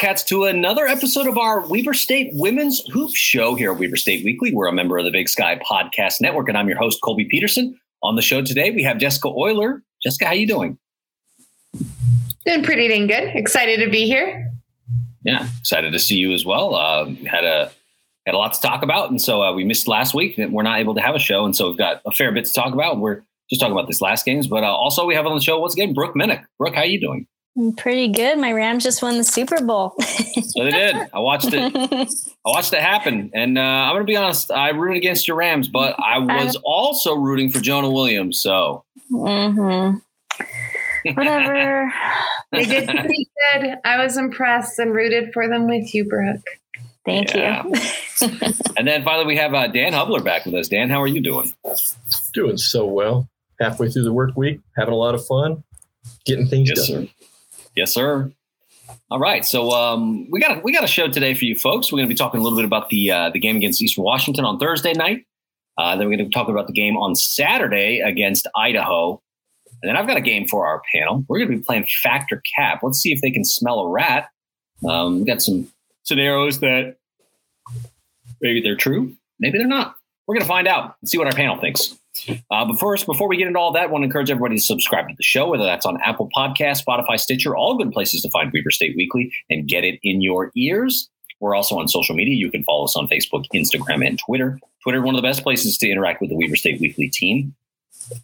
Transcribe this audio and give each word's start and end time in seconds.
Wildcats, 0.00 0.22
to 0.24 0.44
another 0.44 0.86
episode 0.86 1.26
of 1.26 1.36
our 1.36 1.60
Weber 1.68 1.92
State 1.92 2.30
Women's 2.32 2.80
Hoop 2.86 3.14
Show 3.14 3.54
here 3.54 3.72
at 3.72 3.78
Weber 3.78 3.96
State 3.96 4.24
Weekly. 4.24 4.50
We're 4.50 4.66
a 4.66 4.72
member 4.72 4.96
of 4.96 5.04
the 5.04 5.10
Big 5.10 5.28
Sky 5.28 5.60
Podcast 5.70 6.22
Network, 6.22 6.48
and 6.48 6.56
I'm 6.56 6.68
your 6.68 6.78
host, 6.78 7.00
Colby 7.02 7.26
Peterson. 7.26 7.78
On 8.02 8.16
the 8.16 8.22
show 8.22 8.40
today, 8.40 8.70
we 8.70 8.82
have 8.82 8.96
Jessica 8.96 9.28
Euler. 9.28 9.82
Jessica, 10.02 10.24
how 10.24 10.32
you 10.32 10.46
doing? 10.46 10.78
Doing 12.46 12.62
pretty 12.62 12.88
dang 12.88 13.08
good. 13.08 13.36
Excited 13.36 13.84
to 13.84 13.90
be 13.90 14.06
here. 14.06 14.50
Yeah, 15.22 15.46
excited 15.58 15.92
to 15.92 15.98
see 15.98 16.16
you 16.16 16.32
as 16.32 16.46
well. 16.46 16.74
Uh, 16.74 17.10
had 17.26 17.44
a 17.44 17.70
had 18.24 18.34
a 18.34 18.38
lot 18.38 18.54
to 18.54 18.60
talk 18.62 18.82
about, 18.82 19.10
and 19.10 19.20
so 19.20 19.42
uh, 19.42 19.52
we 19.52 19.64
missed 19.64 19.86
last 19.86 20.14
week. 20.14 20.38
And 20.38 20.50
we're 20.50 20.62
not 20.62 20.80
able 20.80 20.94
to 20.94 21.02
have 21.02 21.14
a 21.14 21.18
show, 21.18 21.44
and 21.44 21.54
so 21.54 21.68
we've 21.68 21.78
got 21.78 22.00
a 22.06 22.10
fair 22.10 22.32
bit 22.32 22.46
to 22.46 22.52
talk 22.54 22.72
about. 22.72 22.98
We're 23.00 23.22
just 23.50 23.60
talking 23.60 23.74
about 23.74 23.86
this 23.86 24.00
last 24.00 24.24
games, 24.24 24.46
but 24.46 24.64
uh, 24.64 24.74
also 24.74 25.04
we 25.04 25.14
have 25.14 25.26
on 25.26 25.34
the 25.34 25.42
show 25.42 25.58
once 25.60 25.74
again 25.74 25.92
Brooke 25.92 26.14
Minnick. 26.14 26.42
Brooke, 26.58 26.74
how 26.74 26.84
you 26.84 26.98
doing? 26.98 27.26
I'm 27.56 27.74
pretty 27.74 28.08
good. 28.08 28.38
My 28.38 28.52
Rams 28.52 28.84
just 28.84 29.02
won 29.02 29.18
the 29.18 29.24
Super 29.24 29.64
Bowl. 29.64 29.94
so 30.00 30.64
they 30.64 30.70
did. 30.70 30.96
I 31.12 31.18
watched 31.18 31.52
it. 31.52 31.72
I 32.46 32.50
watched 32.50 32.72
it 32.72 32.80
happen, 32.80 33.30
and 33.34 33.58
uh, 33.58 33.60
I'm 33.60 33.94
going 33.94 34.02
to 34.02 34.10
be 34.10 34.16
honest. 34.16 34.50
I 34.50 34.70
rooted 34.70 34.98
against 34.98 35.26
your 35.26 35.36
Rams, 35.36 35.68
but 35.68 35.96
I 35.98 36.18
was 36.18 36.56
also 36.64 37.16
rooting 37.16 37.50
for 37.50 37.60
Jonah 37.60 37.90
Williams. 37.90 38.40
So. 38.40 38.84
Mm-hmm. 39.10 39.98
Whatever. 41.14 41.92
they 42.52 42.64
did 42.64 42.88
pretty 42.88 43.28
good. 43.52 43.78
I 43.84 44.02
was 44.02 44.16
impressed 44.16 44.78
and 44.78 44.94
rooted 44.94 45.32
for 45.32 45.48
them 45.48 45.66
with 45.66 45.94
you, 45.94 46.04
Brooke. 46.04 46.46
Thank 47.04 47.34
yeah. 47.34 47.64
you. 47.64 47.72
and 48.76 48.86
then 48.86 49.02
finally, 49.02 49.26
we 49.26 49.36
have 49.36 49.54
uh, 49.54 49.66
Dan 49.68 49.92
Hubler 49.92 50.22
back 50.22 50.44
with 50.44 50.54
us. 50.54 50.68
Dan, 50.68 50.90
how 50.90 51.00
are 51.00 51.06
you 51.06 51.20
doing? 51.20 51.52
Doing 52.34 52.58
so 52.58 52.86
well. 52.86 53.28
Halfway 53.60 53.90
through 53.90 54.04
the 54.04 54.12
work 54.12 54.36
week, 54.36 54.60
having 54.76 54.94
a 54.94 54.96
lot 54.96 55.14
of 55.14 55.26
fun, 55.26 55.62
getting 56.24 56.46
things 56.46 56.70
yes, 56.70 56.88
done. 56.88 57.06
Sir. 57.06 57.12
Yes, 57.76 57.94
sir. 57.94 58.32
All 59.10 59.20
right, 59.20 59.44
so 59.44 59.70
um, 59.70 60.28
we 60.30 60.40
got 60.40 60.58
a, 60.58 60.60
we 60.60 60.72
got 60.72 60.82
a 60.82 60.88
show 60.88 61.08
today 61.08 61.34
for 61.34 61.44
you 61.44 61.56
folks. 61.56 61.92
We're 61.92 61.98
going 61.98 62.08
to 62.08 62.12
be 62.12 62.18
talking 62.18 62.40
a 62.40 62.42
little 62.42 62.58
bit 62.58 62.64
about 62.64 62.88
the 62.88 63.10
uh, 63.10 63.30
the 63.30 63.38
game 63.38 63.56
against 63.56 63.80
Eastern 63.80 64.04
Washington 64.04 64.44
on 64.44 64.58
Thursday 64.58 64.92
night. 64.92 65.26
Uh, 65.78 65.96
then 65.96 66.08
we're 66.08 66.16
going 66.16 66.28
to 66.28 66.34
talk 66.34 66.48
about 66.48 66.66
the 66.66 66.72
game 66.72 66.96
on 66.96 67.14
Saturday 67.14 68.00
against 68.00 68.48
Idaho, 68.56 69.22
and 69.82 69.88
then 69.88 69.96
I've 69.96 70.06
got 70.06 70.16
a 70.16 70.20
game 70.20 70.48
for 70.48 70.66
our 70.66 70.82
panel. 70.92 71.24
We're 71.28 71.38
going 71.38 71.50
to 71.50 71.56
be 71.56 71.62
playing 71.62 71.86
Factor 72.02 72.42
Cap. 72.56 72.80
Let's 72.82 72.98
see 72.98 73.12
if 73.12 73.20
they 73.20 73.30
can 73.30 73.44
smell 73.44 73.80
a 73.80 73.88
rat. 73.88 74.28
Um, 74.88 75.20
we 75.20 75.26
got 75.26 75.40
some 75.40 75.68
scenarios 76.02 76.60
that 76.60 76.96
maybe 78.40 78.60
they're 78.60 78.76
true, 78.76 79.14
maybe 79.38 79.58
they're 79.58 79.66
not. 79.66 79.94
We're 80.26 80.34
going 80.34 80.44
to 80.44 80.48
find 80.48 80.68
out 80.68 80.96
and 81.00 81.08
see 81.08 81.18
what 81.18 81.26
our 81.26 81.32
panel 81.32 81.58
thinks. 81.58 81.96
Uh, 82.50 82.64
but 82.64 82.78
first, 82.78 83.06
before 83.06 83.28
we 83.28 83.36
get 83.36 83.46
into 83.46 83.58
all 83.58 83.72
that, 83.72 83.84
I 83.84 83.86
want 83.86 84.02
to 84.02 84.06
encourage 84.06 84.30
everybody 84.30 84.56
to 84.56 84.62
subscribe 84.62 85.08
to 85.08 85.14
the 85.16 85.22
show, 85.22 85.48
whether 85.48 85.64
that's 85.64 85.86
on 85.86 85.98
Apple 86.04 86.28
Podcast, 86.36 86.84
Spotify, 86.84 87.18
Stitcher, 87.18 87.56
all 87.56 87.76
good 87.76 87.92
places 87.92 88.22
to 88.22 88.30
find 88.30 88.52
Weber 88.52 88.70
State 88.70 88.96
Weekly 88.96 89.32
and 89.48 89.68
get 89.68 89.84
it 89.84 89.98
in 90.02 90.20
your 90.20 90.50
ears. 90.56 91.08
We're 91.40 91.54
also 91.54 91.78
on 91.78 91.88
social 91.88 92.14
media. 92.14 92.34
You 92.34 92.50
can 92.50 92.64
follow 92.64 92.84
us 92.84 92.96
on 92.96 93.08
Facebook, 93.08 93.44
Instagram, 93.54 94.06
and 94.06 94.18
Twitter. 94.18 94.58
Twitter, 94.82 95.00
one 95.00 95.14
of 95.14 95.22
the 95.22 95.26
best 95.26 95.42
places 95.42 95.78
to 95.78 95.88
interact 95.88 96.20
with 96.20 96.30
the 96.30 96.36
Weber 96.36 96.56
State 96.56 96.80
Weekly 96.80 97.08
team, 97.08 97.54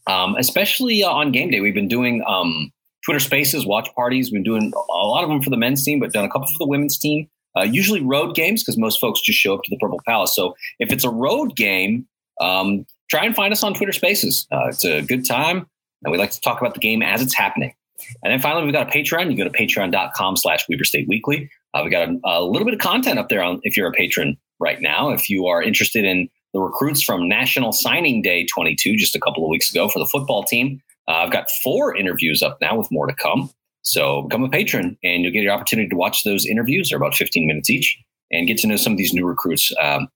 um, 0.07 0.37
especially 0.37 1.03
uh, 1.03 1.09
on 1.09 1.33
game 1.33 1.51
day. 1.51 1.61
We've 1.61 1.75
been 1.75 1.89
doing 1.89 2.23
um, 2.27 2.73
Twitter 3.05 3.21
Spaces, 3.21 3.65
watch 3.65 3.89
parties. 3.95 4.27
We've 4.27 4.43
been 4.43 4.43
doing 4.43 4.73
a 4.75 5.07
lot 5.07 5.23
of 5.23 5.31
them 5.31 5.43
for 5.43 5.51
the 5.51 5.57
men's 5.57 5.85
team, 5.85 6.01
but 6.01 6.13
done 6.13 6.25
a 6.25 6.31
couple 6.31 6.49
for 6.49 6.59
the 6.59 6.67
women's 6.67 6.99
team. 6.99 7.29
Uh, 7.57 7.63
usually 7.63 8.03
road 8.03 8.35
games 8.35 8.63
because 8.63 8.77
most 8.77 9.01
folks 9.01 9.21
just 9.21 9.39
show 9.39 9.55
up 9.55 9.63
to 9.63 9.71
the 9.71 9.79
Purple 9.79 10.01
Palace. 10.07 10.35
So 10.35 10.55
if 10.79 10.93
it's 10.93 11.05
a 11.05 11.11
road 11.11 11.57
game, 11.57 12.07
um, 12.41 12.85
try 13.09 13.25
and 13.25 13.35
find 13.35 13.53
us 13.53 13.63
on 13.63 13.75
Twitter 13.75 13.93
Spaces. 13.93 14.47
Uh, 14.53 14.69
it's 14.69 14.85
a 14.85 15.03
good 15.03 15.27
time, 15.27 15.67
and 16.03 16.13
we 16.13 16.19
like 16.19 16.31
to 16.33 16.41
talk 16.41 16.61
about 16.61 16.75
the 16.75 16.81
game 16.81 17.03
as 17.03 17.23
it's 17.23 17.35
happening. 17.35 17.75
And 18.23 18.33
then 18.33 18.41
finally, 18.41 18.65
we've 18.65 18.73
got 18.73 18.89
a 18.89 18.91
Patreon. 18.91 19.31
You 19.31 19.37
go 19.37 19.45
to 19.45 19.51
patreon.com 19.51 20.37
slash 20.37 20.67
Weber 20.69 20.85
State 20.85 21.09
Weekly. 21.09 21.51
Uh, 21.73 21.83
we 21.85 21.91
got 21.91 22.09
a, 22.09 22.19
a, 22.25 22.43
little 22.43 22.65
bit 22.65 22.75
of 22.75 22.81
content 22.81 23.19
up 23.19 23.29
there 23.29 23.43
on 23.43 23.61
if 23.63 23.77
you're 23.77 23.89
a 23.89 23.93
patron 23.93 24.37
right 24.61 24.81
now. 24.81 25.11
If 25.11 25.29
you 25.29 25.47
are 25.47 25.63
interested 25.63 26.05
in 26.05 26.29
the 26.53 26.61
recruits 26.61 27.03
from 27.03 27.29
National 27.29 27.73
Signing 27.73 28.23
Day 28.23 28.47
22, 28.47 28.97
just 28.97 29.17
a 29.17 29.21
couple 29.21 29.45
of 29.45 29.51
weeks 29.51 29.71
ago 29.71 29.89
for 29.89 29.99
the 29.99 30.07
football 30.07 30.45
team, 30.45 30.81
uh, 31.09 31.13
I've 31.13 31.33
got 31.33 31.47
four 31.63 31.95
interviews 31.95 32.43
up 32.43 32.59
now 32.61 32.77
with 32.77 32.89
more 32.91 33.07
to 33.07 33.15
come. 33.15 33.51
So 33.83 34.23
become 34.23 34.43
a 34.43 34.49
patron 34.49 34.99
and 35.05 35.23
you'll 35.23 35.33
get 35.33 35.43
your 35.43 35.53
opportunity 35.53 35.89
to 35.89 35.97
watch 35.97 36.25
those 36.25 36.45
interviews. 36.45 36.89
They're 36.89 36.99
about 36.99 37.15
15 37.15 37.47
minutes 37.47 37.71
each 37.71 37.99
and 38.31 38.47
get 38.47 38.59
to 38.59 38.67
know 38.67 38.77
some 38.77 38.93
of 38.93 38.99
these 38.99 39.13
new 39.13 39.27
recruits. 39.27 39.73
Um, 39.81 40.09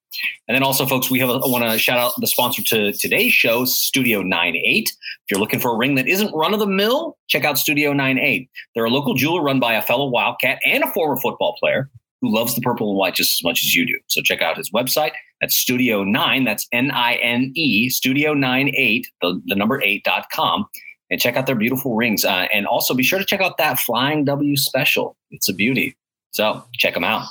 and 0.49 0.55
then 0.55 0.63
also, 0.63 0.87
folks, 0.87 1.11
we 1.11 1.21
have 1.21 1.31
I 1.31 1.47
want 1.47 1.65
to 1.65 1.79
shout 1.79 1.99
out 1.99 2.13
the 2.19 2.27
sponsor 2.27 2.63
to 2.63 2.93
today's 2.93 3.33
show, 3.33 3.65
Studio 3.65 4.23
98. 4.23 4.89
If 4.89 4.95
you're 5.31 5.41
looking 5.41 5.61
for 5.61 5.73
a 5.73 5.77
ring 5.77 5.95
that 5.95 6.09
isn't 6.09 6.35
run 6.35 6.53
of 6.53 6.61
the 6.61 6.67
mill, 6.67 7.17
check 7.29 7.45
out 7.45 7.59
Studio 7.59 7.93
98. 7.93 8.51
They're 8.75 8.85
a 8.85 8.91
local 8.91 9.15
jeweler 9.15 9.43
run 9.43 9.61
by 9.61 9.75
a 9.75 9.83
fellow 9.83 10.09
Wildcat 10.09 10.59
and 10.65 10.83
a 10.83 10.91
former 10.93 11.17
football 11.21 11.57
player 11.61 11.89
who 12.21 12.35
loves 12.35 12.55
the 12.55 12.61
purple 12.61 12.91
and 12.91 12.99
white 12.99 13.15
just 13.15 13.39
as 13.39 13.45
much 13.45 13.63
as 13.63 13.75
you 13.75 13.87
do. 13.87 13.99
So 14.09 14.21
check 14.23 14.43
out 14.43 14.57
his 14.57 14.71
website. 14.71 15.13
at 15.43 15.51
Studio 15.51 16.05
9. 16.05 16.45
That's 16.45 16.67
N 16.73 16.91
I 16.91 17.15
N 17.15 17.53
E, 17.55 17.89
Studio 17.89 18.35
98, 18.35 19.07
the, 19.23 19.41
the 19.47 19.55
number 19.55 19.81
8.com. 19.81 20.67
And 21.11 21.21
check 21.21 21.37
out 21.37 21.47
their 21.47 21.57
beautiful 21.57 21.97
rings. 21.97 22.25
Uh, 22.25 22.47
and 22.53 22.67
also 22.67 22.95
be 22.95 23.03
sure 23.03 23.19
to 23.19 23.25
check 23.25 23.41
out 23.41 23.57
that 23.59 23.81
Flying 23.81 24.25
W 24.25 24.57
special. 24.57 25.17
It's 25.31 25.49
a 25.49 25.55
beauty. 25.55 25.97
So 26.33 26.65
check 26.75 26.95
them 26.95 27.05
out. 27.05 27.27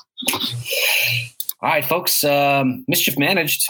All 1.62 1.70
right, 1.70 1.84
folks. 1.84 2.24
Um, 2.24 2.86
mischief 2.88 3.18
managed. 3.18 3.68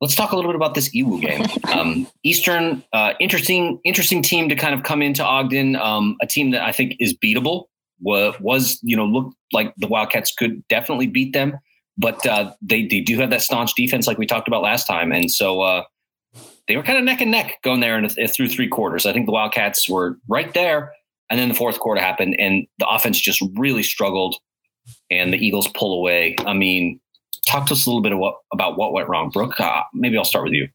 Let's 0.00 0.16
talk 0.16 0.32
a 0.32 0.36
little 0.36 0.50
bit 0.50 0.56
about 0.56 0.74
this 0.74 0.88
EWU 0.94 1.20
game. 1.20 1.46
Um, 1.72 2.06
Eastern, 2.22 2.84
uh, 2.92 3.14
interesting, 3.18 3.80
interesting 3.82 4.22
team 4.22 4.50
to 4.50 4.54
kind 4.54 4.74
of 4.74 4.82
come 4.82 5.00
into 5.00 5.24
Ogden. 5.24 5.74
Um, 5.76 6.16
a 6.20 6.26
team 6.26 6.50
that 6.50 6.62
I 6.62 6.70
think 6.70 6.96
is 7.00 7.16
beatable. 7.16 7.64
Was, 8.00 8.34
was 8.40 8.78
you 8.82 8.96
know 8.96 9.06
looked 9.06 9.34
like 9.52 9.72
the 9.78 9.86
Wildcats 9.86 10.34
could 10.36 10.66
definitely 10.68 11.06
beat 11.06 11.32
them, 11.32 11.58
but 11.96 12.24
uh, 12.26 12.52
they 12.60 12.86
they 12.86 13.00
do 13.00 13.16
have 13.18 13.30
that 13.30 13.40
staunch 13.42 13.74
defense 13.74 14.06
like 14.06 14.18
we 14.18 14.26
talked 14.26 14.48
about 14.48 14.62
last 14.62 14.86
time, 14.86 15.12
and 15.12 15.30
so 15.30 15.62
uh, 15.62 15.84
they 16.68 16.76
were 16.76 16.82
kind 16.82 16.98
of 16.98 17.04
neck 17.04 17.20
and 17.20 17.30
neck 17.30 17.58
going 17.62 17.80
there 17.80 17.96
and 17.96 18.12
through 18.30 18.48
three 18.48 18.68
quarters. 18.68 19.06
I 19.06 19.12
think 19.12 19.26
the 19.26 19.32
Wildcats 19.32 19.88
were 19.88 20.18
right 20.28 20.52
there, 20.52 20.92
and 21.30 21.40
then 21.40 21.48
the 21.48 21.54
fourth 21.54 21.78
quarter 21.78 22.00
happened, 22.00 22.36
and 22.38 22.66
the 22.78 22.88
offense 22.88 23.18
just 23.18 23.42
really 23.56 23.82
struggled 23.82 24.36
and 25.10 25.32
the 25.32 25.38
Eagles 25.38 25.68
pull 25.68 25.98
away. 25.98 26.36
I 26.46 26.52
mean, 26.52 27.00
talk 27.46 27.66
to 27.66 27.74
us 27.74 27.86
a 27.86 27.90
little 27.90 28.02
bit 28.02 28.16
what, 28.16 28.36
about 28.52 28.76
what 28.76 28.92
went 28.92 29.08
wrong, 29.08 29.30
Brooke. 29.30 29.58
Uh, 29.60 29.82
maybe 29.92 30.16
I'll 30.16 30.24
start 30.24 30.44
with 30.44 30.54
you. 30.54 30.68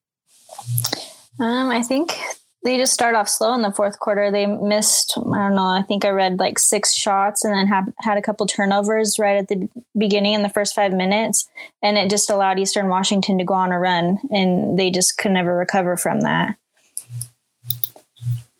Um, 1.39 1.69
I 1.69 1.83
think 1.83 2.17
they 2.63 2.77
just 2.77 2.93
start 2.93 3.15
off 3.15 3.29
slow 3.29 3.53
in 3.53 3.61
the 3.61 3.71
fourth 3.71 3.99
quarter. 3.99 4.31
They 4.31 4.45
missed, 4.45 5.13
I 5.17 5.21
don't 5.21 5.55
know, 5.55 5.67
I 5.67 5.83
think 5.83 6.03
I 6.03 6.09
read 6.09 6.39
like 6.39 6.59
six 6.59 6.93
shots 6.93 7.45
and 7.45 7.53
then 7.53 7.67
have, 7.67 7.85
had 7.99 8.17
a 8.17 8.21
couple 8.21 8.45
turnovers 8.45 9.17
right 9.19 9.37
at 9.37 9.47
the 9.47 9.69
beginning 9.97 10.33
in 10.33 10.41
the 10.41 10.49
first 10.49 10.75
five 10.75 10.91
minutes. 10.91 11.47
And 11.81 11.97
it 11.97 12.09
just 12.09 12.29
allowed 12.29 12.59
Eastern 12.59 12.89
Washington 12.89 13.37
to 13.37 13.43
go 13.43 13.53
on 13.53 13.71
a 13.71 13.79
run 13.79 14.19
and 14.31 14.77
they 14.77 14.91
just 14.91 15.17
could 15.17 15.31
never 15.31 15.55
recover 15.55 15.95
from 15.95 16.21
that. 16.21 16.57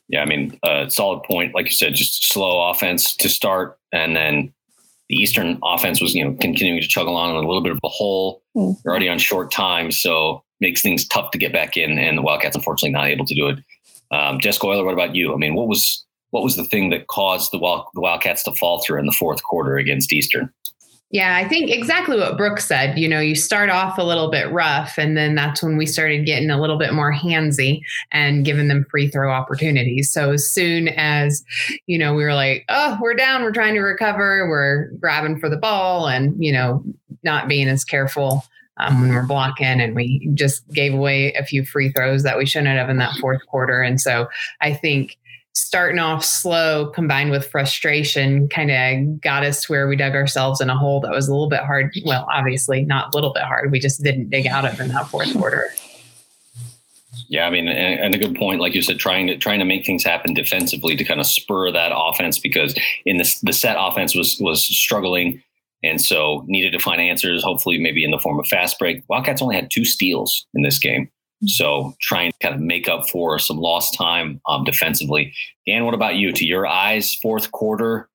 Yeah, 0.07 0.21
I 0.21 0.25
mean, 0.25 0.57
uh, 0.63 0.87
solid 0.87 1.23
point. 1.23 1.53
Like 1.53 1.65
you 1.65 1.73
said, 1.73 1.95
just 1.95 2.31
slow 2.31 2.69
offense 2.69 3.13
to 3.17 3.27
start 3.27 3.77
and 3.91 4.15
then 4.15 4.53
the 5.09 5.15
Eastern 5.15 5.59
offense 5.63 6.01
was, 6.01 6.13
you 6.13 6.23
know, 6.23 6.35
continuing 6.39 6.81
to 6.81 6.87
chug 6.87 7.07
along 7.07 7.31
in 7.31 7.43
a 7.43 7.47
little 7.47 7.61
bit 7.61 7.71
of 7.71 7.79
a 7.83 7.89
hole. 7.89 8.41
Mm-hmm. 8.55 8.79
They're 8.83 8.91
already 8.91 9.09
on 9.09 9.19
short 9.19 9.51
time, 9.51 9.91
so 9.91 10.43
makes 10.59 10.81
things 10.81 11.07
tough 11.07 11.31
to 11.31 11.37
get 11.37 11.53
back 11.53 11.77
in. 11.77 11.97
And 11.97 12.17
the 12.17 12.21
Wildcats, 12.21 12.55
unfortunately, 12.55 12.91
not 12.91 13.07
able 13.07 13.25
to 13.25 13.35
do 13.35 13.47
it. 13.47 13.59
Um, 14.11 14.39
Jessica 14.39 14.67
Euler, 14.67 14.85
what 14.85 14.93
about 14.93 15.15
you? 15.15 15.33
I 15.33 15.37
mean, 15.37 15.55
what 15.55 15.67
was 15.67 16.05
what 16.31 16.43
was 16.43 16.55
the 16.57 16.65
thing 16.65 16.89
that 16.89 17.07
caused 17.07 17.51
the, 17.51 17.57
Wild, 17.57 17.85
the 17.93 18.01
Wildcats 18.01 18.43
to 18.43 18.51
fall 18.53 18.83
through 18.83 18.99
in 18.99 19.05
the 19.05 19.13
fourth 19.13 19.43
quarter 19.43 19.77
against 19.77 20.11
Eastern? 20.11 20.51
Yeah, 21.09 21.37
I 21.37 21.47
think 21.47 21.71
exactly 21.71 22.19
what 22.19 22.35
Brooke 22.35 22.59
said. 22.59 22.99
You 22.99 23.07
know, 23.07 23.21
you 23.21 23.33
start 23.33 23.69
off 23.69 23.97
a 23.97 24.03
little 24.03 24.29
bit 24.29 24.51
rough, 24.51 24.97
and 24.97 25.15
then 25.15 25.35
that's 25.35 25.63
when 25.63 25.77
we 25.77 25.85
started 25.85 26.25
getting 26.25 26.49
a 26.49 26.59
little 26.59 26.77
bit 26.77 26.91
more 26.91 27.13
handsy 27.13 27.79
and 28.11 28.43
giving 28.43 28.67
them 28.67 28.85
free 28.91 29.07
throw 29.07 29.31
opportunities. 29.31 30.11
So 30.11 30.31
as 30.31 30.51
soon 30.51 30.89
as, 30.89 31.45
you 31.85 31.97
know, 31.97 32.13
we 32.13 32.25
were 32.25 32.33
like, 32.33 32.65
oh, 32.67 32.97
we're 33.01 33.13
down, 33.13 33.43
we're 33.43 33.53
trying 33.53 33.75
to 33.75 33.79
recover, 33.79 34.49
we're 34.49 34.89
grabbing 34.99 35.39
for 35.39 35.47
the 35.47 35.55
ball 35.55 36.09
and, 36.09 36.35
you 36.43 36.51
know, 36.51 36.83
not 37.23 37.47
being 37.47 37.69
as 37.69 37.85
careful 37.85 38.43
um, 38.75 38.99
when 38.99 39.13
we're 39.13 39.25
blocking, 39.25 39.79
and 39.79 39.95
we 39.95 40.29
just 40.33 40.67
gave 40.71 40.93
away 40.93 41.31
a 41.35 41.45
few 41.45 41.63
free 41.63 41.89
throws 41.93 42.23
that 42.23 42.37
we 42.37 42.45
shouldn't 42.45 42.77
have 42.77 42.89
in 42.89 42.97
that 42.97 43.15
fourth 43.21 43.45
quarter. 43.47 43.81
And 43.81 44.01
so 44.01 44.27
I 44.59 44.73
think 44.73 45.17
starting 45.57 45.97
off 45.97 46.23
slow 46.23 46.87
combined 46.87 47.31
with 47.31 47.47
frustration 47.47 48.47
kind 48.49 48.69
of 48.69 49.21
got 49.21 49.43
us 49.43 49.67
where 49.67 49.87
we 49.87 49.95
dug 49.95 50.13
ourselves 50.13 50.61
in 50.61 50.69
a 50.69 50.77
hole 50.77 50.99
that 51.01 51.11
was 51.11 51.27
a 51.27 51.31
little 51.31 51.49
bit 51.49 51.61
hard. 51.61 51.91
Well, 52.05 52.27
obviously 52.31 52.83
not 52.83 53.13
a 53.13 53.17
little 53.17 53.33
bit 53.33 53.43
hard. 53.43 53.71
We 53.71 53.79
just 53.79 54.03
didn't 54.03 54.29
dig 54.29 54.45
out 54.45 54.65
of 54.65 54.79
in 54.79 54.89
that 54.89 55.07
fourth 55.07 55.33
quarter. 55.33 55.69
Yeah, 57.29 57.47
I 57.47 57.49
mean, 57.49 57.67
and, 57.67 57.99
and, 57.99 58.15
a 58.15 58.19
good 58.19 58.35
point, 58.35 58.61
like 58.61 58.75
you 58.75 58.81
said, 58.81 58.99
trying 58.99 59.27
to 59.27 59.37
trying 59.37 59.59
to 59.59 59.65
make 59.65 59.85
things 59.85 60.03
happen 60.03 60.33
defensively 60.33 60.95
to 60.95 61.03
kind 61.03 61.19
of 61.19 61.25
spur 61.25 61.71
that 61.71 61.91
offense 61.93 62.37
because 62.37 62.77
in 63.05 63.17
this 63.17 63.39
the 63.41 63.51
set 63.51 63.75
offense 63.77 64.15
was 64.15 64.37
was 64.39 64.63
struggling, 64.63 65.41
and 65.83 65.99
so 65.99 66.45
needed 66.47 66.71
to 66.71 66.79
find 66.79 67.01
answers. 67.01 67.43
Hopefully, 67.43 67.79
maybe 67.79 68.05
in 68.05 68.11
the 68.11 68.19
form 68.19 68.39
of 68.39 68.47
fast 68.47 68.77
break. 68.79 69.03
Wildcats 69.09 69.41
only 69.41 69.55
had 69.55 69.71
two 69.71 69.83
steals 69.83 70.45
in 70.53 70.61
this 70.61 70.79
game, 70.79 71.09
so 71.45 71.95
trying 72.01 72.31
to 72.31 72.37
kind 72.39 72.55
of 72.55 72.61
make 72.61 72.89
up 72.89 73.09
for 73.09 73.37
some 73.37 73.57
lost 73.57 73.93
time 73.93 74.41
um, 74.47 74.63
defensively. 74.63 75.33
Dan, 75.67 75.85
what 75.85 75.93
about 75.93 76.15
you? 76.15 76.31
To 76.31 76.45
your 76.45 76.65
eyes, 76.65 77.13
fourth 77.15 77.51
quarter, 77.51 78.09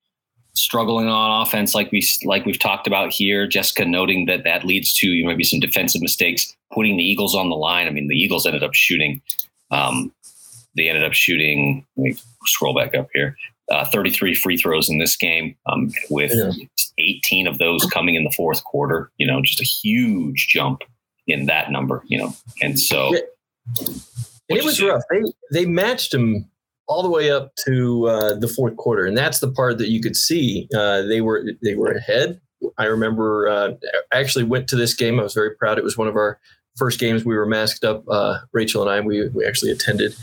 struggling 0.55 1.09
on 1.09 1.43
offense, 1.43 1.75
like 1.75 1.93
we 1.93 2.07
like 2.25 2.45
we've 2.45 2.59
talked 2.59 2.87
about 2.87 3.13
here. 3.13 3.47
Jessica 3.47 3.85
noting 3.85 4.27
that 4.27 4.45
that 4.45 4.65
leads 4.65 4.93
to 4.95 5.09
you 5.09 5.25
know, 5.25 5.31
maybe 5.31 5.45
some 5.45 5.61
defensive 5.61 6.03
mistakes, 6.03 6.55
putting 6.73 6.97
the 6.97 7.05
Eagles 7.05 7.35
on 7.35 7.49
the 7.49 7.57
line. 7.57 7.87
I 7.87 7.91
mean, 7.91 8.09
the 8.09 8.17
Eagles 8.17 8.47
ended 8.47 8.65
up 8.65 8.75
shooting. 8.75 9.23
Um, 9.71 10.13
they 10.77 10.89
ended 10.89 11.05
up 11.05 11.13
shooting. 11.13 11.87
Let 11.97 12.03
me 12.03 12.17
scroll 12.47 12.75
back 12.75 12.95
up 12.95 13.09
here. 13.15 13.37
Uh, 13.71 13.87
33 13.87 14.35
free 14.35 14.57
throws 14.57 14.91
in 14.91 14.99
this 14.99 15.17
game, 15.17 15.57
um, 15.71 15.93
with 16.11 16.33
yeah. 16.35 16.51
18 16.99 17.47
of 17.47 17.59
those 17.59 17.87
coming 17.87 18.17
in 18.17 18.25
the 18.25 18.33
fourth 18.37 18.65
quarter. 18.65 19.11
You 19.19 19.27
know, 19.27 19.41
just 19.43 19.61
a 19.61 19.65
huge 19.65 20.49
jump 20.49 20.83
in 21.27 21.47
that 21.47 21.71
number. 21.71 22.03
You 22.07 22.19
know, 22.19 22.37
and 22.61 22.79
so. 22.79 23.15
And 24.49 24.59
it 24.59 24.65
was 24.65 24.83
rough. 24.83 25.03
They 25.11 25.23
they 25.53 25.67
matched 25.67 26.13
them 26.13 26.49
all 26.89 27.03
the 27.03 27.09
way 27.09 27.31
up 27.31 27.55
to 27.65 28.07
uh, 28.09 28.35
the 28.35 28.49
fourth 28.49 28.77
quarter, 28.77 29.07
and 29.07 29.17
that's 29.17 29.39
the 29.39 29.51
part 29.51 29.79
that 29.79 29.89
you 29.89 30.01
could 30.01 30.17
see. 30.17 30.69
Uh, 30.75 31.03
they 31.03 31.21
were 31.21 31.45
they 31.63 31.75
were 31.75 31.93
ahead. 31.93 32.41
I 32.79 32.85
remember 32.85 33.49
uh, 33.49 33.73
I 34.13 34.21
actually 34.21 34.45
went 34.45 34.69
to 34.69 34.77
this 34.77 34.95
game. 34.95 35.19
I 35.19 35.23
was 35.23 35.35
very 35.35 35.55
proud. 35.57 35.79
It 35.79 35.85
was 35.85 35.97
one 35.97 36.09
of 36.09 36.17
our 36.17 36.39
first 36.77 36.99
games 36.99 37.25
we 37.25 37.37
were 37.37 37.47
masked 37.47 37.85
up. 37.85 38.05
Uh, 38.09 38.39
Rachel 38.53 38.83
and 38.83 38.91
I 38.91 39.01
we 39.01 39.29
we 39.29 39.47
actually 39.47 39.71
attended, 39.71 40.15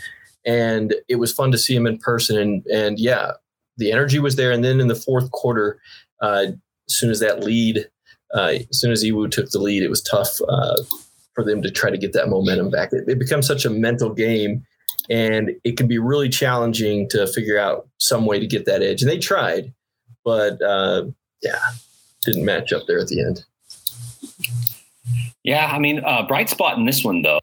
and 0.45 0.93
it 1.07 1.15
was 1.15 1.33
fun 1.33 1.51
to 1.51 1.57
see 1.57 1.75
him 1.75 1.87
in 1.87 1.97
person. 1.97 2.37
And 2.37 2.65
and 2.67 2.99
yeah, 2.99 3.31
the 3.77 3.91
energy 3.91 4.19
was 4.19 4.35
there. 4.35 4.51
And 4.51 4.63
then 4.63 4.79
in 4.79 4.87
the 4.87 4.95
fourth 4.95 5.31
quarter, 5.31 5.79
uh, 6.21 6.47
as 6.87 6.95
soon 6.95 7.09
as 7.09 7.19
that 7.19 7.43
lead, 7.43 7.89
uh, 8.33 8.53
as 8.69 8.79
soon 8.79 8.91
as 8.91 9.03
Iwu 9.03 9.29
took 9.31 9.49
the 9.49 9.59
lead, 9.59 9.83
it 9.83 9.89
was 9.89 10.01
tough 10.01 10.39
for 11.39 11.43
them 11.43 11.61
to 11.61 11.71
try 11.71 11.89
to 11.89 11.97
get 11.97 12.13
that 12.13 12.29
momentum 12.29 12.69
back. 12.69 12.91
It, 12.91 13.05
it 13.07 13.19
becomes 13.19 13.47
such 13.47 13.65
a 13.65 13.69
mental 13.69 14.13
game 14.13 14.65
and 15.09 15.51
it 15.63 15.77
can 15.77 15.87
be 15.87 15.97
really 15.97 16.29
challenging 16.29 17.09
to 17.09 17.25
figure 17.27 17.57
out 17.57 17.87
some 17.97 18.25
way 18.25 18.39
to 18.39 18.47
get 18.47 18.65
that 18.65 18.81
edge. 18.81 19.01
And 19.01 19.09
they 19.09 19.17
tried, 19.17 19.73
but 20.23 20.61
uh, 20.61 21.05
yeah, 21.41 21.59
didn't 22.25 22.45
match 22.45 22.73
up 22.73 22.83
there 22.87 22.99
at 22.99 23.07
the 23.07 23.21
end. 23.21 23.45
Yeah, 25.43 25.71
I 25.71 25.79
mean, 25.79 26.01
uh, 26.05 26.27
bright 26.27 26.49
spot 26.49 26.77
in 26.77 26.85
this 26.85 27.03
one 27.03 27.21
though. 27.21 27.39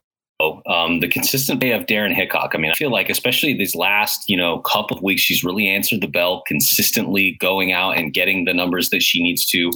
Um, 0.66 1.00
the 1.00 1.08
consistent 1.08 1.60
play 1.60 1.70
of 1.70 1.86
Daryn 1.86 2.14
Hickok. 2.14 2.50
I 2.54 2.58
mean, 2.58 2.70
I 2.70 2.74
feel 2.74 2.90
like 2.90 3.08
especially 3.08 3.54
these 3.54 3.74
last, 3.74 4.28
you 4.28 4.36
know, 4.36 4.58
couple 4.58 4.94
of 4.94 5.02
weeks, 5.02 5.22
she's 5.22 5.42
really 5.42 5.66
answered 5.66 6.02
the 6.02 6.06
bell 6.06 6.42
consistently, 6.46 7.38
going 7.40 7.72
out 7.72 7.96
and 7.96 8.12
getting 8.12 8.44
the 8.44 8.52
numbers 8.52 8.90
that 8.90 9.00
she 9.00 9.22
needs 9.22 9.46
to. 9.46 9.70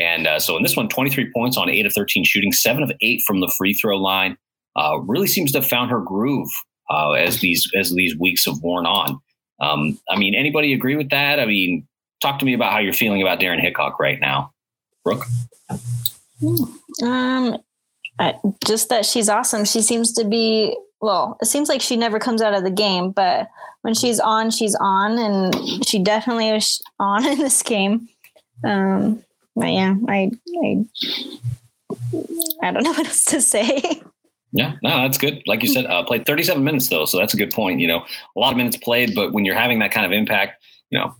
And 0.00 0.26
uh, 0.26 0.38
so 0.38 0.56
in 0.56 0.62
this 0.62 0.76
one, 0.76 0.88
23 0.88 1.30
points 1.32 1.56
on 1.56 1.68
eight 1.68 1.86
of 1.86 1.92
13 1.92 2.24
shooting, 2.24 2.52
seven 2.52 2.82
of 2.82 2.90
eight 3.02 3.22
from 3.26 3.40
the 3.40 3.52
free 3.56 3.74
throw 3.74 3.98
line. 3.98 4.36
Uh, 4.76 4.98
really 5.00 5.26
seems 5.26 5.52
to 5.52 5.58
have 5.58 5.68
found 5.68 5.90
her 5.90 6.00
groove 6.00 6.48
uh, 6.90 7.10
as 7.12 7.40
these 7.40 7.68
as 7.78 7.92
these 7.92 8.16
weeks 8.16 8.46
have 8.46 8.56
worn 8.62 8.86
on. 8.86 9.20
Um, 9.60 9.98
I 10.08 10.16
mean, 10.16 10.34
anybody 10.34 10.72
agree 10.72 10.96
with 10.96 11.10
that? 11.10 11.38
I 11.38 11.44
mean, 11.44 11.86
talk 12.22 12.38
to 12.38 12.44
me 12.44 12.54
about 12.54 12.72
how 12.72 12.78
you're 12.78 12.92
feeling 12.92 13.20
about 13.20 13.40
Daryn 13.40 13.60
Hickok 13.60 13.98
right 13.98 14.18
now, 14.20 14.52
Brooke. 15.04 15.26
Um, 17.02 17.58
I, 18.18 18.34
just 18.64 18.88
that 18.88 19.04
she's 19.04 19.28
awesome. 19.28 19.64
She 19.64 19.82
seems 19.82 20.12
to 20.14 20.24
be 20.24 20.76
well. 21.00 21.36
It 21.42 21.46
seems 21.46 21.68
like 21.68 21.80
she 21.82 21.96
never 21.96 22.18
comes 22.18 22.40
out 22.40 22.54
of 22.54 22.62
the 22.62 22.70
game, 22.70 23.10
but 23.10 23.48
when 23.82 23.94
she's 23.94 24.20
on, 24.20 24.50
she's 24.50 24.76
on, 24.80 25.18
and 25.18 25.86
she 25.86 25.98
definitely 26.02 26.52
was 26.52 26.80
on 26.98 27.26
in 27.30 27.38
this 27.38 27.62
game. 27.62 28.08
Um, 28.64 29.24
but 29.56 29.72
yeah, 29.72 29.94
I, 30.08 30.30
I, 30.62 30.84
I 32.62 32.70
don't 32.72 32.82
know 32.82 32.90
what 32.96 33.06
else 33.06 33.24
to 33.26 33.40
say. 33.40 34.02
Yeah, 34.52 34.74
no, 34.82 34.90
that's 35.02 35.18
good. 35.18 35.42
Like 35.46 35.62
you 35.62 35.68
said, 35.68 35.86
uh, 35.86 36.02
played 36.02 36.26
37 36.26 36.62
minutes 36.64 36.88
though, 36.88 37.04
so 37.04 37.18
that's 37.18 37.34
a 37.34 37.36
good 37.36 37.50
point. 37.52 37.80
You 37.80 37.86
know, 37.86 38.04
a 38.36 38.40
lot 38.40 38.50
of 38.50 38.56
minutes 38.56 38.76
played, 38.76 39.14
but 39.14 39.32
when 39.32 39.44
you're 39.44 39.54
having 39.54 39.78
that 39.78 39.92
kind 39.92 40.04
of 40.04 40.12
impact, 40.12 40.62
you 40.90 40.98
know, 40.98 41.14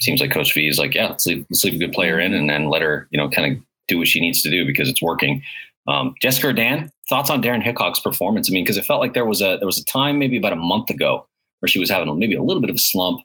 seems 0.00 0.20
like 0.20 0.32
Coach 0.32 0.52
V 0.54 0.66
is 0.68 0.78
like, 0.78 0.94
yeah, 0.94 1.08
let's 1.08 1.26
leave, 1.26 1.46
let's 1.50 1.64
leave 1.64 1.74
a 1.74 1.78
good 1.78 1.92
player 1.92 2.18
in 2.18 2.34
and 2.34 2.50
then 2.50 2.68
let 2.68 2.82
her, 2.82 3.06
you 3.10 3.18
know, 3.18 3.28
kind 3.30 3.56
of 3.56 3.62
do 3.86 3.98
what 3.98 4.08
she 4.08 4.20
needs 4.20 4.42
to 4.42 4.50
do 4.50 4.66
because 4.66 4.88
it's 4.88 5.02
working. 5.02 5.42
Um, 5.86 6.14
Jessica 6.20 6.48
or 6.48 6.52
Dan, 6.52 6.90
thoughts 7.08 7.30
on 7.30 7.42
Daryn 7.42 7.62
Hickok's 7.62 8.00
performance? 8.00 8.50
I 8.50 8.52
mean, 8.52 8.64
because 8.64 8.76
it 8.76 8.84
felt 8.84 9.00
like 9.00 9.14
there 9.14 9.26
was 9.26 9.40
a 9.40 9.56
there 9.58 9.66
was 9.66 9.78
a 9.78 9.84
time 9.84 10.18
maybe 10.18 10.36
about 10.36 10.52
a 10.52 10.56
month 10.56 10.90
ago 10.90 11.26
where 11.60 11.68
she 11.68 11.78
was 11.78 11.90
having 11.90 12.18
maybe 12.18 12.34
a 12.34 12.42
little 12.42 12.60
bit 12.60 12.70
of 12.70 12.76
a 12.76 12.80
slump, 12.80 13.20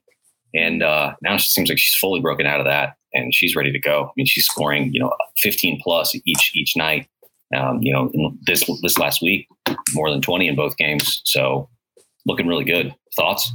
and 0.54 0.84
uh, 0.84 1.13
now 1.22 1.38
she 1.38 1.50
seems 1.50 1.69
like 1.69 1.78
she's 1.78 1.96
fully 1.96 2.22
broken 2.22 2.46
out 2.46 2.60
of 2.60 2.66
that 2.66 2.96
and 3.13 3.34
she's 3.34 3.56
ready 3.56 3.72
to 3.72 3.80
go. 3.80 4.06
I 4.06 4.12
mean, 4.16 4.25
she's 4.25 4.46
scoring 4.46 4.92
you 4.94 5.00
know 5.00 5.13
15 5.38 5.80
plus 5.84 6.16
each 6.25 6.51
each 6.56 6.75
night 6.75 7.07
um, 7.56 7.80
you 7.81 7.94
know, 7.94 8.12
this 8.46 8.69
this 8.81 8.98
last 8.98 9.22
week, 9.22 9.48
more 9.94 10.12
than 10.12 10.22
20 10.22 10.48
in 10.48 10.56
both 10.56 10.78
games. 10.78 11.22
So 11.25 11.69
looking 12.25 12.48
really 12.48 12.66
good. 12.66 12.94
Thoughts? 13.16 13.51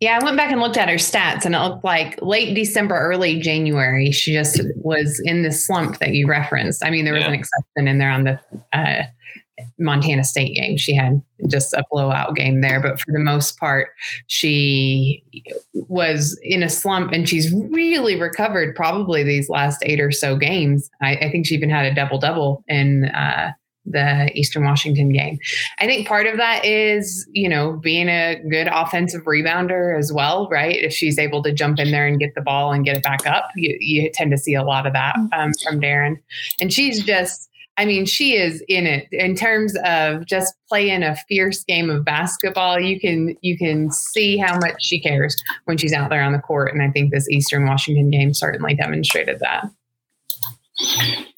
Yeah, 0.00 0.18
I 0.20 0.24
went 0.24 0.36
back 0.36 0.52
and 0.52 0.60
looked 0.60 0.76
at 0.76 0.88
her 0.88 0.96
stats, 0.96 1.44
and 1.44 1.54
it 1.54 1.58
looked 1.58 1.82
like 1.82 2.18
late 2.22 2.54
December, 2.54 2.96
early 2.96 3.40
January, 3.40 4.12
she 4.12 4.32
just 4.32 4.60
was 4.76 5.20
in 5.24 5.42
the 5.42 5.50
slump 5.50 5.98
that 5.98 6.10
you 6.10 6.28
referenced. 6.28 6.84
I 6.84 6.90
mean, 6.90 7.04
there 7.04 7.14
was 7.14 7.22
yeah. 7.22 7.28
an 7.28 7.34
exception 7.34 7.88
in 7.88 7.98
there 7.98 8.10
on 8.10 8.24
the 8.24 8.40
uh, 8.72 9.04
Montana 9.78 10.24
State 10.24 10.54
game. 10.54 10.76
She 10.76 10.94
had 10.94 11.22
just 11.48 11.72
a 11.72 11.84
blowout 11.90 12.34
game 12.34 12.60
there, 12.60 12.80
but 12.80 13.00
for 13.00 13.12
the 13.12 13.18
most 13.18 13.58
part, 13.58 13.88
she 14.26 15.22
was 15.74 16.38
in 16.42 16.62
a 16.62 16.68
slump 16.68 17.12
and 17.12 17.28
she's 17.28 17.52
really 17.70 18.20
recovered 18.20 18.74
probably 18.74 19.22
these 19.22 19.48
last 19.48 19.82
eight 19.84 20.00
or 20.00 20.10
so 20.10 20.36
games. 20.36 20.90
I, 21.00 21.16
I 21.16 21.30
think 21.30 21.46
she 21.46 21.54
even 21.54 21.70
had 21.70 21.86
a 21.86 21.94
double 21.94 22.18
double 22.18 22.64
in 22.68 23.06
uh, 23.06 23.52
the 23.90 24.30
Eastern 24.34 24.64
Washington 24.64 25.12
game. 25.12 25.38
I 25.78 25.86
think 25.86 26.06
part 26.06 26.26
of 26.26 26.36
that 26.36 26.64
is, 26.64 27.26
you 27.32 27.48
know, 27.48 27.72
being 27.72 28.08
a 28.08 28.38
good 28.50 28.68
offensive 28.68 29.22
rebounder 29.22 29.98
as 29.98 30.12
well, 30.12 30.46
right? 30.50 30.76
If 30.76 30.92
she's 30.92 31.18
able 31.18 31.42
to 31.44 31.52
jump 31.52 31.78
in 31.78 31.90
there 31.90 32.06
and 32.06 32.18
get 32.18 32.34
the 32.34 32.42
ball 32.42 32.72
and 32.72 32.84
get 32.84 32.98
it 32.98 33.02
back 33.02 33.26
up, 33.26 33.48
you, 33.56 33.76
you 33.80 34.10
tend 34.12 34.30
to 34.32 34.38
see 34.38 34.54
a 34.54 34.62
lot 34.62 34.86
of 34.86 34.92
that 34.92 35.16
um, 35.32 35.52
from 35.62 35.80
Daryn. 35.80 36.20
And 36.60 36.72
she's 36.72 37.02
just, 37.02 37.47
I 37.78 37.84
mean, 37.84 38.06
she 38.06 38.36
is 38.36 38.62
in 38.68 38.86
it 38.86 39.06
in 39.12 39.36
terms 39.36 39.76
of 39.84 40.26
just 40.26 40.52
playing 40.68 41.04
a 41.04 41.16
fierce 41.28 41.62
game 41.62 41.90
of 41.90 42.04
basketball. 42.04 42.80
You 42.80 42.98
can 42.98 43.36
you 43.40 43.56
can 43.56 43.92
see 43.92 44.36
how 44.36 44.58
much 44.58 44.82
she 44.82 45.00
cares 45.00 45.36
when 45.64 45.78
she's 45.78 45.92
out 45.92 46.10
there 46.10 46.22
on 46.22 46.32
the 46.32 46.40
court, 46.40 46.74
and 46.74 46.82
I 46.82 46.90
think 46.90 47.12
this 47.12 47.28
Eastern 47.30 47.66
Washington 47.66 48.10
game 48.10 48.34
certainly 48.34 48.74
demonstrated 48.74 49.38
that. 49.38 49.70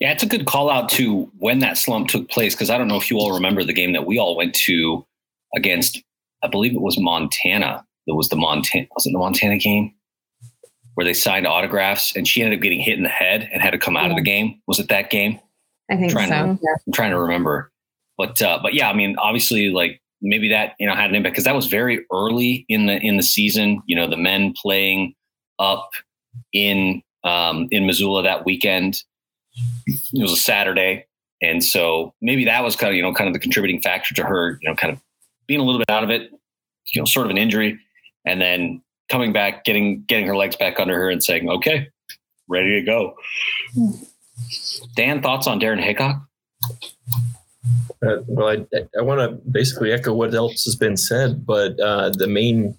Yeah, 0.00 0.12
it's 0.12 0.23
a 0.23 0.26
good 0.26 0.47
call 0.47 0.70
out 0.70 0.88
to 0.90 1.30
when 1.38 1.59
that 1.59 1.76
slump 1.76 2.09
took 2.09 2.30
place 2.30 2.54
because 2.54 2.70
I 2.70 2.78
don't 2.78 2.88
know 2.88 2.97
if 2.97 3.11
you 3.11 3.18
all 3.18 3.35
remember 3.35 3.62
the 3.62 3.75
game 3.75 3.92
that 3.92 4.06
we 4.06 4.18
all 4.18 4.35
went 4.35 4.54
to 4.66 5.06
against. 5.54 6.02
I 6.42 6.49
believe 6.49 6.75
it 6.75 6.80
was 6.80 6.99
Montana. 6.99 7.85
It 8.06 8.16
was 8.16 8.30
the 8.30 8.37
Montana. 8.37 8.87
Was 8.94 9.06
it 9.06 9.12
the 9.12 9.18
Montana 9.18 9.59
game? 9.59 9.92
Where 10.94 11.04
they 11.04 11.12
signed 11.12 11.47
autographs 11.47 12.16
and 12.16 12.26
she 12.26 12.42
ended 12.42 12.59
up 12.59 12.62
getting 12.62 12.80
hit 12.80 12.97
in 12.97 13.04
the 13.04 13.11
head 13.11 13.49
and 13.52 13.62
had 13.62 13.70
to 13.70 13.78
come 13.78 13.97
out 13.97 14.06
yeah. 14.06 14.11
of 14.11 14.16
the 14.16 14.23
game. 14.23 14.61
Was 14.66 14.78
it 14.78 14.88
that 14.88 15.11
game? 15.11 15.38
I 15.90 15.97
think 15.97 16.12
so. 16.12 16.18
To, 16.18 16.59
yeah. 16.62 16.75
I'm 16.87 16.92
trying 16.92 17.11
to 17.11 17.18
remember, 17.18 17.70
but 18.16 18.40
uh, 18.40 18.59
but 18.62 18.75
yeah, 18.75 18.88
I 18.88 18.92
mean, 18.92 19.16
obviously, 19.18 19.70
like 19.70 20.00
maybe 20.23 20.49
that 20.50 20.75
you 20.78 20.87
know 20.87 20.94
had 20.94 21.11
an 21.11 21.16
impact 21.16 21.35
because 21.35 21.44
that 21.44 21.54
was 21.54 21.66
very 21.66 22.04
early 22.12 22.64
in 22.68 22.87
the 22.87 22.97
in 22.99 23.16
the 23.16 23.23
season. 23.23 23.82
You 23.87 23.97
know, 23.97 24.09
the 24.09 24.16
men 24.16 24.54
playing 24.61 25.14
up 25.59 25.90
in 26.52 27.02
um, 27.25 27.68
in 27.70 27.87
Missoula 27.87 28.23
that 28.23 28.44
weekend. 28.44 29.02
It 29.87 30.23
was 30.23 30.32
a 30.32 30.37
Saturday, 30.37 31.06
and 31.42 31.62
so 31.62 32.14
maybe 32.20 32.44
that 32.44 32.62
was 32.62 32.76
kind 32.76 32.90
of 32.90 32.97
you 32.97 33.02
know 33.02 33.12
kind 33.12 33.28
of 33.28 33.35
the 33.35 33.40
contributing 33.40 33.82
factor 33.82 34.14
to 34.14 34.25
her 34.25 34.59
you 34.62 34.68
know 34.68 34.76
kind 34.76 34.92
of 34.92 35.00
being 35.47 35.61
a 35.61 35.64
little 35.64 35.78
bit 35.78 35.90
out 35.90 36.04
of 36.04 36.11
it. 36.11 36.30
You 36.87 37.02
know, 37.02 37.04
sort 37.04 37.26
of 37.26 37.30
an 37.30 37.38
injury, 37.38 37.78
and 38.25 38.40
then 38.40 38.82
coming 39.11 39.32
back, 39.32 39.64
getting 39.64 40.02
getting 40.04 40.26
her 40.26 40.37
legs 40.37 40.56
back 40.56 40.78
under 40.78 40.94
her, 40.94 41.11
and 41.11 41.23
saying, 41.23 41.49
"Okay, 41.49 41.88
ready 42.49 42.80
to 42.80 42.87
go." 42.87 43.16
Dan, 44.97 45.23
thoughts 45.23 45.47
on 45.47 45.61
Daryn 45.61 45.82
Hickok? 45.82 46.23
Uh, 48.02 48.16
well, 48.26 48.49
I, 48.49 48.66
I 48.99 49.02
want 49.02 49.20
to 49.20 49.50
basically 49.50 49.92
echo 49.92 50.14
what 50.14 50.35
else 50.35 50.64
has 50.64 50.75
been 50.75 50.97
said, 50.97 51.44
but 51.44 51.78
uh, 51.80 52.11
the 52.11 52.26
main 52.26 52.76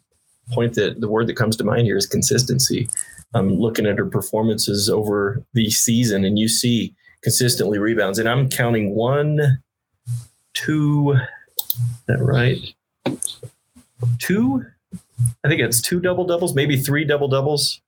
point 0.51 0.73
that 0.75 0.99
the 0.99 1.07
word 1.07 1.27
that 1.27 1.37
comes 1.37 1.55
to 1.57 1.63
mind 1.63 1.85
here 1.85 1.97
is 1.97 2.05
consistency. 2.05 2.89
I'm 3.33 3.53
looking 3.53 3.85
at 3.85 3.97
her 3.97 4.05
performances 4.05 4.89
over 4.89 5.43
the 5.53 5.69
season, 5.69 6.25
and 6.25 6.39
you 6.39 6.47
see 6.47 6.95
consistently 7.23 7.77
rebounds, 7.77 8.19
and 8.19 8.27
I'm 8.27 8.49
counting 8.49 8.95
one, 8.95 9.61
two, 10.53 11.15
that 12.07 12.19
right? 12.19 12.57
Two, 14.17 14.65
I 15.43 15.47
think 15.47 15.61
it's 15.61 15.81
two 15.81 15.99
double 15.99 16.25
doubles, 16.25 16.55
maybe 16.55 16.77
three 16.77 17.05
double 17.05 17.27
doubles 17.27 17.79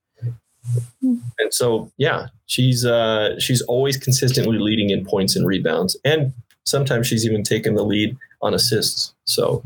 and 1.02 1.52
so, 1.52 1.90
yeah, 1.96 2.28
she's 2.46 2.84
uh, 2.84 3.38
she's 3.38 3.62
always 3.62 3.96
consistently 3.96 4.58
leading 4.58 4.90
in 4.90 5.04
points 5.04 5.36
and 5.36 5.46
rebounds, 5.46 5.96
and 6.04 6.32
sometimes 6.64 7.06
she's 7.06 7.26
even 7.26 7.42
taken 7.42 7.74
the 7.74 7.84
lead 7.84 8.16
on 8.42 8.54
assists. 8.54 9.14
So 9.24 9.62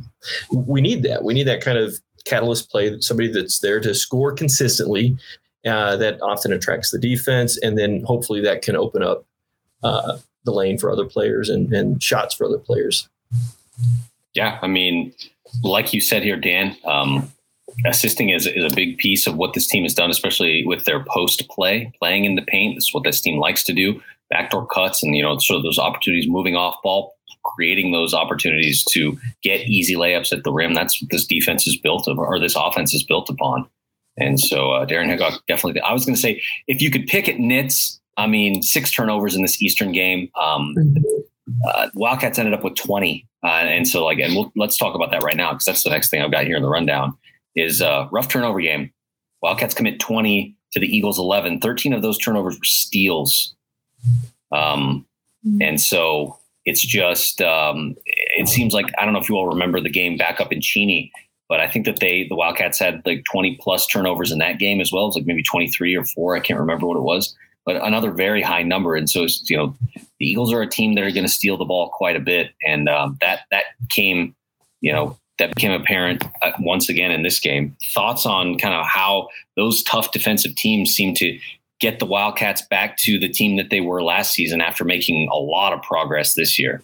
we 0.52 0.80
need 0.80 1.02
that. 1.04 1.24
We 1.24 1.34
need 1.34 1.46
that 1.46 1.60
kind 1.60 1.78
of 1.78 1.98
catalyst 2.24 2.70
play. 2.70 3.00
Somebody 3.00 3.30
that's 3.30 3.60
there 3.60 3.80
to 3.80 3.94
score 3.94 4.32
consistently. 4.32 5.16
Uh, 5.66 5.96
that 5.96 6.22
often 6.22 6.52
attracts 6.52 6.92
the 6.92 6.98
defense, 6.98 7.58
and 7.58 7.76
then 7.76 8.02
hopefully 8.04 8.40
that 8.40 8.62
can 8.62 8.76
open 8.76 9.02
up 9.02 9.26
uh, 9.82 10.16
the 10.44 10.52
lane 10.52 10.78
for 10.78 10.90
other 10.90 11.04
players 11.04 11.48
and, 11.48 11.72
and 11.74 12.00
shots 12.02 12.32
for 12.34 12.46
other 12.46 12.58
players. 12.58 13.08
Yeah, 14.34 14.58
I 14.62 14.68
mean, 14.68 15.12
like 15.62 15.92
you 15.92 16.00
said 16.00 16.22
here, 16.22 16.36
Dan, 16.36 16.76
um, 16.84 17.30
assisting 17.86 18.30
is, 18.30 18.46
is 18.46 18.72
a 18.72 18.74
big 18.74 18.98
piece 18.98 19.26
of 19.26 19.36
what 19.36 19.54
this 19.54 19.66
team 19.66 19.84
has 19.84 19.94
done, 19.94 20.10
especially 20.10 20.64
with 20.66 20.84
their 20.84 21.04
post 21.04 21.48
play, 21.48 21.92
playing 21.98 22.24
in 22.24 22.34
the 22.34 22.42
paint. 22.42 22.76
This 22.76 22.84
is 22.84 22.94
what 22.94 23.04
this 23.04 23.20
team 23.20 23.38
likes 23.38 23.62
to 23.64 23.72
do. 23.72 24.00
Backdoor 24.30 24.66
cuts 24.66 25.02
and, 25.02 25.16
you 25.16 25.22
know, 25.22 25.38
sort 25.38 25.58
of 25.58 25.62
those 25.62 25.78
opportunities 25.78 26.28
moving 26.28 26.56
off 26.56 26.76
ball, 26.82 27.14
creating 27.44 27.92
those 27.92 28.12
opportunities 28.12 28.84
to 28.92 29.16
get 29.42 29.66
easy 29.66 29.94
layups 29.94 30.36
at 30.36 30.44
the 30.44 30.52
rim. 30.52 30.74
That's 30.74 31.00
what 31.00 31.10
this 31.10 31.26
defense 31.26 31.66
is 31.66 31.78
built 31.78 32.08
of, 32.08 32.18
or 32.18 32.38
this 32.38 32.56
offense 32.56 32.92
is 32.94 33.04
built 33.04 33.30
upon. 33.30 33.68
And 34.18 34.38
so 34.38 34.72
uh, 34.72 34.84
Daryn 34.84 35.08
Hickok 35.08 35.40
definitely. 35.46 35.80
I 35.80 35.92
was 35.92 36.04
going 36.04 36.16
to 36.16 36.20
say 36.20 36.42
if 36.66 36.82
you 36.82 36.90
could 36.90 37.06
pick 37.06 37.28
at 37.28 37.38
nits, 37.38 38.00
I 38.16 38.26
mean, 38.26 38.62
six 38.62 38.90
turnovers 38.90 39.36
in 39.36 39.42
this 39.42 39.62
Eastern 39.62 39.92
game. 39.92 40.28
Um, 40.38 40.74
uh, 41.66 41.88
Wildcats 41.94 42.38
ended 42.38 42.52
up 42.52 42.64
with 42.64 42.74
20. 42.74 43.26
Uh, 43.44 43.46
and 43.46 43.86
so, 43.86 44.04
like, 44.04 44.18
and 44.18 44.34
we'll, 44.34 44.52
let's 44.56 44.76
talk 44.76 44.96
about 44.96 45.12
that 45.12 45.22
right 45.22 45.36
now 45.36 45.52
because 45.52 45.64
that's 45.64 45.84
the 45.84 45.90
next 45.90 46.10
thing 46.10 46.20
I've 46.20 46.32
got 46.32 46.44
here 46.44 46.56
in 46.56 46.62
the 46.62 46.68
rundown 46.68 47.16
is 47.58 47.80
a 47.80 48.08
rough 48.10 48.28
turnover 48.28 48.60
game. 48.60 48.92
Wildcats 49.42 49.74
commit 49.74 50.00
20 50.00 50.56
to 50.72 50.80
the 50.80 50.86
Eagles 50.86 51.18
11. 51.18 51.60
13 51.60 51.92
of 51.92 52.02
those 52.02 52.18
turnovers 52.18 52.56
were 52.58 52.64
steals. 52.64 53.54
Um, 54.52 55.06
and 55.60 55.80
so 55.80 56.38
it's 56.64 56.84
just, 56.84 57.40
um, 57.40 57.94
it 58.04 58.48
seems 58.48 58.74
like, 58.74 58.86
I 58.98 59.04
don't 59.04 59.14
know 59.14 59.20
if 59.20 59.28
you 59.28 59.36
all 59.36 59.48
remember 59.48 59.80
the 59.80 59.90
game 59.90 60.16
back 60.16 60.40
up 60.40 60.52
in 60.52 60.60
Cheney, 60.60 61.10
but 61.48 61.60
I 61.60 61.68
think 61.68 61.86
that 61.86 62.00
they, 62.00 62.26
the 62.28 62.34
Wildcats 62.34 62.78
had 62.78 63.02
like 63.06 63.24
20 63.30 63.58
plus 63.60 63.86
turnovers 63.86 64.30
in 64.30 64.38
that 64.38 64.58
game 64.58 64.80
as 64.80 64.92
well. 64.92 65.04
It 65.04 65.08
was 65.08 65.16
like 65.16 65.26
maybe 65.26 65.42
23 65.42 65.94
or 65.94 66.04
four. 66.04 66.36
I 66.36 66.40
can't 66.40 66.60
remember 66.60 66.86
what 66.86 66.96
it 66.96 67.02
was, 67.02 67.34
but 67.64 67.76
another 67.76 68.10
very 68.10 68.42
high 68.42 68.62
number. 68.62 68.96
And 68.96 69.08
so, 69.08 69.26
you 69.44 69.56
know, 69.56 69.74
the 69.94 70.26
Eagles 70.26 70.52
are 70.52 70.60
a 70.60 70.68
team 70.68 70.94
that 70.94 71.04
are 71.04 71.10
going 71.10 71.26
to 71.26 71.32
steal 71.32 71.56
the 71.56 71.64
ball 71.64 71.90
quite 71.90 72.16
a 72.16 72.20
bit. 72.20 72.50
And 72.66 72.88
um, 72.88 73.16
that, 73.20 73.40
that 73.50 73.64
came, 73.88 74.34
you 74.80 74.92
know, 74.92 75.16
that 75.38 75.54
became 75.54 75.72
apparent 75.72 76.24
uh, 76.42 76.52
once 76.60 76.88
again 76.88 77.10
in 77.10 77.22
this 77.22 77.40
game. 77.40 77.76
Thoughts 77.94 78.26
on 78.26 78.58
kind 78.58 78.74
of 78.74 78.86
how 78.86 79.28
those 79.56 79.82
tough 79.82 80.12
defensive 80.12 80.54
teams 80.56 80.90
seem 80.90 81.14
to 81.14 81.38
get 81.80 81.98
the 81.98 82.06
Wildcats 82.06 82.62
back 82.62 82.96
to 82.98 83.18
the 83.18 83.28
team 83.28 83.56
that 83.56 83.70
they 83.70 83.80
were 83.80 84.02
last 84.02 84.32
season 84.34 84.60
after 84.60 84.84
making 84.84 85.28
a 85.32 85.36
lot 85.36 85.72
of 85.72 85.82
progress 85.82 86.34
this 86.34 86.58
year? 86.58 86.82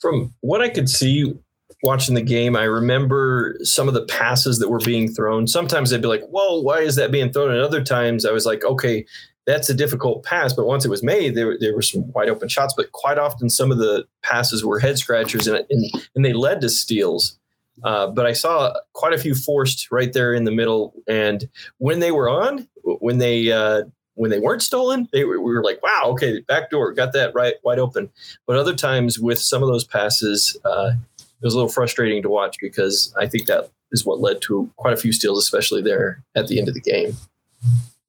From 0.00 0.32
what 0.40 0.60
I 0.60 0.68
could 0.68 0.88
see 0.88 1.34
watching 1.82 2.14
the 2.14 2.22
game, 2.22 2.56
I 2.56 2.64
remember 2.64 3.56
some 3.62 3.88
of 3.88 3.94
the 3.94 4.06
passes 4.06 4.58
that 4.60 4.68
were 4.68 4.78
being 4.78 5.12
thrown. 5.12 5.48
Sometimes 5.48 5.90
they'd 5.90 6.00
be 6.00 6.08
like, 6.08 6.26
whoa, 6.28 6.60
why 6.60 6.80
is 6.80 6.96
that 6.96 7.10
being 7.10 7.32
thrown? 7.32 7.50
And 7.50 7.60
other 7.60 7.82
times 7.82 8.24
I 8.24 8.32
was 8.32 8.46
like, 8.46 8.64
okay, 8.64 9.04
that's 9.46 9.68
a 9.68 9.74
difficult 9.74 10.24
pass. 10.24 10.52
But 10.52 10.66
once 10.66 10.84
it 10.84 10.90
was 10.90 11.02
made, 11.02 11.34
there, 11.34 11.56
there 11.58 11.74
were 11.74 11.82
some 11.82 12.10
wide 12.12 12.28
open 12.28 12.48
shots. 12.48 12.74
But 12.76 12.92
quite 12.92 13.18
often, 13.18 13.50
some 13.50 13.70
of 13.70 13.78
the 13.78 14.06
passes 14.22 14.64
were 14.64 14.78
head 14.78 14.98
scratchers 14.98 15.46
and, 15.46 15.64
and, 15.68 15.90
and 16.14 16.24
they 16.24 16.32
led 16.32 16.60
to 16.60 16.68
steals. 16.68 17.38
Uh, 17.82 18.06
but 18.08 18.26
I 18.26 18.32
saw 18.32 18.72
quite 18.92 19.14
a 19.14 19.18
few 19.18 19.34
forced 19.34 19.90
right 19.90 20.12
there 20.12 20.32
in 20.34 20.44
the 20.44 20.50
middle. 20.50 20.94
And 21.08 21.48
when 21.78 22.00
they 22.00 22.12
were 22.12 22.28
on, 22.28 22.68
when 22.84 23.18
they 23.18 23.50
uh, 23.50 23.84
when 24.14 24.30
they 24.30 24.38
weren't 24.38 24.62
stolen, 24.62 25.08
they 25.12 25.24
were, 25.24 25.40
we 25.40 25.52
were 25.52 25.64
like, 25.64 25.82
wow, 25.82 26.04
okay, 26.08 26.40
back 26.40 26.70
door, 26.70 26.92
got 26.92 27.12
that 27.14 27.34
right 27.34 27.54
wide 27.64 27.78
open. 27.78 28.10
But 28.46 28.56
other 28.56 28.74
times 28.74 29.18
with 29.18 29.38
some 29.38 29.62
of 29.62 29.68
those 29.68 29.84
passes, 29.84 30.56
uh, 30.64 30.92
it 31.18 31.44
was 31.44 31.54
a 31.54 31.56
little 31.56 31.72
frustrating 31.72 32.22
to 32.22 32.28
watch 32.28 32.56
because 32.60 33.12
I 33.18 33.26
think 33.26 33.46
that 33.46 33.70
is 33.90 34.04
what 34.04 34.20
led 34.20 34.40
to 34.42 34.70
quite 34.76 34.94
a 34.94 34.98
few 34.98 35.12
steals, 35.12 35.38
especially 35.38 35.82
there 35.82 36.22
at 36.36 36.48
the 36.48 36.58
end 36.58 36.68
of 36.68 36.74
the 36.74 36.80
game. 36.80 37.16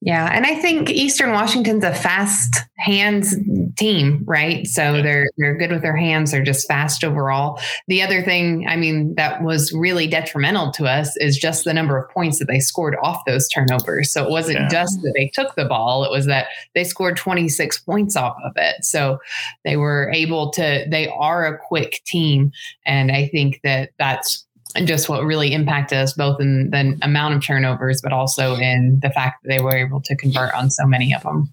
Yeah, 0.04 0.28
and 0.30 0.44
I 0.44 0.54
think 0.54 0.90
Eastern 0.90 1.32
Washington's 1.32 1.82
a 1.82 1.94
fast 1.94 2.56
hands 2.76 3.34
team, 3.78 4.22
right? 4.26 4.66
So 4.66 5.00
they're 5.00 5.30
they're 5.38 5.56
good 5.56 5.70
with 5.70 5.80
their 5.80 5.96
hands. 5.96 6.30
They're 6.30 6.44
just 6.44 6.68
fast 6.68 7.04
overall. 7.04 7.58
The 7.88 8.02
other 8.02 8.22
thing, 8.22 8.66
I 8.68 8.76
mean, 8.76 9.14
that 9.14 9.42
was 9.42 9.72
really 9.72 10.06
detrimental 10.06 10.72
to 10.72 10.84
us 10.84 11.16
is 11.16 11.38
just 11.38 11.64
the 11.64 11.72
number 11.72 11.96
of 11.96 12.10
points 12.10 12.38
that 12.38 12.48
they 12.48 12.60
scored 12.60 12.96
off 13.02 13.24
those 13.24 13.48
turnovers. 13.48 14.12
So 14.12 14.22
it 14.22 14.30
wasn't 14.30 14.58
yeah. 14.58 14.68
just 14.68 15.00
that 15.00 15.14
they 15.16 15.28
took 15.28 15.54
the 15.54 15.64
ball; 15.64 16.04
it 16.04 16.10
was 16.10 16.26
that 16.26 16.48
they 16.74 16.84
scored 16.84 17.16
26 17.16 17.78
points 17.78 18.14
off 18.14 18.36
of 18.44 18.52
it. 18.56 18.84
So 18.84 19.20
they 19.64 19.78
were 19.78 20.10
able 20.12 20.50
to. 20.50 20.84
They 20.86 21.08
are 21.08 21.46
a 21.46 21.56
quick 21.56 22.02
team, 22.04 22.52
and 22.84 23.10
I 23.10 23.28
think 23.28 23.62
that 23.64 23.92
that's 23.98 24.44
just 24.84 25.08
what 25.08 25.24
really 25.24 25.52
impacted 25.52 25.98
us 25.98 26.12
both 26.12 26.40
in 26.40 26.70
the 26.70 26.98
amount 27.02 27.34
of 27.34 27.44
turnovers, 27.44 28.00
but 28.02 28.12
also 28.12 28.56
in 28.56 28.98
the 29.02 29.10
fact 29.10 29.42
that 29.42 29.48
they 29.48 29.60
were 29.60 29.76
able 29.76 30.00
to 30.02 30.16
convert 30.16 30.52
on 30.54 30.70
so 30.70 30.86
many 30.86 31.14
of 31.14 31.22
them. 31.22 31.52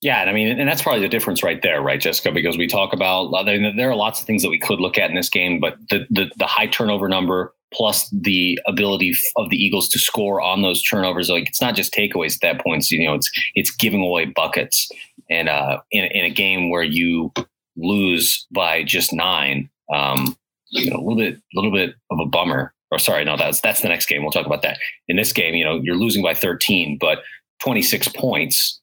Yeah, 0.00 0.20
and 0.20 0.30
I 0.30 0.32
mean, 0.32 0.58
and 0.58 0.66
that's 0.68 0.82
probably 0.82 1.02
the 1.02 1.08
difference 1.08 1.42
right 1.42 1.60
there, 1.60 1.82
right, 1.82 2.00
Jessica? 2.00 2.32
Because 2.32 2.56
we 2.56 2.66
talk 2.66 2.94
about 2.94 3.44
there 3.44 3.90
are 3.90 3.96
lots 3.96 4.20
of 4.20 4.26
things 4.26 4.42
that 4.42 4.48
we 4.48 4.58
could 4.58 4.80
look 4.80 4.96
at 4.96 5.10
in 5.10 5.16
this 5.16 5.28
game, 5.28 5.60
but 5.60 5.76
the 5.90 6.06
the, 6.10 6.30
the 6.38 6.46
high 6.46 6.66
turnover 6.66 7.08
number 7.08 7.52
plus 7.72 8.08
the 8.10 8.58
ability 8.66 9.14
of 9.36 9.48
the 9.50 9.56
Eagles 9.56 9.88
to 9.90 9.98
score 9.98 10.40
on 10.40 10.62
those 10.62 10.82
turnovers, 10.82 11.28
like 11.28 11.48
it's 11.48 11.60
not 11.60 11.74
just 11.74 11.92
takeaways 11.92 12.34
at 12.34 12.40
that 12.40 12.64
point. 12.64 12.84
So, 12.84 12.96
you 12.96 13.06
know, 13.06 13.14
it's 13.14 13.30
it's 13.54 13.70
giving 13.70 14.00
away 14.00 14.24
buckets, 14.24 14.88
and 15.28 15.48
uh, 15.48 15.80
in 15.90 16.04
in 16.04 16.24
a 16.24 16.30
game 16.30 16.70
where 16.70 16.82
you 16.82 17.32
lose 17.76 18.46
by 18.50 18.82
just 18.82 19.12
nine, 19.12 19.68
um, 19.92 20.36
you 20.70 20.90
know, 20.90 20.96
a 20.96 21.02
little 21.02 21.16
bit, 21.16 21.34
a 21.36 21.40
little 21.54 21.72
bit 21.72 21.94
of 22.10 22.18
a 22.20 22.26
bummer. 22.26 22.72
Or 22.90 22.98
sorry, 22.98 23.24
no, 23.24 23.36
that's 23.36 23.60
that's 23.60 23.82
the 23.82 23.88
next 23.88 24.06
game. 24.06 24.22
We'll 24.22 24.32
talk 24.32 24.46
about 24.46 24.62
that. 24.62 24.78
In 25.06 25.16
this 25.16 25.32
game, 25.32 25.54
you 25.54 25.64
know, 25.64 25.80
you're 25.82 25.96
losing 25.96 26.22
by 26.22 26.34
13, 26.34 26.98
but 27.00 27.18
26 27.60 28.08
points. 28.08 28.80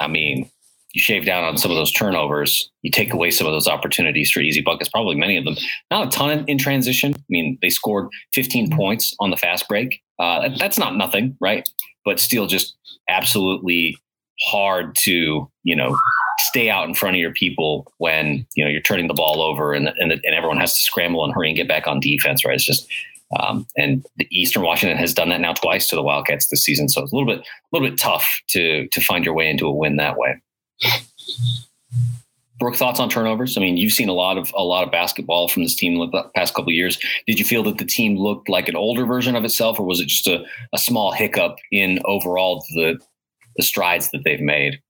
I 0.00 0.06
mean, 0.06 0.50
you 0.92 1.02
shave 1.02 1.26
down 1.26 1.44
on 1.44 1.58
some 1.58 1.70
of 1.70 1.76
those 1.76 1.92
turnovers. 1.92 2.70
You 2.80 2.90
take 2.90 3.12
away 3.12 3.30
some 3.30 3.46
of 3.46 3.52
those 3.52 3.68
opportunities 3.68 4.30
for 4.30 4.40
easy 4.40 4.62
buckets. 4.62 4.88
Probably 4.88 5.16
many 5.16 5.36
of 5.36 5.44
them. 5.44 5.56
Not 5.90 6.06
a 6.06 6.10
ton 6.10 6.44
in 6.48 6.56
transition. 6.56 7.12
I 7.14 7.22
mean, 7.28 7.58
they 7.60 7.68
scored 7.68 8.08
15 8.32 8.74
points 8.74 9.14
on 9.20 9.30
the 9.30 9.36
fast 9.36 9.68
break. 9.68 10.00
Uh, 10.18 10.48
that's 10.58 10.78
not 10.78 10.96
nothing, 10.96 11.36
right? 11.38 11.68
But 12.06 12.18
still, 12.18 12.46
just 12.46 12.74
absolutely 13.08 13.98
hard 14.40 14.94
to 14.94 15.50
you 15.62 15.76
know 15.76 15.96
stay 16.38 16.70
out 16.70 16.88
in 16.88 16.94
front 16.94 17.16
of 17.16 17.20
your 17.20 17.32
people 17.32 17.92
when 17.98 18.46
you 18.54 18.64
know 18.64 18.70
you're 18.70 18.80
turning 18.80 19.08
the 19.08 19.14
ball 19.14 19.42
over 19.42 19.72
and 19.72 19.88
and, 19.98 20.12
and 20.12 20.34
everyone 20.34 20.58
has 20.58 20.74
to 20.74 20.80
scramble 20.80 21.24
and 21.24 21.34
hurry 21.34 21.48
and 21.48 21.56
get 21.56 21.68
back 21.68 21.86
on 21.86 22.00
defense 22.00 22.44
right 22.44 22.54
it's 22.54 22.64
just 22.64 22.86
um, 23.40 23.66
and 23.76 24.06
the 24.18 24.28
Eastern 24.30 24.62
Washington 24.62 24.96
has 24.98 25.12
done 25.12 25.30
that 25.30 25.40
now 25.40 25.52
twice 25.52 25.88
to 25.88 25.96
the 25.96 26.02
Wildcats 26.02 26.46
this 26.48 26.62
season 26.62 26.88
so 26.88 27.02
it's 27.02 27.12
a 27.12 27.16
little 27.16 27.32
bit 27.32 27.40
a 27.44 27.68
little 27.72 27.88
bit 27.88 27.98
tough 27.98 28.40
to 28.48 28.86
to 28.88 29.00
find 29.00 29.24
your 29.24 29.34
way 29.34 29.48
into 29.48 29.66
a 29.66 29.72
win 29.72 29.96
that 29.96 30.16
way 30.16 30.40
Brooke, 32.58 32.76
thoughts 32.76 33.00
on 33.00 33.10
turnovers? 33.10 33.56
I 33.56 33.60
mean, 33.60 33.76
you've 33.76 33.92
seen 33.92 34.08
a 34.08 34.14
lot 34.14 34.38
of 34.38 34.52
a 34.56 34.64
lot 34.64 34.84
of 34.84 34.90
basketball 34.90 35.48
from 35.48 35.62
this 35.62 35.74
team 35.74 35.98
the 35.98 36.22
past 36.34 36.54
couple 36.54 36.72
years. 36.72 36.98
Did 37.26 37.38
you 37.38 37.44
feel 37.44 37.62
that 37.64 37.78
the 37.78 37.84
team 37.84 38.16
looked 38.16 38.48
like 38.48 38.68
an 38.68 38.76
older 38.76 39.04
version 39.04 39.36
of 39.36 39.44
itself, 39.44 39.78
or 39.78 39.84
was 39.84 40.00
it 40.00 40.06
just 40.06 40.26
a, 40.26 40.44
a 40.72 40.78
small 40.78 41.12
hiccup 41.12 41.56
in 41.70 42.00
overall 42.06 42.64
the 42.74 42.98
the 43.56 43.62
strides 43.62 44.10
that 44.10 44.22
they've 44.24 44.40
made? 44.40 44.80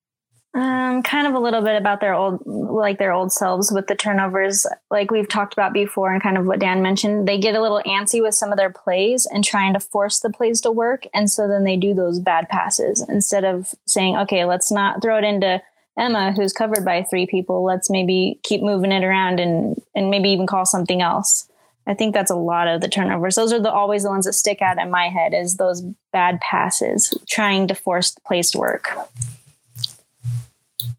Um, 0.56 1.02
kind 1.02 1.26
of 1.26 1.34
a 1.34 1.38
little 1.38 1.60
bit 1.60 1.76
about 1.76 2.00
their 2.00 2.14
old, 2.14 2.40
like 2.46 2.98
their 2.98 3.12
old 3.12 3.30
selves 3.30 3.70
with 3.70 3.88
the 3.88 3.94
turnovers, 3.94 4.66
like 4.90 5.10
we've 5.10 5.28
talked 5.28 5.52
about 5.52 5.74
before, 5.74 6.10
and 6.10 6.22
kind 6.22 6.38
of 6.38 6.46
what 6.46 6.60
Dan 6.60 6.80
mentioned. 6.80 7.28
They 7.28 7.36
get 7.36 7.54
a 7.54 7.60
little 7.60 7.82
antsy 7.84 8.22
with 8.22 8.34
some 8.34 8.52
of 8.52 8.56
their 8.56 8.70
plays 8.70 9.26
and 9.26 9.44
trying 9.44 9.74
to 9.74 9.80
force 9.80 10.20
the 10.20 10.30
plays 10.30 10.62
to 10.62 10.70
work, 10.70 11.04
and 11.12 11.30
so 11.30 11.46
then 11.46 11.64
they 11.64 11.76
do 11.76 11.92
those 11.92 12.20
bad 12.20 12.48
passes 12.48 13.06
instead 13.06 13.44
of 13.44 13.74
saying, 13.84 14.16
"Okay, 14.16 14.46
let's 14.46 14.72
not 14.72 15.02
throw 15.02 15.18
it 15.18 15.24
into 15.24 15.60
Emma, 15.98 16.32
who's 16.32 16.54
covered 16.54 16.86
by 16.86 17.02
three 17.02 17.26
people. 17.26 17.62
Let's 17.62 17.90
maybe 17.90 18.40
keep 18.42 18.62
moving 18.62 18.92
it 18.92 19.04
around 19.04 19.40
and 19.40 19.76
and 19.94 20.08
maybe 20.08 20.30
even 20.30 20.46
call 20.46 20.64
something 20.64 21.02
else." 21.02 21.50
I 21.86 21.92
think 21.92 22.14
that's 22.14 22.30
a 22.30 22.34
lot 22.34 22.66
of 22.66 22.80
the 22.80 22.88
turnovers. 22.88 23.34
Those 23.34 23.52
are 23.52 23.60
the 23.60 23.70
always 23.70 24.04
the 24.04 24.08
ones 24.08 24.24
that 24.24 24.32
stick 24.32 24.62
out 24.62 24.80
in 24.80 24.90
my 24.90 25.10
head 25.10 25.34
is 25.34 25.58
those 25.58 25.82
bad 26.14 26.40
passes, 26.40 27.12
trying 27.28 27.68
to 27.68 27.74
force 27.74 28.12
the 28.12 28.22
plays 28.22 28.50
to 28.52 28.58
work. 28.58 28.96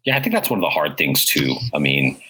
Yeah, 0.04 0.16
I 0.16 0.20
think 0.20 0.34
that's 0.34 0.50
one 0.50 0.58
of 0.58 0.62
the 0.62 0.70
hard 0.70 0.96
things 0.96 1.24
too. 1.24 1.54
I 1.74 1.78
mean, 1.78 2.20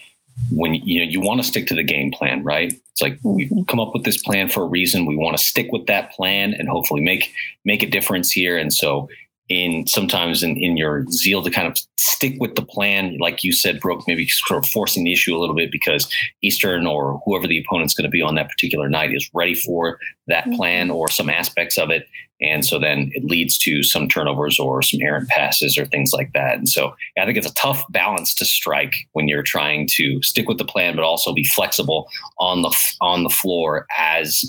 when 0.51 0.73
you 0.73 0.99
know 0.99 1.09
you 1.09 1.21
want 1.21 1.41
to 1.41 1.47
stick 1.47 1.67
to 1.67 1.75
the 1.75 1.83
game 1.83 2.11
plan, 2.11 2.43
right? 2.43 2.73
It's 2.91 3.01
like 3.01 3.19
mm-hmm. 3.19 3.55
we 3.55 3.65
come 3.65 3.79
up 3.79 3.93
with 3.93 4.03
this 4.03 4.21
plan 4.21 4.49
for 4.49 4.63
a 4.63 4.67
reason. 4.67 5.05
We 5.05 5.15
want 5.15 5.37
to 5.37 5.43
stick 5.43 5.71
with 5.71 5.85
that 5.87 6.11
plan 6.11 6.53
and 6.53 6.67
hopefully 6.69 7.01
make 7.01 7.33
make 7.65 7.83
a 7.83 7.89
difference 7.89 8.31
here. 8.31 8.57
And 8.57 8.73
so 8.73 9.09
in 9.49 9.87
sometimes 9.87 10.43
in, 10.43 10.55
in 10.57 10.77
your 10.77 11.05
zeal 11.09 11.41
to 11.41 11.49
kind 11.49 11.67
of 11.67 11.75
stick 11.97 12.35
with 12.39 12.55
the 12.55 12.61
plan, 12.61 13.17
like 13.19 13.43
you 13.43 13.51
said, 13.51 13.79
Brooke, 13.79 14.03
maybe 14.07 14.27
sort 14.27 14.63
of 14.63 14.69
forcing 14.69 15.03
the 15.03 15.11
issue 15.11 15.35
a 15.35 15.39
little 15.39 15.55
bit 15.55 15.71
because 15.71 16.07
Eastern 16.43 16.85
or 16.85 17.19
whoever 17.25 17.47
the 17.47 17.59
opponent's 17.59 17.95
going 17.95 18.03
to 18.03 18.11
be 18.11 18.21
on 18.21 18.35
that 18.35 18.49
particular 18.49 18.87
night 18.87 19.13
is 19.13 19.29
ready 19.33 19.55
for 19.55 19.99
that 20.27 20.45
mm-hmm. 20.45 20.55
plan 20.55 20.91
or 20.91 21.09
some 21.09 21.29
aspects 21.29 21.77
of 21.77 21.89
it. 21.89 22.07
And 22.41 22.63
so 22.63 22.79
then 22.79 23.11
it 23.13 23.25
leads 23.25 23.57
to 23.59 23.83
some 23.83 24.07
turnovers 24.07 24.59
or 24.59 24.81
some 24.81 25.01
errant 25.01 25.27
passes 25.27 25.77
or 25.77 25.85
things 25.85 26.13
like 26.13 26.31
that. 26.33 26.57
And 26.57 26.69
so 26.69 26.95
I 27.17 27.25
think 27.25 27.37
it's 27.37 27.49
a 27.49 27.53
tough 27.55 27.83
balance 27.89 28.33
to 28.35 28.45
strike 28.45 28.93
when 29.11 29.27
you're 29.27 29.43
trying 29.43 29.87
to 29.95 30.21
stick 30.21 30.47
with 30.47 30.57
the 30.57 30.65
plan, 30.65 30.95
but 30.95 31.03
also 31.03 31.33
be 31.33 31.43
flexible 31.43 32.07
on 32.37 32.61
the 32.61 32.75
on 33.01 33.23
the 33.23 33.29
floor 33.29 33.85
as 33.97 34.43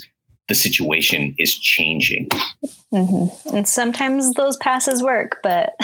the 0.51 0.55
situation 0.57 1.33
is 1.39 1.57
changing. 1.57 2.29
Mm-hmm. 2.93 3.57
And 3.57 3.69
sometimes 3.69 4.35
those 4.35 4.57
passes 4.57 5.01
work, 5.01 5.39
but 5.45 5.77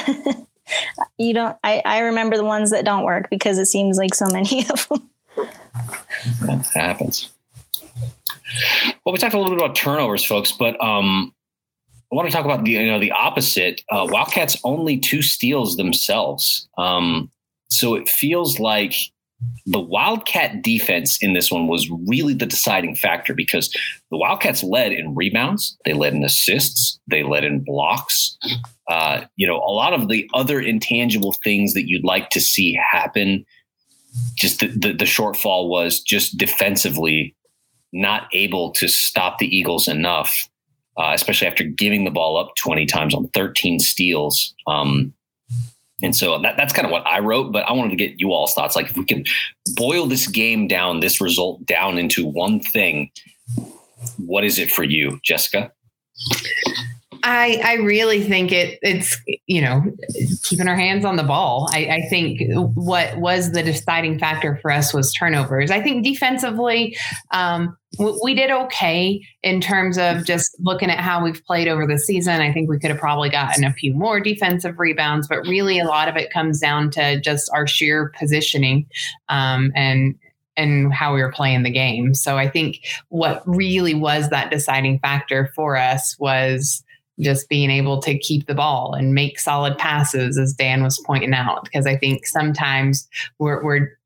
you 1.18 1.32
don't. 1.32 1.56
I, 1.62 1.80
I 1.85 2.00
remember 2.00 2.37
the 2.37 2.44
ones 2.44 2.73
that 2.73 2.85
don't 2.85 3.04
work 3.04 3.30
because 3.30 3.58
it 3.58 3.66
seems 3.66 3.96
like 3.96 4.12
so 4.12 4.26
many 4.26 4.66
of 4.68 4.88
them. 4.88 5.08
That 6.42 6.66
happens. 6.75 7.30
Well, 9.04 9.12
we 9.12 9.18
talked 9.18 9.35
a 9.35 9.38
little 9.38 9.54
bit 9.54 9.64
about 9.64 9.76
turnovers, 9.76 10.25
folks, 10.25 10.50
but 10.50 10.82
um, 10.82 11.32
I 12.12 12.16
want 12.16 12.28
to 12.28 12.32
talk 12.35 12.44
about 12.44 12.64
the 12.64 12.73
you 12.73 12.87
know 12.87 12.99
the 12.99 13.12
opposite. 13.12 13.82
Uh, 13.88 14.08
Wildcats 14.11 14.58
only 14.64 14.99
two 14.99 15.23
steals 15.23 15.76
themselves, 15.76 16.68
um, 16.76 17.30
so 17.68 17.94
it 17.94 18.08
feels 18.08 18.58
like 18.58 18.94
the 19.66 19.81
Wildcat 19.81 20.62
defense 20.62 21.19
in 21.21 21.35
this 21.35 21.50
one 21.50 21.66
was 21.66 21.90
really 22.07 22.35
the 22.35 22.47
deciding 22.47 22.95
factor 22.95 23.35
because 23.35 23.69
the 24.11 24.16
Wildcats 24.16 24.62
led 24.62 24.93
in 24.93 25.14
rebounds, 25.14 25.76
they 25.85 25.93
led 25.93 26.14
in 26.14 26.25
assists, 26.25 26.99
they 27.07 27.23
led 27.23 27.45
in 27.45 27.64
blocks. 27.64 28.38
Uh, 28.88 29.25
you 29.37 29.47
know, 29.47 29.57
a 29.57 29.73
lot 29.73 29.93
of 29.93 30.09
the 30.09 30.28
other 30.35 30.61
intangible 30.61 31.35
things 31.45 31.75
that 31.75 31.88
you'd 31.88 32.05
like 32.05 32.31
to 32.31 32.40
see 32.40 32.78
happen. 32.90 33.45
Just 34.37 34.61
the, 34.61 34.69
the, 34.69 34.93
the 34.93 35.05
shortfall 35.05 35.69
was 35.69 36.00
just 36.00 36.38
defensively 36.38 37.35
not 37.93 38.28
able 38.33 38.71
to 38.73 38.88
stop 38.88 39.38
the 39.38 39.55
Eagles 39.55 39.88
enough, 39.88 40.49
uh, 40.97 41.11
especially 41.12 41.49
after 41.49 41.64
giving 41.64 42.05
the 42.05 42.11
ball 42.11 42.38
up 42.38 42.55
20 42.57 42.87
times 42.87 43.14
on 43.14 43.28
13 43.28 43.81
steals. 43.81 44.55
Um, 44.66 45.12
and 46.02 46.14
so 46.14 46.38
that, 46.40 46.56
that's 46.56 46.72
kind 46.72 46.84
of 46.84 46.92
what 46.92 47.06
I 47.06 47.20
wrote, 47.20 47.52
but 47.52 47.64
I 47.64 47.72
wanted 47.72 47.90
to 47.90 47.96
get 47.96 48.20
you 48.20 48.32
all's 48.32 48.54
thoughts. 48.54 48.76
Like 48.76 48.90
if 48.90 48.96
we 48.96 49.04
can 49.04 49.24
boil 49.74 50.06
this 50.06 50.26
game 50.26 50.68
down, 50.68 51.00
this 51.00 51.20
result 51.20 51.64
down 51.64 51.98
into 51.98 52.26
one 52.26 52.60
thing, 52.60 53.10
what 54.18 54.44
is 54.44 54.58
it 54.58 54.70
for 54.70 54.84
you, 54.84 55.18
Jessica? 55.24 55.72
I, 57.23 57.61
I 57.64 57.75
really 57.75 58.23
think 58.23 58.52
it 58.52 58.78
it's 58.82 59.16
you 59.46 59.61
know 59.61 59.82
keeping 60.42 60.68
our 60.68 60.76
hands 60.76 61.04
on 61.04 61.16
the 61.16 61.23
ball. 61.23 61.68
I, 61.73 61.87
I, 61.87 62.08
think 62.08 62.42
what 62.75 63.16
was 63.18 63.52
the 63.52 63.62
deciding 63.62 64.18
factor 64.18 64.58
for 64.62 64.70
us 64.70 64.92
was 64.92 65.12
turnovers. 65.12 65.70
I 65.70 65.80
think 65.80 66.04
defensively, 66.04 66.96
um, 67.32 67.76
we 68.23 68.35
did 68.35 68.50
okay 68.50 69.23
in 69.42 69.61
terms 69.61 69.99
of 69.99 70.25
just 70.25 70.56
looking 70.61 70.90
at 70.90 70.99
how 70.99 71.23
we've 71.23 71.44
played 71.44 71.68
over 71.68 71.87
the 71.87 71.99
season. 71.99 72.40
I 72.40 72.52
think 72.52 72.68
we 72.68 72.78
could 72.78 72.90
have 72.90 73.00
probably 73.00 73.30
gotten 73.30 73.64
a 73.64 73.73
few 73.73 73.94
more 73.94 74.20
defensive 74.20 74.78
rebounds, 74.78 75.28
but 75.28 75.40
really 75.46 75.78
a 75.78 75.87
lot 75.87 76.08
of 76.08 76.16
it 76.16 76.32
comes 76.32 76.61
down 76.61 76.90
to 76.92 77.20
just 77.20 77.50
our 77.52 77.66
sheer 77.66 78.12
positioning 78.18 78.87
um, 79.28 79.73
and 79.75 80.16
and 80.56 80.92
how 80.92 81.14
we 81.14 81.23
were 81.23 81.32
playing 81.32 81.62
the 81.62 81.70
game. 81.70 82.14
So 82.14 82.38
I 82.38 82.49
think 82.49 82.80
what 83.08 83.42
really 83.46 83.94
was 83.94 84.30
that 84.30 84.50
deciding 84.50 84.99
factor 85.00 85.50
for 85.54 85.76
us 85.76 86.16
was 86.18 86.82
just 87.20 87.49
being 87.49 87.70
able 87.70 88.00
to 88.02 88.18
keep 88.18 88.46
the 88.46 88.54
ball 88.54 88.94
and 88.94 89.14
make 89.14 89.38
solid 89.38 89.78
passes, 89.78 90.37
as 90.37 90.52
Dan 90.52 90.82
was 90.82 91.02
pointing 91.06 91.35
out. 91.35 91.64
Because 91.64 91.87
I 91.87 91.96
think 91.96 92.26
sometimes 92.26 93.08
we're, 93.38 93.62
we're 93.62 93.99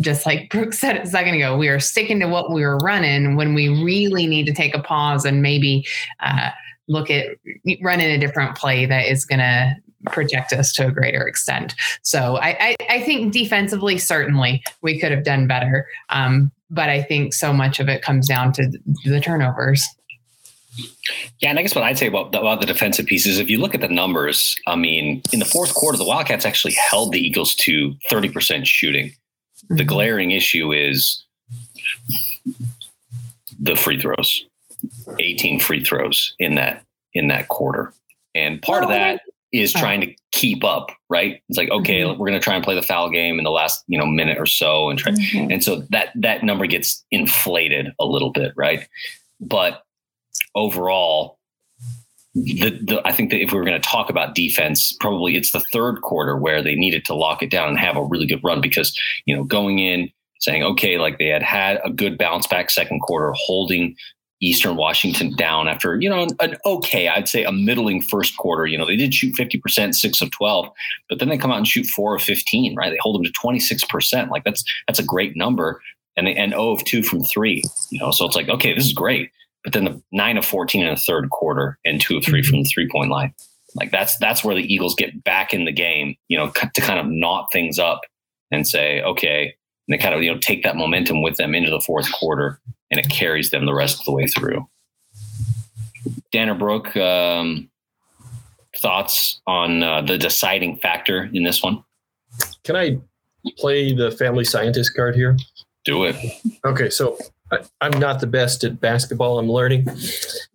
just 0.00 0.26
like 0.26 0.50
Brooke 0.50 0.72
said 0.72 0.96
a 0.96 1.06
second 1.06 1.34
ago, 1.34 1.56
we 1.56 1.68
are 1.68 1.80
sticking 1.80 2.20
to 2.20 2.28
what 2.28 2.52
we 2.52 2.62
were 2.62 2.78
running 2.78 3.36
when 3.36 3.54
we 3.54 3.68
really 3.82 4.26
need 4.26 4.46
to 4.46 4.52
take 4.52 4.74
a 4.74 4.82
pause 4.82 5.24
and 5.24 5.42
maybe 5.42 5.86
uh, 6.20 6.50
look 6.88 7.10
at 7.10 7.36
running 7.82 8.10
a 8.10 8.18
different 8.18 8.56
play 8.56 8.86
that 8.86 9.06
is 9.06 9.24
going 9.24 9.40
to 9.40 9.74
project 10.06 10.52
us 10.52 10.72
to 10.72 10.86
a 10.86 10.92
greater 10.92 11.26
extent. 11.26 11.74
So 12.02 12.36
I, 12.36 12.48
I, 12.60 12.76
I, 12.88 13.00
think 13.02 13.32
defensively, 13.32 13.98
certainly 13.98 14.62
we 14.80 14.98
could 14.98 15.10
have 15.10 15.24
done 15.24 15.48
better. 15.48 15.88
Um, 16.10 16.52
but 16.70 16.88
I 16.88 17.02
think 17.02 17.34
so 17.34 17.52
much 17.52 17.80
of 17.80 17.88
it 17.88 18.02
comes 18.02 18.28
down 18.28 18.52
to 18.54 18.70
the 19.04 19.20
turnovers. 19.20 19.84
Yeah, 21.40 21.50
and 21.50 21.58
I 21.58 21.62
guess 21.62 21.74
what 21.74 21.84
I'd 21.84 21.98
say 21.98 22.06
about 22.06 22.32
the, 22.32 22.40
about 22.40 22.60
the 22.60 22.66
defensive 22.66 23.06
pieces, 23.06 23.38
if 23.38 23.48
you 23.48 23.58
look 23.58 23.74
at 23.74 23.80
the 23.80 23.88
numbers, 23.88 24.56
I 24.66 24.76
mean, 24.76 25.22
in 25.32 25.38
the 25.38 25.44
fourth 25.44 25.74
quarter, 25.74 25.96
the 25.96 26.04
Wildcats 26.04 26.44
actually 26.44 26.74
held 26.74 27.12
the 27.12 27.20
Eagles 27.20 27.54
to 27.56 27.94
30% 28.10 28.66
shooting. 28.66 29.08
Mm-hmm. 29.08 29.76
The 29.76 29.84
glaring 29.84 30.30
issue 30.30 30.72
is 30.72 31.24
the 33.58 33.76
free 33.76 34.00
throws, 34.00 34.44
18 35.18 35.60
free 35.60 35.84
throws 35.84 36.34
in 36.38 36.54
that 36.56 36.84
in 37.14 37.28
that 37.28 37.48
quarter. 37.48 37.92
And 38.34 38.60
part 38.62 38.84
of 38.84 38.90
that 38.90 39.22
is 39.52 39.74
oh. 39.74 39.80
trying 39.80 40.00
to 40.02 40.14
keep 40.32 40.62
up, 40.62 40.90
right? 41.08 41.40
It's 41.48 41.58
like, 41.58 41.70
okay, 41.70 42.00
mm-hmm. 42.00 42.18
we're 42.18 42.28
going 42.28 42.38
to 42.38 42.44
try 42.44 42.54
and 42.54 42.62
play 42.62 42.74
the 42.74 42.82
foul 42.82 43.10
game 43.10 43.38
in 43.38 43.44
the 43.44 43.50
last, 43.50 43.82
you 43.88 43.98
know, 43.98 44.06
minute 44.06 44.38
or 44.38 44.46
so 44.46 44.90
and 44.90 44.98
try 44.98 45.12
mm-hmm. 45.12 45.50
and 45.50 45.64
so 45.64 45.82
that 45.90 46.10
that 46.14 46.42
number 46.42 46.66
gets 46.66 47.04
inflated 47.10 47.88
a 47.98 48.04
little 48.04 48.30
bit, 48.30 48.52
right? 48.56 48.86
But 49.40 49.82
overall, 50.54 51.38
the, 52.34 52.70
the, 52.70 53.02
I 53.04 53.12
think 53.12 53.30
that 53.30 53.40
if 53.40 53.52
we 53.52 53.58
were 53.58 53.64
going 53.64 53.80
to 53.80 53.88
talk 53.88 54.10
about 54.10 54.34
defense, 54.34 54.96
probably 55.00 55.36
it's 55.36 55.52
the 55.52 55.64
third 55.72 56.02
quarter 56.02 56.36
where 56.36 56.62
they 56.62 56.74
needed 56.74 57.04
to 57.06 57.14
lock 57.14 57.42
it 57.42 57.50
down 57.50 57.68
and 57.68 57.78
have 57.78 57.96
a 57.96 58.04
really 58.04 58.26
good 58.26 58.42
run 58.44 58.60
because, 58.60 58.96
you 59.26 59.34
know, 59.34 59.44
going 59.44 59.78
in 59.78 60.10
saying, 60.40 60.62
okay, 60.62 60.98
like 60.98 61.18
they 61.18 61.26
had 61.26 61.42
had 61.42 61.80
a 61.84 61.90
good 61.90 62.16
bounce 62.16 62.46
back 62.46 62.70
second 62.70 63.00
quarter, 63.00 63.32
holding 63.34 63.96
Eastern 64.40 64.76
Washington 64.76 65.34
down 65.34 65.66
after, 65.66 65.96
you 66.00 66.08
know, 66.08 66.22
an, 66.22 66.28
an, 66.38 66.56
okay, 66.64 67.08
I'd 67.08 67.28
say 67.28 67.42
a 67.42 67.50
middling 67.50 68.00
first 68.00 68.36
quarter. 68.36 68.66
You 68.66 68.78
know, 68.78 68.86
they 68.86 68.96
did 68.96 69.12
shoot 69.12 69.34
50%, 69.34 69.94
six 69.94 70.20
of 70.20 70.30
12, 70.30 70.68
but 71.08 71.18
then 71.18 71.28
they 71.28 71.38
come 71.38 71.50
out 71.50 71.58
and 71.58 71.66
shoot 71.66 71.86
four 71.86 72.14
of 72.14 72.22
15, 72.22 72.76
right? 72.76 72.90
They 72.90 72.98
hold 73.00 73.16
them 73.16 73.24
to 73.24 73.32
26%. 73.32 74.30
Like 74.30 74.44
that's, 74.44 74.62
that's 74.86 75.00
a 75.00 75.04
great 75.04 75.36
number. 75.36 75.80
And, 76.16 76.26
they, 76.26 76.34
and 76.34 76.52
0 76.52 76.70
of 76.70 76.84
2 76.84 77.02
from 77.02 77.22
three, 77.24 77.62
you 77.90 78.00
know, 78.00 78.10
so 78.10 78.26
it's 78.26 78.36
like, 78.36 78.48
okay, 78.48 78.74
this 78.74 78.84
is 78.84 78.92
great 78.92 79.30
but 79.68 79.74
then 79.74 79.84
the 79.84 80.02
nine 80.12 80.38
of 80.38 80.46
14 80.46 80.82
in 80.82 80.88
the 80.88 80.96
third 80.98 81.28
quarter 81.28 81.78
and 81.84 82.00
two 82.00 82.16
of 82.16 82.24
3 82.24 82.40
mm-hmm. 82.40 82.48
from 82.48 82.62
the 82.62 82.70
three 82.72 82.88
point 82.90 83.10
line. 83.10 83.34
Like 83.74 83.90
that's 83.90 84.16
that's 84.16 84.42
where 84.42 84.54
the 84.54 84.62
Eagles 84.62 84.94
get 84.94 85.22
back 85.22 85.52
in 85.52 85.66
the 85.66 85.72
game, 85.72 86.14
you 86.28 86.38
know, 86.38 86.50
to 86.50 86.80
kind 86.80 86.98
of 86.98 87.06
knot 87.06 87.48
things 87.52 87.78
up 87.78 88.00
and 88.50 88.66
say, 88.66 89.02
okay, 89.02 89.54
and 89.86 89.92
they 89.92 89.98
kind 89.98 90.14
of 90.14 90.22
you 90.22 90.32
know 90.32 90.38
take 90.38 90.62
that 90.62 90.74
momentum 90.74 91.20
with 91.20 91.36
them 91.36 91.54
into 91.54 91.68
the 91.68 91.82
fourth 91.82 92.10
quarter, 92.12 92.58
and 92.90 92.98
it 92.98 93.10
carries 93.10 93.50
them 93.50 93.66
the 93.66 93.74
rest 93.74 93.98
of 93.98 94.06
the 94.06 94.12
way 94.12 94.26
through. 94.26 94.66
Dan 96.32 96.48
or 96.48 96.54
Brooke, 96.54 96.96
um, 96.96 97.68
thoughts 98.78 99.42
on 99.46 99.82
uh, 99.82 100.00
the 100.00 100.16
deciding 100.16 100.78
factor 100.78 101.28
in 101.34 101.42
this 101.42 101.62
one? 101.62 101.84
Can 102.64 102.74
I 102.74 102.98
play 103.58 103.94
the 103.94 104.12
family 104.12 104.44
scientist 104.44 104.96
card 104.96 105.14
here? 105.14 105.36
Do 105.84 106.04
it. 106.04 106.16
Okay, 106.64 106.88
so 106.88 107.18
I, 107.50 107.86
am 107.86 107.98
not 107.98 108.20
the 108.20 108.26
best 108.26 108.64
at 108.64 108.80
basketball. 108.80 109.38
I'm 109.38 109.50
learning, 109.50 109.86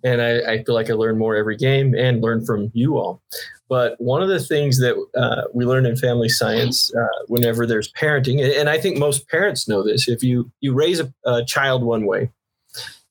and 0.03 0.21
I, 0.21 0.53
I, 0.53 0.63
feel 0.63 0.75
like 0.75 0.89
I 0.89 0.93
learn 0.93 1.17
more 1.17 1.35
every 1.35 1.57
game 1.57 1.95
and 1.95 2.21
learn 2.21 2.45
from 2.45 2.71
you 2.73 2.97
all. 2.97 3.21
But 3.69 3.99
one 3.99 4.21
of 4.21 4.29
the 4.29 4.39
things 4.39 4.77
that 4.79 4.95
uh, 5.17 5.47
we 5.53 5.65
learn 5.65 5.85
in 5.85 5.95
family 5.95 6.29
science, 6.29 6.93
uh, 6.93 7.23
whenever 7.27 7.65
there's 7.65 7.91
parenting, 7.93 8.59
and 8.59 8.69
I 8.69 8.77
think 8.77 8.97
most 8.97 9.27
parents 9.27 9.67
know 9.67 9.83
this, 9.83 10.07
if 10.07 10.23
you 10.23 10.51
you 10.61 10.73
raise 10.73 10.99
a, 10.99 11.11
a 11.25 11.43
child 11.43 11.83
one 11.83 12.05
way, 12.05 12.29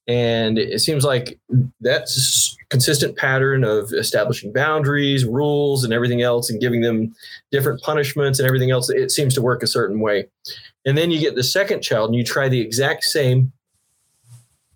and 0.07 0.59
it 0.59 0.81
seems 0.81 1.05
like 1.05 1.38
that's 1.81 2.57
consistent 2.68 3.16
pattern 3.16 3.64
of 3.64 3.92
establishing 3.92 4.53
boundaries, 4.53 5.25
rules, 5.25 5.85
and 5.85 5.92
everything 5.92 6.23
else, 6.23 6.51
and 6.51 6.61
giving 6.61 6.81
them 6.81 7.14
different 7.51 7.81
punishments 7.83 8.38
and 8.38 8.47
everything 8.47 8.71
else. 8.71 8.90
It 8.90 9.11
seems 9.11 9.35
to 9.35 9.42
work 9.42 9.62
a 9.62 9.66
certain 9.66 10.01
way. 10.01 10.29
And 10.85 10.99
then 10.99 11.11
you 11.11 11.21
get 11.21 11.37
the 11.37 11.45
second 11.45 11.83
child 11.83 12.11
and 12.11 12.16
you 12.16 12.25
try 12.25 12.49
the 12.49 12.61
exact 12.61 13.05
same 13.05 13.53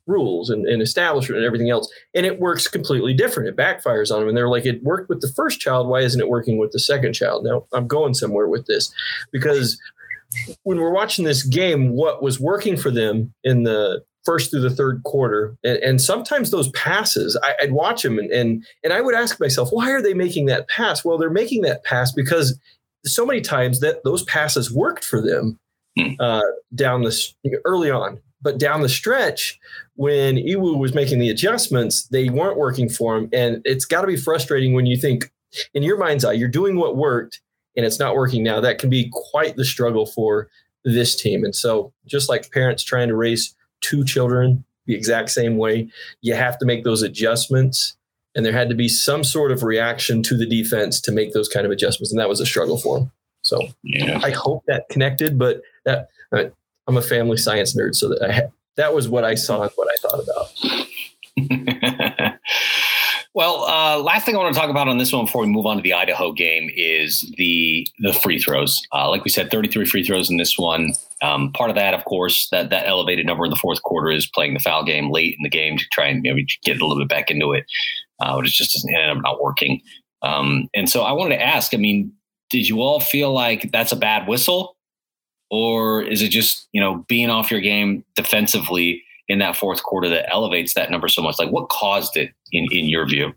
rules 0.07 0.51
and, 0.51 0.67
and 0.67 0.81
establishment 0.81 1.39
and 1.39 1.47
everything 1.47 1.71
else. 1.71 1.93
And 2.15 2.25
it 2.25 2.41
works 2.41 2.69
completely 2.69 3.15
different. 3.15 3.49
It 3.49 3.57
backfires 3.57 4.13
on 4.13 4.21
them. 4.21 4.29
And 4.29 4.37
they're 4.37 4.49
like, 4.49 4.67
it 4.67 4.83
worked 4.83 5.09
with 5.09 5.21
the 5.21 5.33
first 5.35 5.61
child. 5.61 5.89
Why 5.89 6.01
isn't 6.01 6.21
it 6.21 6.29
working 6.29 6.59
with 6.59 6.73
the 6.73 6.79
second 6.79 7.13
child? 7.13 7.45
Now 7.45 7.67
I'm 7.73 7.87
going 7.87 8.15
somewhere 8.15 8.49
with 8.49 8.67
this 8.67 8.93
because 9.33 9.81
when 10.63 10.79
we're 10.79 10.93
watching 10.93 11.25
this 11.25 11.43
game, 11.43 11.91
what 11.91 12.23
was 12.23 12.41
working 12.41 12.77
for 12.77 12.91
them 12.91 13.33
in 13.45 13.63
the 13.63 14.05
first 14.25 14.51
through 14.51 14.61
the 14.61 14.71
third 14.71 15.03
quarter, 15.05 15.57
and, 15.63 15.79
and 15.79 16.01
sometimes 16.01 16.51
those 16.51 16.69
passes, 16.71 17.39
I, 17.43 17.55
would 17.63 17.73
watch 17.73 18.03
them 18.03 18.19
and, 18.19 18.31
and 18.33 18.67
and 18.83 18.93
I 18.93 19.01
would 19.01 19.15
ask 19.15 19.39
myself, 19.41 19.69
why 19.71 19.91
are 19.93 20.03
they 20.03 20.15
making 20.15 20.47
that 20.47 20.69
pass? 20.69 21.05
Well, 21.05 21.17
they're 21.17 21.31
making 21.31 21.63
that 21.63 21.85
pass 21.85 22.13
because 22.13 22.59
so 23.05 23.25
many 23.25 23.41
times 23.41 23.81
that 23.81 24.03
those 24.05 24.25
passes 24.25 24.73
worked 24.73 25.05
for 25.05 25.23
them 25.23 25.59
hmm. 25.97 26.15
uh, 26.19 26.43
down 26.75 27.03
this 27.03 27.35
early 27.65 27.91
on. 27.91 28.21
But 28.47 28.59
down 28.59 28.83
the 28.83 28.89
stretch, 28.89 29.59
when 29.97 30.37
Iwoo 30.37 30.79
was 30.79 30.95
making 30.95 31.19
the 31.19 31.31
adjustments, 31.31 32.07
they 32.07 32.29
weren't 32.29 32.57
working 32.57 32.89
for 32.89 33.17
him. 33.17 33.29
And 33.33 33.61
it's 33.65 33.85
got 33.85 34.03
to 34.03 34.07
be 34.07 34.17
frustrating 34.17 34.73
when 34.73 34.87
you 34.87 34.97
think, 34.97 35.33
in 35.75 35.83
your 35.83 35.99
mind's 35.99 36.25
eye, 36.25 36.35
you're 36.35 36.47
doing 36.47 36.77
what 36.77 36.97
worked 36.97 37.41
and 37.77 37.85
it's 37.85 37.99
not 37.99 38.15
working 38.15 38.45
now. 38.45 38.61
That 38.61 38.79
can 38.79 38.89
be 38.89 39.11
quite 39.13 39.57
the 39.57 39.65
struggle 39.65 40.07
for 40.07 40.49
this 40.85 41.17
team. 41.17 41.43
And 41.43 41.57
so, 41.57 41.93
just 42.07 42.29
like 42.29 42.53
parents 42.53 42.85
trying 42.85 43.09
to 43.09 43.17
raise 43.17 43.53
two 43.81 44.05
children 44.05 44.65
the 44.87 44.95
exact 44.95 45.31
same 45.31 45.57
way, 45.57 45.89
you 46.21 46.37
have 46.37 46.57
to 46.59 46.67
make 46.67 46.85
those 46.85 47.03
adjustments. 47.03 47.97
And 48.37 48.47
there 48.47 48.53
had 48.53 48.69
to 48.69 48.77
be 48.77 48.89
some 48.89 49.25
sort 49.25 49.51
of 49.51 49.65
reaction 49.65 50.23
to 50.23 50.37
the 50.37 50.47
defense 50.47 51.01
to 51.01 51.11
make 51.11 51.33
those 51.33 51.49
kind 51.49 51.67
of 51.67 51.73
adjustments. 51.73 52.13
And 52.13 52.21
that 52.21 52.29
was 52.29 52.39
a 52.39 52.47
struggle 52.47 52.79
for 52.79 53.01
them. 53.01 53.11
So 53.43 53.59
yeah. 53.83 54.21
I 54.23 54.31
hope 54.31 54.63
that 54.69 54.89
connected, 54.89 55.37
but 55.37 55.63
that 55.85 56.11
uh, 56.31 56.45
I'm 56.87 56.97
a 56.97 57.03
family 57.03 57.37
science 57.37 57.77
nerd, 57.77 57.95
so 57.95 58.09
that 58.09 58.53
that 58.77 58.95
was 58.95 59.09
what 59.09 59.25
I 59.25 59.35
saw 59.35 59.63
and 59.63 59.73
what 59.75 59.89
I 59.89 59.97
thought 60.01 60.23
about. 60.23 60.53
well, 63.35 63.65
uh, 63.65 63.99
last 63.99 64.25
thing 64.25 64.35
I 64.35 64.39
want 64.39 64.55
to 64.55 64.61
talk 64.61 64.71
about 64.71 64.89
on 64.89 64.99
this 64.99 65.13
one 65.13 65.27
before 65.27 65.43
we 65.43 65.49
move 65.49 65.67
on 65.67 65.77
to 65.77 65.83
the 65.83 65.93
Idaho 65.93 66.33
game 66.33 66.71
is 66.75 67.33
the 67.37 67.87
the 68.01 68.13
free 68.13 68.39
throws. 68.39 68.81
Uh, 68.93 69.11
like 69.11 69.25
we 69.25 69.31
said, 69.31 69.51
33 69.51 69.87
free 69.87 70.05
throws 70.05 70.31
in 70.31 70.37
this 70.37 70.59
one. 70.59 70.93
Um, 71.23 71.53
part 71.53 71.71
of 71.71 71.77
that, 71.77 71.95
of 71.95 72.05
course, 72.05 72.49
that 72.51 72.71
that 72.71 72.87
elevated 72.87 73.27
number 73.27 73.45
in 73.45 73.51
the 73.51 73.57
fourth 73.57 73.83
quarter 73.83 74.11
is 74.11 74.27
playing 74.27 74.55
the 74.55 74.61
foul 74.61 74.85
game 74.85 75.11
late 75.11 75.35
in 75.37 75.43
the 75.43 75.51
game 75.51 75.77
to 75.77 75.85
try 75.93 76.07
and 76.07 76.23
maybe 76.23 76.47
get 76.63 76.81
a 76.81 76.87
little 76.87 77.03
bit 77.03 77.09
back 77.09 77.31
into 77.31 77.53
it. 77.53 77.65
Uh, 78.21 78.39
it 78.39 78.47
just 78.47 78.73
doesn't 78.73 78.95
end 78.95 79.19
up 79.19 79.23
not 79.23 79.43
working. 79.43 79.81
Um, 80.23 80.69
and 80.75 80.89
so 80.89 81.03
I 81.03 81.13
wanted 81.13 81.37
to 81.37 81.43
ask, 81.43 81.75
I 81.75 81.77
mean, 81.77 82.13
did 82.51 82.69
you 82.69 82.81
all 82.81 83.01
feel 83.01 83.33
like 83.33 83.71
that's 83.73 83.93
a 83.93 83.97
bad 83.97 84.27
whistle? 84.27 84.76
Or 85.51 86.03
is 86.03 86.23
it 86.23 86.29
just, 86.29 86.69
you 86.73 86.81
know, 86.81 87.05
being 87.09 87.31
off 87.31 87.51
your 87.51 87.61
game 87.61 88.05
defensively 88.15 89.03
in 89.29 89.39
that 89.39 89.57
fourth 89.57 89.83
quarter 89.83 90.09
that 90.09 90.31
elevates 90.31 90.75
that 90.75 90.91
number 90.91 91.09
so 91.09 91.23
much? 91.23 91.39
Like 91.39 91.51
what 91.51 91.69
caused 91.69 92.17
it 92.17 92.33
in, 92.53 92.67
in 92.71 92.89
your 92.89 93.07
view? 93.07 93.33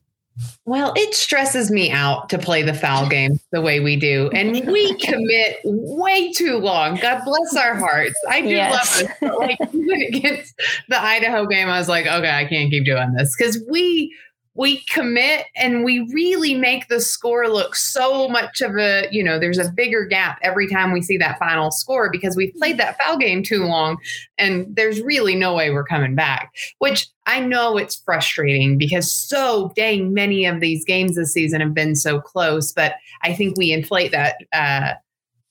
Well, 0.66 0.94
it 0.96 1.14
stresses 1.14 1.70
me 1.70 1.92
out 1.92 2.30
to 2.30 2.38
play 2.38 2.62
the 2.62 2.74
foul 2.74 3.10
game 3.10 3.40
the 3.52 3.62
way 3.62 3.80
we 3.80 3.96
do. 3.96 4.30
And 4.34 4.52
we 4.68 4.94
commit 5.00 5.58
way 5.64 6.32
too 6.32 6.58
long. 6.58 6.96
God 6.96 7.24
bless 7.26 7.56
our 7.56 7.76
hearts. 7.76 8.16
I 8.30 8.42
do 8.42 8.50
yes. 8.50 9.02
love 9.02 9.12
this. 9.20 9.32
like 9.38 9.58
even 9.74 10.02
against 10.04 10.54
the 10.88 11.02
Idaho 11.02 11.46
game, 11.46 11.68
I 11.68 11.80
was 11.80 11.90
like, 11.90 12.06
okay, 12.06 12.32
I 12.32 12.46
can't 12.46 12.70
keep 12.70 12.86
doing 12.86 13.14
this. 13.14 13.36
Because 13.36 13.64
we 13.70 14.16
we 14.60 14.84
commit 14.90 15.46
and 15.56 15.86
we 15.86 16.02
really 16.14 16.54
make 16.54 16.90
the 16.90 17.00
score 17.00 17.48
look 17.48 17.78
so 17.78 18.28
much 18.28 18.60
of 18.60 18.76
a, 18.78 19.08
you 19.10 19.24
know, 19.24 19.40
there's 19.40 19.58
a 19.58 19.72
bigger 19.72 20.04
gap 20.04 20.38
every 20.42 20.68
time 20.68 20.92
we 20.92 21.02
see 21.02 21.16
that 21.16 21.40
final 21.40 21.72
score 21.72 22.12
because 22.12 22.36
we've 22.36 22.54
played 22.56 22.78
that 22.78 22.98
foul 22.98 23.18
game 23.18 23.42
too 23.42 23.64
long 23.64 23.98
and 24.38 24.68
there's 24.76 25.00
really 25.02 25.34
no 25.34 25.54
way 25.54 25.72
we're 25.72 25.86
coming 25.86 26.14
back, 26.14 26.52
which 26.80 27.08
I 27.26 27.40
know 27.40 27.78
it's 27.78 27.96
frustrating 27.96 28.78
because 28.78 29.10
so 29.10 29.72
dang 29.78 30.14
many 30.14 30.46
of 30.46 30.60
these 30.60 30.84
games 30.84 31.16
this 31.16 31.32
season 31.32 31.62
have 31.62 31.74
been 31.74 31.96
so 31.96 32.20
close, 32.20 32.74
but 32.74 32.96
I 33.22 33.34
think 33.34 33.58
we 33.58 33.72
inflate 33.72 34.12
that 34.12 34.42
uh, 34.52 34.96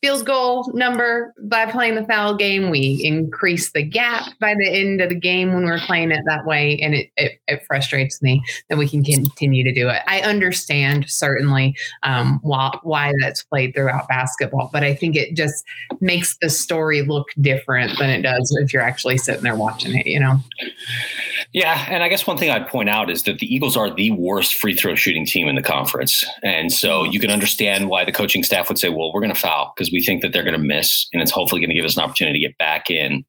field 0.00 0.24
goal 0.24 0.70
number 0.74 1.34
by 1.42 1.66
playing 1.66 1.96
the 1.96 2.04
foul 2.04 2.37
game. 2.37 2.70
We 2.70 3.00
increase 3.04 3.72
the 3.72 3.82
gap 3.82 4.30
by 4.40 4.54
the 4.54 4.68
end 4.68 5.00
of 5.00 5.08
the 5.08 5.16
game 5.16 5.52
when 5.52 5.64
we're 5.64 5.80
playing 5.80 6.12
it 6.12 6.22
that 6.26 6.46
way. 6.46 6.78
And 6.80 6.94
it, 6.94 7.11
it, 7.16 7.40
it 7.48 7.64
frustrates 7.66 8.22
me 8.22 8.42
that 8.68 8.78
we 8.78 8.88
can 8.88 9.02
continue 9.02 9.64
to 9.64 9.72
do 9.72 9.88
it. 9.88 10.02
I 10.06 10.20
understand 10.20 11.08
certainly 11.08 11.76
um, 12.02 12.38
why, 12.42 12.78
why 12.82 13.12
that's 13.20 13.42
played 13.42 13.74
throughout 13.74 14.08
basketball, 14.08 14.70
but 14.72 14.84
I 14.84 14.94
think 14.94 15.16
it 15.16 15.34
just 15.34 15.64
makes 16.00 16.37
the 16.38 16.50
story 16.50 17.02
look 17.02 17.28
different 17.40 17.98
than 17.98 18.11
it 18.11 18.22
does 18.22 18.56
if 18.62 18.72
you're 18.72 18.82
actually 18.82 19.18
sitting 19.18 19.42
there 19.42 19.56
watching 19.56 19.96
it, 19.96 20.06
you 20.06 20.20
know? 20.20 20.38
Yeah, 21.52 21.87
and 21.88 22.02
I 22.02 22.08
guess 22.08 22.26
one 22.26 22.37
thing 22.37 22.50
I'd 22.50 22.68
point 22.68 22.88
out 22.88 23.11
is 23.11 23.22
that 23.22 23.38
the 23.38 23.52
Eagles 23.52 23.76
are 23.76 23.92
the 23.92 24.11
worst 24.12 24.56
free 24.56 24.74
throw 24.74 24.94
shooting 24.94 25.24
team 25.24 25.48
in 25.48 25.54
the 25.54 25.62
conference, 25.62 26.26
and 26.42 26.70
so 26.70 27.04
you 27.04 27.18
can 27.20 27.30
understand 27.30 27.88
why 27.88 28.04
the 28.04 28.12
coaching 28.12 28.42
staff 28.42 28.68
would 28.68 28.78
say, 28.78 28.90
"Well, 28.90 29.12
we're 29.14 29.20
going 29.20 29.32
to 29.32 29.40
foul 29.40 29.72
because 29.74 29.88
we 29.92 30.03
think 30.03 30.22
that 30.22 30.33
they're 30.33 30.44
going 30.44 30.59
to 30.59 30.66
miss, 30.66 31.09
and 31.12 31.22
it's 31.22 31.31
hopefully 31.31 31.61
going 31.61 31.70
to 31.70 31.77
give 31.77 31.85
us 31.85 31.96
an 31.96 32.03
opportunity 32.03 32.38
to 32.40 32.46
get 32.46 32.59
back 32.59 32.90
in." 32.90 33.24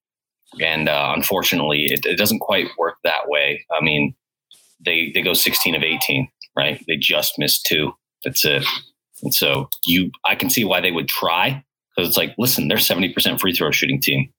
And 0.59 0.89
uh, 0.89 1.13
unfortunately, 1.15 1.85
it, 1.85 2.05
it 2.05 2.17
doesn't 2.17 2.39
quite 2.39 2.67
work 2.77 2.95
that 3.03 3.27
way. 3.27 3.65
I 3.71 3.83
mean, 3.83 4.15
they 4.83 5.11
they 5.13 5.21
go 5.21 5.33
16 5.33 5.75
of 5.75 5.83
18, 5.83 6.27
right? 6.57 6.83
They 6.87 6.97
just 6.97 7.37
missed 7.37 7.65
two. 7.65 7.93
That's 8.23 8.43
it. 8.45 8.65
And 9.23 9.33
so 9.33 9.69
you, 9.85 10.11
I 10.25 10.35
can 10.35 10.49
see 10.49 10.63
why 10.63 10.81
they 10.81 10.91
would 10.91 11.07
try 11.07 11.63
because 11.95 12.07
it's 12.07 12.17
like, 12.17 12.33
listen, 12.37 12.67
they're 12.67 12.77
70% 12.77 13.39
free 13.39 13.53
throw 13.53 13.71
shooting 13.71 14.01
team. 14.01 14.31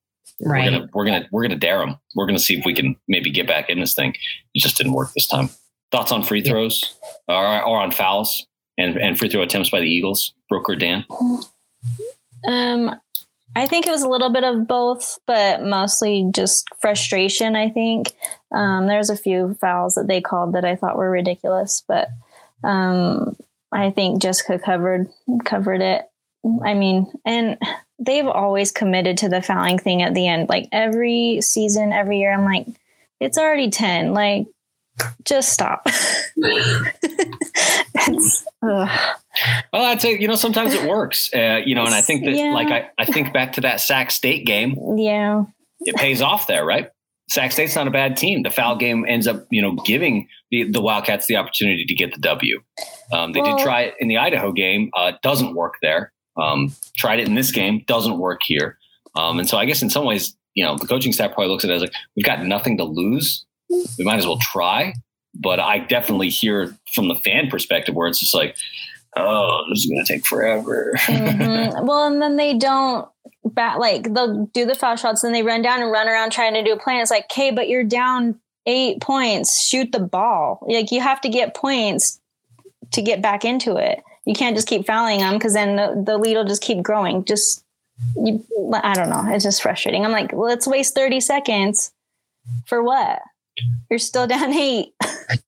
Right. 0.42 0.64
We're 0.64 0.70
gonna 0.70 0.88
we're 0.94 1.04
gonna 1.04 1.28
we're 1.32 1.42
gonna 1.42 1.56
dare 1.56 1.80
them. 1.80 1.96
We're 2.16 2.26
gonna 2.26 2.38
see 2.38 2.58
if 2.58 2.64
we 2.64 2.72
can 2.72 2.96
maybe 3.08 3.30
get 3.30 3.46
back 3.46 3.68
in 3.68 3.78
this 3.78 3.94
thing. 3.94 4.14
It 4.54 4.60
just 4.60 4.76
didn't 4.78 4.94
work 4.94 5.12
this 5.14 5.26
time. 5.26 5.50
Thoughts 5.92 6.12
on 6.12 6.22
free 6.22 6.40
throws 6.40 6.96
or, 7.28 7.62
or 7.62 7.78
on 7.78 7.90
fouls 7.90 8.46
and, 8.78 8.96
and 8.96 9.18
free 9.18 9.28
throw 9.28 9.42
attempts 9.42 9.70
by 9.70 9.80
the 9.80 9.86
Eagles, 9.86 10.32
Brooke 10.48 10.68
or 10.68 10.76
Dan? 10.76 11.04
Um, 12.46 12.94
I 13.56 13.66
think 13.66 13.86
it 13.86 13.90
was 13.90 14.02
a 14.02 14.08
little 14.08 14.30
bit 14.30 14.44
of 14.44 14.68
both, 14.68 15.18
but 15.26 15.62
mostly 15.62 16.28
just 16.32 16.68
frustration. 16.80 17.56
I 17.56 17.68
think 17.68 18.12
um, 18.52 18.86
there's 18.86 19.10
a 19.10 19.16
few 19.16 19.56
fouls 19.60 19.96
that 19.96 20.06
they 20.06 20.20
called 20.20 20.54
that 20.54 20.64
I 20.64 20.76
thought 20.76 20.96
were 20.96 21.10
ridiculous, 21.10 21.82
but 21.86 22.08
um, 22.62 23.36
I 23.72 23.90
think 23.90 24.22
Jessica 24.22 24.58
covered 24.58 25.08
covered 25.44 25.82
it. 25.82 26.08
I 26.64 26.74
mean, 26.74 27.12
and 27.24 27.58
they've 27.98 28.26
always 28.26 28.72
committed 28.72 29.18
to 29.18 29.28
the 29.28 29.42
fouling 29.42 29.78
thing 29.78 30.02
at 30.02 30.14
the 30.14 30.26
end. 30.26 30.48
Like 30.48 30.68
every 30.72 31.40
season, 31.42 31.92
every 31.92 32.18
year, 32.18 32.32
I'm 32.32 32.44
like, 32.44 32.66
it's 33.20 33.36
already 33.36 33.70
10. 33.70 34.14
Like, 34.14 34.46
just 35.24 35.52
stop. 35.52 35.86
well, 39.72 39.84
I'd 39.84 40.00
say, 40.00 40.18
you 40.18 40.28
know, 40.28 40.34
sometimes 40.34 40.74
it 40.74 40.88
works, 40.88 41.30
uh, 41.34 41.60
you 41.64 41.74
know, 41.74 41.84
and 41.84 41.94
I 41.94 42.00
think 42.00 42.24
that, 42.24 42.34
yeah. 42.34 42.52
like, 42.52 42.68
I, 42.68 42.90
I 42.98 43.04
think 43.04 43.32
back 43.32 43.54
to 43.54 43.60
that 43.62 43.80
Sac 43.80 44.10
State 44.10 44.46
game. 44.46 44.76
Yeah. 44.96 45.44
It 45.80 45.96
pays 45.96 46.20
off 46.20 46.46
there, 46.46 46.64
right? 46.64 46.90
Sac 47.30 47.52
State's 47.52 47.76
not 47.76 47.86
a 47.86 47.90
bad 47.90 48.16
team. 48.16 48.42
The 48.42 48.50
foul 48.50 48.76
game 48.76 49.04
ends 49.06 49.26
up, 49.26 49.46
you 49.50 49.62
know, 49.62 49.76
giving 49.86 50.28
the, 50.50 50.64
the 50.70 50.80
Wildcats 50.80 51.26
the 51.26 51.36
opportunity 51.36 51.84
to 51.84 51.94
get 51.94 52.12
the 52.12 52.20
W. 52.20 52.60
Um, 53.12 53.32
they 53.32 53.40
well, 53.40 53.56
did 53.56 53.62
try 53.62 53.82
it 53.82 53.94
in 54.00 54.08
the 54.08 54.18
Idaho 54.18 54.52
game. 54.52 54.90
Uh, 54.96 55.12
doesn't 55.22 55.54
work 55.54 55.74
there. 55.80 56.12
Um, 56.36 56.74
tried 56.96 57.20
it 57.20 57.28
in 57.28 57.34
this 57.34 57.52
game, 57.52 57.84
doesn't 57.86 58.18
work 58.18 58.40
here. 58.44 58.78
Um, 59.14 59.38
and 59.38 59.48
so 59.48 59.58
I 59.58 59.64
guess 59.64 59.82
in 59.82 59.90
some 59.90 60.04
ways, 60.04 60.36
you 60.54 60.64
know, 60.64 60.76
the 60.76 60.86
coaching 60.86 61.12
staff 61.12 61.32
probably 61.32 61.48
looks 61.48 61.64
at 61.64 61.70
it 61.70 61.74
as 61.74 61.82
like, 61.82 61.92
we've 62.16 62.26
got 62.26 62.44
nothing 62.44 62.76
to 62.78 62.84
lose. 62.84 63.44
We 63.68 64.04
might 64.04 64.18
as 64.18 64.26
well 64.26 64.38
try. 64.38 64.94
But 65.32 65.60
I 65.60 65.78
definitely 65.78 66.28
hear 66.28 66.76
from 66.92 67.06
the 67.06 67.14
fan 67.14 67.48
perspective 67.48 67.94
where 67.94 68.08
it's 68.08 68.18
just 68.18 68.34
like, 68.34 68.56
oh, 69.16 69.64
this 69.68 69.80
is 69.80 69.86
going 69.86 70.04
to 70.04 70.12
take 70.12 70.26
forever. 70.26 70.94
mm-hmm. 70.96 71.84
Well, 71.86 72.06
and 72.06 72.20
then 72.20 72.36
they 72.36 72.56
don't 72.56 73.08
bat 73.44 73.78
like 73.78 74.12
they'll 74.12 74.46
do 74.52 74.66
the 74.66 74.74
foul 74.74 74.96
shots, 74.96 75.24
and 75.24 75.34
they 75.34 75.42
run 75.42 75.62
down 75.62 75.82
and 75.82 75.90
run 75.90 76.08
around 76.08 76.30
trying 76.30 76.54
to 76.54 76.62
do 76.62 76.72
a 76.72 76.78
plan. 76.78 77.00
It's 77.00 77.10
like, 77.10 77.24
okay, 77.24 77.50
but 77.50 77.68
you're 77.68 77.84
down 77.84 78.38
eight 78.66 79.00
points. 79.00 79.62
Shoot 79.62 79.92
the 79.92 80.00
ball. 80.00 80.64
Like 80.68 80.92
you 80.92 81.00
have 81.00 81.20
to 81.22 81.28
get 81.28 81.54
points 81.54 82.20
to 82.92 83.02
get 83.02 83.22
back 83.22 83.44
into 83.44 83.76
it 83.76 84.02
you 84.30 84.34
can't 84.34 84.56
just 84.56 84.68
keep 84.68 84.86
fouling 84.86 85.20
them 85.20 85.34
because 85.34 85.54
then 85.54 85.76
the, 85.76 86.02
the 86.06 86.18
lead 86.18 86.36
will 86.36 86.44
just 86.44 86.62
keep 86.62 86.82
growing. 86.82 87.24
Just, 87.24 87.64
you, 88.16 88.44
I 88.72 88.94
don't 88.94 89.10
know. 89.10 89.24
It's 89.26 89.44
just 89.44 89.62
frustrating. 89.62 90.04
I'm 90.04 90.12
like, 90.12 90.32
let's 90.32 90.66
waste 90.66 90.94
30 90.94 91.20
seconds 91.20 91.92
for 92.66 92.82
what? 92.82 93.20
You're 93.90 93.98
still 93.98 94.26
down 94.28 94.52
eight. 94.52 94.94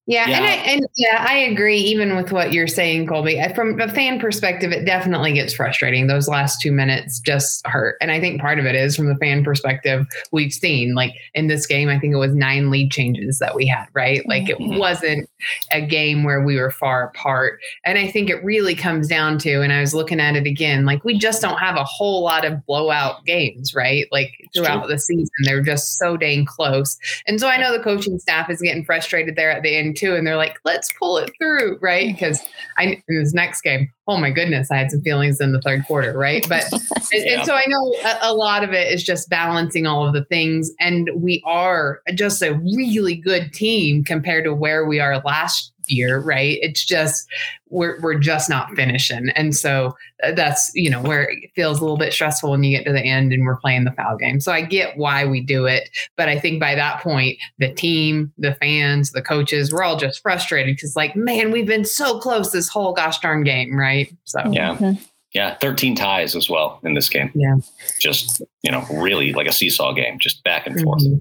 Yeah, 0.06 0.28
yeah, 0.28 0.36
and 0.36 0.44
I, 0.44 0.50
and 0.50 0.86
yeah, 0.96 1.26
I 1.28 1.38
agree. 1.38 1.78
Even 1.78 2.16
with 2.16 2.32
what 2.32 2.52
you're 2.52 2.68
saying, 2.68 3.06
Colby, 3.06 3.40
from 3.54 3.80
a 3.80 3.88
fan 3.88 4.20
perspective, 4.20 4.72
it 4.72 4.84
definitely 4.84 5.32
gets 5.32 5.54
frustrating. 5.54 6.06
Those 6.06 6.28
last 6.28 6.60
two 6.60 6.72
minutes 6.72 7.20
just 7.20 7.66
hurt, 7.66 7.96
and 8.00 8.10
I 8.10 8.20
think 8.20 8.40
part 8.40 8.58
of 8.58 8.66
it 8.66 8.74
is 8.74 8.96
from 8.96 9.08
the 9.08 9.16
fan 9.16 9.44
perspective. 9.44 10.06
We've 10.30 10.52
seen 10.52 10.94
like 10.94 11.12
in 11.34 11.46
this 11.46 11.66
game, 11.66 11.88
I 11.88 11.98
think 11.98 12.12
it 12.12 12.18
was 12.18 12.34
nine 12.34 12.70
lead 12.70 12.90
changes 12.90 13.38
that 13.38 13.54
we 13.54 13.66
had. 13.66 13.86
Right, 13.94 14.26
like 14.28 14.48
it 14.48 14.58
mm-hmm. 14.58 14.78
wasn't 14.78 15.28
a 15.72 15.80
game 15.80 16.24
where 16.24 16.44
we 16.44 16.56
were 16.56 16.70
far 16.70 17.08
apart, 17.08 17.58
and 17.84 17.98
I 17.98 18.08
think 18.08 18.30
it 18.30 18.44
really 18.44 18.74
comes 18.74 19.08
down 19.08 19.38
to. 19.38 19.62
And 19.62 19.72
I 19.72 19.80
was 19.80 19.94
looking 19.94 20.20
at 20.20 20.36
it 20.36 20.46
again, 20.46 20.84
like 20.84 21.04
we 21.04 21.18
just 21.18 21.42
don't 21.42 21.58
have 21.58 21.76
a 21.76 21.84
whole 21.84 22.22
lot 22.22 22.44
of 22.44 22.64
blowout 22.66 23.24
games, 23.24 23.74
right? 23.74 24.06
Like 24.12 24.32
throughout 24.54 24.88
the 24.88 24.98
season, 24.98 25.28
they're 25.44 25.62
just 25.62 25.98
so 25.98 26.16
dang 26.16 26.44
close, 26.44 26.98
and 27.26 27.40
so 27.40 27.48
I 27.48 27.56
know 27.56 27.76
the 27.76 27.82
coaching 27.82 28.18
staff 28.18 28.50
is 28.50 28.60
getting 28.60 28.84
frustrated 28.84 29.36
there 29.36 29.50
at 29.50 29.62
the 29.62 29.71
end 29.76 29.96
too, 29.96 30.14
and 30.14 30.26
they're 30.26 30.36
like, 30.36 30.58
"Let's 30.64 30.92
pull 30.98 31.18
it 31.18 31.30
through," 31.38 31.78
right? 31.80 32.12
Because 32.12 32.40
I 32.78 33.02
in 33.08 33.22
this 33.22 33.34
next 33.34 33.62
game, 33.62 33.90
oh 34.08 34.16
my 34.16 34.30
goodness, 34.30 34.70
I 34.70 34.76
had 34.76 34.90
some 34.90 35.00
feelings 35.02 35.40
in 35.40 35.52
the 35.52 35.60
third 35.60 35.84
quarter, 35.86 36.16
right? 36.16 36.46
But 36.48 36.64
and, 36.72 36.80
yeah. 37.12 37.38
and, 37.38 37.46
so 37.46 37.54
I 37.54 37.64
know 37.66 37.94
a, 38.04 38.32
a, 38.32 38.34
lot 38.34 38.64
of 38.64 38.72
it 38.72 38.92
is 38.92 39.02
just 39.02 39.28
balancing 39.28 39.86
all 39.86 40.06
of 40.06 40.12
the 40.12 40.24
things, 40.24 40.70
and 40.80 41.10
we 41.14 41.42
are 41.46 42.00
just 42.14 42.42
a 42.42 42.54
really 42.54 43.14
good 43.14 43.52
team 43.52 44.04
compared 44.04 44.44
to 44.44 44.54
where 44.54 44.86
we 44.86 45.00
are 45.00 45.18
last 45.20 45.71
year, 45.88 46.20
right? 46.20 46.58
It's 46.62 46.84
just 46.84 47.28
we're 47.68 48.00
we're 48.00 48.18
just 48.18 48.48
not 48.48 48.70
finishing, 48.74 49.30
and 49.30 49.54
so 49.54 49.96
uh, 50.22 50.32
that's 50.32 50.70
you 50.74 50.90
know 50.90 51.00
where 51.00 51.30
it 51.30 51.50
feels 51.54 51.78
a 51.78 51.82
little 51.82 51.96
bit 51.96 52.12
stressful 52.12 52.50
when 52.50 52.62
you 52.62 52.76
get 52.76 52.84
to 52.86 52.92
the 52.92 53.02
end 53.02 53.32
and 53.32 53.44
we're 53.44 53.56
playing 53.56 53.84
the 53.84 53.92
foul 53.92 54.16
game. 54.16 54.40
So 54.40 54.52
I 54.52 54.62
get 54.62 54.96
why 54.96 55.24
we 55.24 55.40
do 55.40 55.66
it, 55.66 55.88
but 56.16 56.28
I 56.28 56.38
think 56.38 56.60
by 56.60 56.74
that 56.74 57.00
point, 57.00 57.38
the 57.58 57.72
team, 57.72 58.32
the 58.38 58.54
fans, 58.54 59.12
the 59.12 59.22
coaches, 59.22 59.72
we're 59.72 59.82
all 59.82 59.96
just 59.96 60.20
frustrated 60.20 60.76
because 60.76 60.96
like, 60.96 61.16
man, 61.16 61.50
we've 61.50 61.66
been 61.66 61.84
so 61.84 62.18
close 62.18 62.52
this 62.52 62.68
whole 62.68 62.92
gosh 62.92 63.20
darn 63.20 63.44
game, 63.44 63.78
right? 63.78 64.14
So 64.24 64.40
yeah. 64.50 64.74
Mm-hmm. 64.74 65.02
Yeah, 65.34 65.56
13 65.62 65.94
ties 65.94 66.36
as 66.36 66.50
well 66.50 66.78
in 66.82 66.92
this 66.92 67.08
game. 67.08 67.30
Yeah. 67.34 67.56
Just, 67.98 68.42
you 68.62 68.70
know, 68.70 68.84
really 68.92 69.32
like 69.32 69.46
a 69.46 69.52
seesaw 69.52 69.92
game, 69.92 70.18
just 70.18 70.44
back 70.44 70.66
and 70.66 70.78
forth. 70.82 71.02
Mm-hmm. 71.02 71.18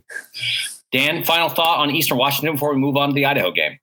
Dan, 0.91 1.23
final 1.23 1.47
thought 1.47 1.79
on 1.79 1.89
Eastern 1.91 2.17
Washington 2.17 2.55
before 2.55 2.73
we 2.73 2.79
move 2.79 2.97
on 2.97 3.09
to 3.09 3.15
the 3.15 3.25
Idaho 3.25 3.51
game. 3.51 3.79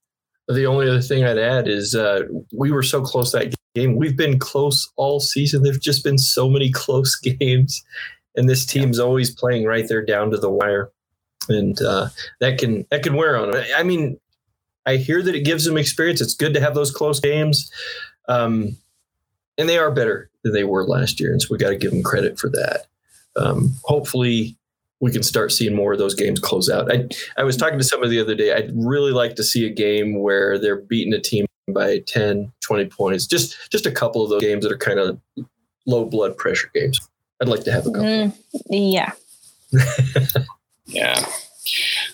The 0.49 0.67
only 0.67 0.89
other 0.89 1.03
thing 1.03 1.25
I'd 1.25 1.39
add 1.39 1.69
is 1.69 1.95
uh, 1.95 2.23
we 2.53 2.71
were 2.71 2.83
so 2.83 3.03
close 3.03 3.33
that 3.33 3.55
game. 3.75 3.97
We've 3.97 4.17
been 4.17 4.39
close 4.39 4.91
all 4.97 5.21
season. 5.21 5.63
There've 5.63 5.81
just 5.81 6.03
been 6.03 6.19
so 6.19 6.49
many 6.49 6.71
close 6.73 7.17
games, 7.17 7.85
and 8.35 8.49
this 8.49 8.65
team's 8.65 8.99
always 8.99 9.31
playing 9.31 9.65
right 9.67 9.87
there 9.89 10.05
down 10.05 10.31
to 10.31 10.39
the 10.39 10.51
wire, 10.51 10.91
and 11.49 11.81
uh, 11.83 12.09
that 12.41 12.59
can 12.59 12.87
that 12.91 13.03
can 13.03 13.15
wear 13.15 13.37
on. 13.37 13.51
Them. 13.51 13.65
I 13.77 13.83
mean, 13.83 14.19
I 14.87 14.97
hear 14.97 15.23
that 15.23 15.35
it 15.35 15.45
gives 15.45 15.65
them 15.67 15.77
experience. 15.77 16.21
It's 16.21 16.35
good 16.35 16.55
to 16.55 16.61
have 16.61 16.75
those 16.75 16.91
close 16.91 17.21
games, 17.21 17.71
um, 18.29 18.77
and 19.59 19.69
they 19.69 19.77
are 19.79 19.91
better 19.91 20.31
than 20.45 20.55
they 20.55 20.65
were 20.65 20.87
last 20.87 21.21
year, 21.21 21.31
and 21.33 21.43
so 21.43 21.49
we 21.51 21.59
got 21.59 21.71
to 21.71 21.77
give 21.77 21.91
them 21.91 22.03
credit 22.03 22.39
for 22.39 22.49
that. 22.51 22.87
um, 23.37 23.75
hopefully 23.85 24.57
we 25.01 25.13
can 25.13 25.23
start 25.23 25.53
seeing 25.53 25.75
more 25.75 25.93
of 25.93 25.99
those 25.99 26.15
games 26.15 26.41
close 26.41 26.69
out. 26.69 26.93
I 26.93 27.09
I 27.37 27.45
was 27.45 27.57
talking 27.57 27.79
to 27.79 27.85
somebody 27.85 28.17
the 28.17 28.23
other 28.23 28.35
day. 28.35 28.53
I'd 28.53 28.71
really 28.75 29.13
like 29.13 29.37
to 29.37 29.45
see 29.45 29.67
a 29.67 29.71
game 29.71 30.21
where 30.21 30.59
they're 30.59 30.81
beating 30.81 31.13
a 31.13 31.21
team 31.21 31.47
by 31.73 32.01
10, 32.01 32.53
20 32.61 32.87
points. 32.87 33.27
Just 33.27 33.57
just 33.71 33.87
a 33.87 33.91
couple 33.91 34.23
of 34.23 34.31
those 34.31 34.43
games 34.43 34.65
that 34.65 34.73
are 34.73 34.79
kind 34.79 34.99
of 34.99 35.21
low 35.87 36.05
blood 36.05 36.37
pressure 36.37 36.71
games. 36.75 36.99
I'd 37.41 37.49
like 37.49 37.65
to 37.65 37.73
have 37.73 37.87
a 37.87 37.91
couple. 37.91 38.05
Mm, 38.05 38.33
yeah. 38.71 39.13
yeah. 40.87 41.25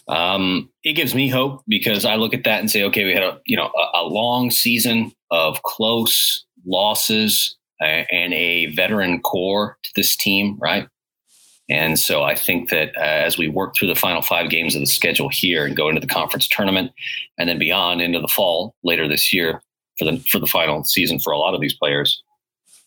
Um, 0.09 0.70
it 0.83 0.94
gives 0.94 1.14
me 1.14 1.29
hope 1.29 1.62
because 1.66 2.05
I 2.05 2.16
look 2.16 2.35
at 2.35 2.44
that 2.44 2.61
and 2.61 2.70
say, 2.70 2.83
okay, 2.85 3.05
we 3.05 3.14
had 3.14 3.23
a 3.23 3.40
you 3.47 3.57
know 3.57 3.70
a, 3.77 4.01
a 4.01 4.05
long 4.05 4.51
season 4.51 5.12
of 5.31 5.62
close 5.62 6.44
losses 6.66 7.57
uh, 7.81 8.05
and 8.11 8.33
a 8.35 8.66
veteran 8.66 9.20
core 9.20 9.79
to 9.83 9.90
this 9.97 10.16
team, 10.16 10.59
right? 10.61 10.88
And 11.70 11.98
so 11.98 12.22
I 12.22 12.35
think 12.35 12.68
that 12.70 12.94
uh, 12.96 13.00
as 13.00 13.38
we 13.38 13.48
work 13.48 13.74
through 13.74 13.88
the 13.88 13.94
final 13.94 14.20
five 14.20 14.50
games 14.50 14.74
of 14.74 14.81
the 14.81 14.87
schedule 14.87 15.31
here 15.31 15.64
and 15.64 15.77
go 15.77 15.88
into 15.88 16.00
the 16.00 16.07
conference 16.07 16.46
tournament 16.46 16.92
and 17.38 17.48
then 17.48 17.59
beyond 17.59 18.03
into 18.03 18.20
the 18.20 18.29
fall 18.29 18.74
later 18.83 19.09
this 19.09 19.33
year 19.33 19.62
for 19.98 20.05
the 20.05 20.18
for 20.31 20.38
the 20.38 20.46
final 20.46 20.85
season 20.85 21.18
for 21.18 21.33
a 21.33 21.38
lot 21.38 21.55
of 21.55 21.61
these 21.61 21.74
players, 21.74 22.22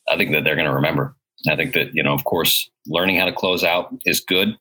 I 0.10 0.18
think 0.18 0.32
that 0.32 0.44
they're 0.44 0.56
going 0.56 0.68
to 0.68 0.74
remember. 0.74 1.16
I 1.50 1.56
think 1.56 1.74
that 1.74 1.94
you 1.94 2.04
know, 2.04 2.14
of 2.14 2.24
course, 2.24 2.70
learning 2.86 3.18
how 3.18 3.26
to 3.26 3.32
close 3.32 3.64
out 3.64 3.96
is 4.06 4.20
good, 4.20 4.58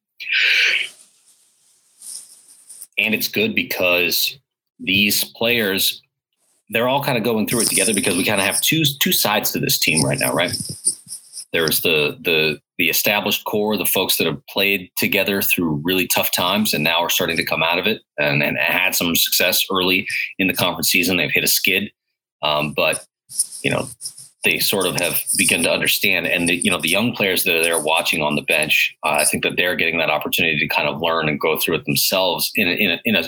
and 2.98 3.14
it's 3.14 3.28
good 3.28 3.54
because 3.54 4.38
these 4.78 5.24
players 5.24 6.02
they're 6.70 6.88
all 6.88 7.02
kind 7.02 7.16
of 7.16 7.24
going 7.24 7.46
through 7.46 7.60
it 7.60 7.68
together 7.68 7.94
because 7.94 8.16
we 8.16 8.24
kind 8.24 8.40
of 8.40 8.46
have 8.46 8.60
two 8.60 8.84
two 8.84 9.12
sides 9.12 9.50
to 9.52 9.58
this 9.58 9.78
team 9.78 10.02
right 10.04 10.18
now, 10.18 10.32
right? 10.32 10.56
There's 11.52 11.80
the 11.82 12.16
the 12.20 12.60
the 12.78 12.88
established 12.88 13.44
core, 13.44 13.76
the 13.76 13.86
folks 13.86 14.16
that 14.16 14.26
have 14.26 14.44
played 14.48 14.90
together 14.96 15.40
through 15.40 15.80
really 15.84 16.06
tough 16.06 16.30
times 16.30 16.74
and 16.74 16.84
now 16.84 16.98
are 16.98 17.10
starting 17.10 17.36
to 17.36 17.44
come 17.44 17.62
out 17.62 17.78
of 17.78 17.86
it 17.86 18.02
and, 18.18 18.42
and 18.42 18.58
had 18.58 18.94
some 18.94 19.16
success 19.16 19.64
early 19.70 20.06
in 20.38 20.46
the 20.46 20.54
conference 20.54 20.90
season. 20.90 21.16
They've 21.16 21.30
hit 21.30 21.44
a 21.44 21.48
skid, 21.48 21.90
um, 22.42 22.72
but 22.76 23.06
you 23.62 23.70
know 23.70 23.88
they 24.44 24.58
sort 24.58 24.86
of 24.86 24.96
have 25.00 25.22
begun 25.36 25.62
to 25.64 25.72
understand. 25.72 26.26
And 26.26 26.48
the, 26.48 26.56
you 26.56 26.70
know 26.70 26.80
the 26.80 26.88
young 26.88 27.12
players 27.12 27.44
that 27.44 27.54
are 27.54 27.62
there 27.62 27.80
watching 27.80 28.22
on 28.22 28.36
the 28.36 28.42
bench, 28.42 28.94
uh, 29.04 29.18
I 29.20 29.24
think 29.24 29.42
that 29.42 29.56
they're 29.56 29.76
getting 29.76 29.98
that 29.98 30.10
opportunity 30.10 30.58
to 30.58 30.68
kind 30.68 30.88
of 30.88 31.00
learn 31.00 31.28
and 31.28 31.40
go 31.40 31.58
through 31.58 31.76
it 31.76 31.84
themselves 31.86 32.50
in 32.54 32.68
a, 32.68 32.72
in 32.72 32.90
a, 32.90 33.00
in 33.04 33.16
a 33.16 33.24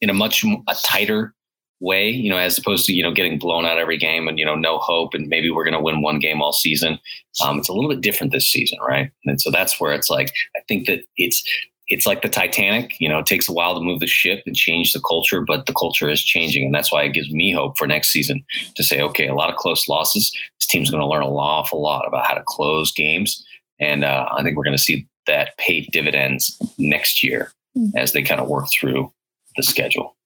in 0.00 0.10
a 0.10 0.14
much 0.14 0.44
a 0.44 0.74
tighter 0.84 1.34
way, 1.80 2.08
you 2.08 2.30
know, 2.30 2.38
as 2.38 2.56
opposed 2.56 2.86
to, 2.86 2.92
you 2.94 3.02
know, 3.02 3.12
getting 3.12 3.38
blown 3.38 3.66
out 3.66 3.78
every 3.78 3.98
game 3.98 4.28
and, 4.28 4.38
you 4.38 4.44
know, 4.44 4.54
no 4.54 4.78
hope 4.78 5.14
and 5.14 5.28
maybe 5.28 5.50
we're 5.50 5.64
going 5.64 5.74
to 5.74 5.80
win 5.80 6.02
one 6.02 6.18
game 6.18 6.40
all 6.40 6.52
season. 6.52 6.98
Um, 7.42 7.58
it's 7.58 7.68
a 7.68 7.72
little 7.72 7.90
bit 7.90 8.00
different 8.00 8.32
this 8.32 8.50
season, 8.50 8.78
right? 8.86 9.10
And 9.24 9.40
so 9.40 9.50
that's 9.50 9.78
where 9.80 9.92
it's 9.92 10.08
like, 10.08 10.32
I 10.56 10.60
think 10.68 10.86
that 10.86 11.00
it's, 11.16 11.44
it's 11.88 12.06
like 12.06 12.22
the 12.22 12.28
Titanic, 12.28 12.94
you 12.98 13.08
know, 13.08 13.18
it 13.18 13.26
takes 13.26 13.48
a 13.48 13.52
while 13.52 13.74
to 13.74 13.80
move 13.80 14.00
the 14.00 14.06
ship 14.06 14.42
and 14.46 14.56
change 14.56 14.92
the 14.92 15.00
culture, 15.00 15.40
but 15.40 15.66
the 15.66 15.74
culture 15.74 16.08
is 16.08 16.22
changing. 16.22 16.64
And 16.64 16.74
that's 16.74 16.90
why 16.90 17.02
it 17.04 17.12
gives 17.12 17.30
me 17.30 17.52
hope 17.52 17.78
for 17.78 17.86
next 17.86 18.08
season 18.08 18.44
to 18.74 18.82
say, 18.82 19.00
okay, 19.02 19.28
a 19.28 19.34
lot 19.34 19.50
of 19.50 19.56
close 19.56 19.88
losses. 19.88 20.32
This 20.58 20.66
team's 20.66 20.90
going 20.90 21.00
to 21.00 21.06
learn 21.06 21.22
an 21.22 21.28
awful 21.28 21.80
lot 21.80 22.06
about 22.08 22.26
how 22.26 22.34
to 22.34 22.42
close 22.46 22.90
games. 22.90 23.44
And 23.78 24.02
uh, 24.02 24.28
I 24.36 24.42
think 24.42 24.56
we're 24.56 24.64
going 24.64 24.76
to 24.76 24.82
see 24.82 25.06
that 25.26 25.56
pay 25.58 25.82
dividends 25.92 26.60
next 26.78 27.22
year 27.22 27.52
mm. 27.76 27.90
as 27.96 28.12
they 28.12 28.22
kind 28.22 28.40
of 28.40 28.48
work 28.48 28.66
through 28.70 29.12
the 29.56 29.62
schedule. 29.62 30.16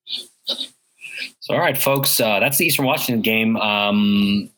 So, 1.41 1.55
all 1.55 1.61
right, 1.61 1.77
folks, 1.77 2.21
uh, 2.21 2.41
that's 2.41 2.59
the 2.59 2.67
Eastern 2.67 2.87
Washington 2.87 3.23
game. 3.23 3.57
Um, 3.57 4.51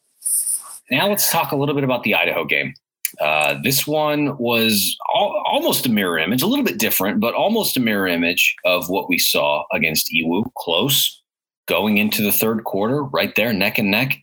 now 0.90 1.08
let's 1.08 1.30
talk 1.30 1.52
a 1.52 1.56
little 1.56 1.74
bit 1.74 1.84
about 1.84 2.02
the 2.02 2.14
Idaho 2.14 2.44
game. 2.44 2.74
Uh, 3.20 3.56
this 3.62 3.86
one 3.86 4.36
was 4.38 4.96
al- 5.14 5.42
almost 5.46 5.86
a 5.86 5.90
mirror 5.90 6.18
image, 6.18 6.42
a 6.42 6.46
little 6.46 6.64
bit 6.64 6.78
different, 6.78 7.20
but 7.20 7.34
almost 7.34 7.76
a 7.76 7.80
mirror 7.80 8.06
image 8.06 8.54
of 8.64 8.88
what 8.88 9.08
we 9.08 9.18
saw 9.18 9.64
against 9.72 10.10
EWU. 10.14 10.44
Close 10.56 11.22
going 11.66 11.98
into 11.98 12.22
the 12.22 12.32
third 12.32 12.64
quarter, 12.64 13.04
right 13.04 13.34
there, 13.36 13.52
neck 13.52 13.78
and 13.78 13.90
neck. 13.90 14.18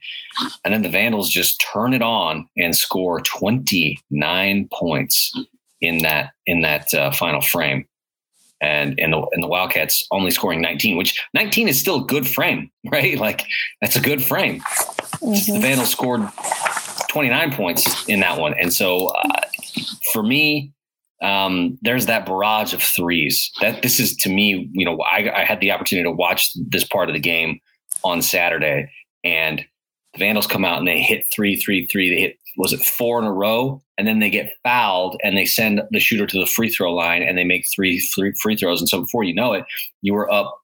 And 0.64 0.74
then 0.74 0.82
the 0.82 0.90
Vandals 0.90 1.30
just 1.30 1.64
turn 1.74 1.94
it 1.94 2.02
on 2.02 2.48
and 2.58 2.76
score 2.76 3.22
29 3.22 4.70
points 4.74 5.34
in 5.82 6.00
that 6.00 6.32
in 6.46 6.62
that 6.62 6.94
uh, 6.94 7.12
final 7.12 7.42
frame 7.42 7.88
and 8.62 9.00
and 9.00 9.14
the, 9.14 9.26
and 9.32 9.44
the 9.44 9.48
Wildcats 9.48 10.06
only 10.12 10.32
scoring 10.32 10.62
19, 10.62 10.98
which 10.98 11.20
19 11.34 11.68
is 11.68 11.80
still 11.80 12.04
a 12.04 12.06
good 12.06 12.28
frame, 12.28 12.70
right? 12.92 13.18
Like 13.18 13.46
that's 13.82 13.96
a 13.96 14.02
good 14.02 14.24
frame. 14.24 14.62
Mm-hmm. 14.62 15.54
The 15.54 15.60
Vandals 15.60 15.90
scored 15.90 16.28
29 17.10 17.54
points 17.54 18.08
in 18.08 18.20
that 18.22 18.40
one, 18.40 18.54
and 18.60 18.74
so 18.74 19.08
uh, 19.08 19.42
for 20.14 20.24
me, 20.24 20.74
um, 21.22 21.78
there's 21.82 22.06
that 22.06 22.26
barrage 22.26 22.74
of 22.74 22.82
threes. 22.82 23.52
That 23.62 23.82
this 23.82 24.00
is 24.00 24.16
to 24.18 24.30
me, 24.30 24.70
you 24.72 24.86
know, 24.86 25.00
I, 25.02 25.42
I 25.42 25.46
had 25.46 25.60
the 25.60 25.72
opportunity 25.72 26.04
to 26.04 26.12
watch 26.12 26.52
this 26.56 26.84
part 26.84 27.10
of 27.10 27.14
the 27.14 27.20
game 27.20 27.60
on 28.04 28.22
Saturday, 28.22 28.92
and 29.24 29.66
the 30.14 30.20
Vandals 30.20 30.48
come 30.48 30.66
out 30.66 30.80
and 30.80 30.88
they 30.88 31.02
hit 31.02 31.26
three, 31.34 31.56
three, 31.56 31.86
three. 31.88 32.10
They 32.10 32.22
hit 32.22 32.38
was 32.58 32.74
it 32.74 32.82
four 32.82 33.20
in 33.20 33.26
a 33.26 33.32
row, 33.32 33.82
and 34.00 34.08
then 34.08 34.20
they 34.20 34.30
get 34.30 34.54
fouled 34.64 35.20
and 35.26 35.36
they 35.36 35.44
send 35.44 35.82
the 35.92 36.00
shooter 36.00 36.26
to 36.26 36.40
the 36.40 36.46
free 36.46 36.70
throw 36.70 36.94
line 36.94 37.22
and 37.22 37.38
they 37.38 37.44
make 37.44 37.66
three, 37.76 38.00
three 38.00 38.34
free 38.42 38.56
throws. 38.56 38.80
And 38.80 38.88
so 38.88 39.02
before 39.02 39.26
you 39.26 39.34
know 39.34 39.52
it, 39.52 39.66
you 40.02 40.14
were 40.14 40.32
up. 40.32 40.58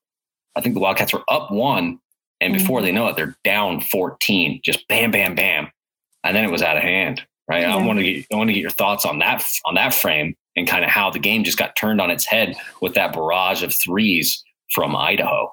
I 0.56 0.62
think 0.62 0.74
the 0.74 0.80
Wildcats 0.80 1.12
were 1.12 1.22
up 1.28 1.50
one, 1.50 2.00
and 2.40 2.54
before 2.54 2.78
mm-hmm. 2.78 2.86
they 2.86 2.92
know 2.92 3.08
it, 3.08 3.16
they're 3.16 3.36
down 3.44 3.82
fourteen. 3.82 4.60
Just 4.64 4.88
bam, 4.88 5.10
bam, 5.10 5.34
bam, 5.34 5.70
and 6.24 6.34
then 6.34 6.44
it 6.44 6.50
was 6.50 6.62
out 6.62 6.78
of 6.78 6.82
hand. 6.82 7.22
Right. 7.46 7.60
Yeah. 7.60 7.76
I 7.76 7.84
want 7.84 7.98
to 7.98 8.02
get 8.02 8.26
I 8.32 8.36
want 8.36 8.48
to 8.48 8.54
get 8.54 8.62
your 8.62 8.70
thoughts 8.70 9.04
on 9.04 9.18
that 9.18 9.44
on 9.66 9.74
that 9.74 9.92
frame 9.92 10.34
and 10.56 10.66
kind 10.66 10.82
of 10.82 10.90
how 10.90 11.10
the 11.10 11.18
game 11.18 11.44
just 11.44 11.58
got 11.58 11.76
turned 11.76 12.00
on 12.00 12.10
its 12.10 12.24
head 12.24 12.56
with 12.80 12.94
that 12.94 13.12
barrage 13.12 13.62
of 13.62 13.74
threes 13.74 14.42
from 14.72 14.96
Idaho. 14.96 15.52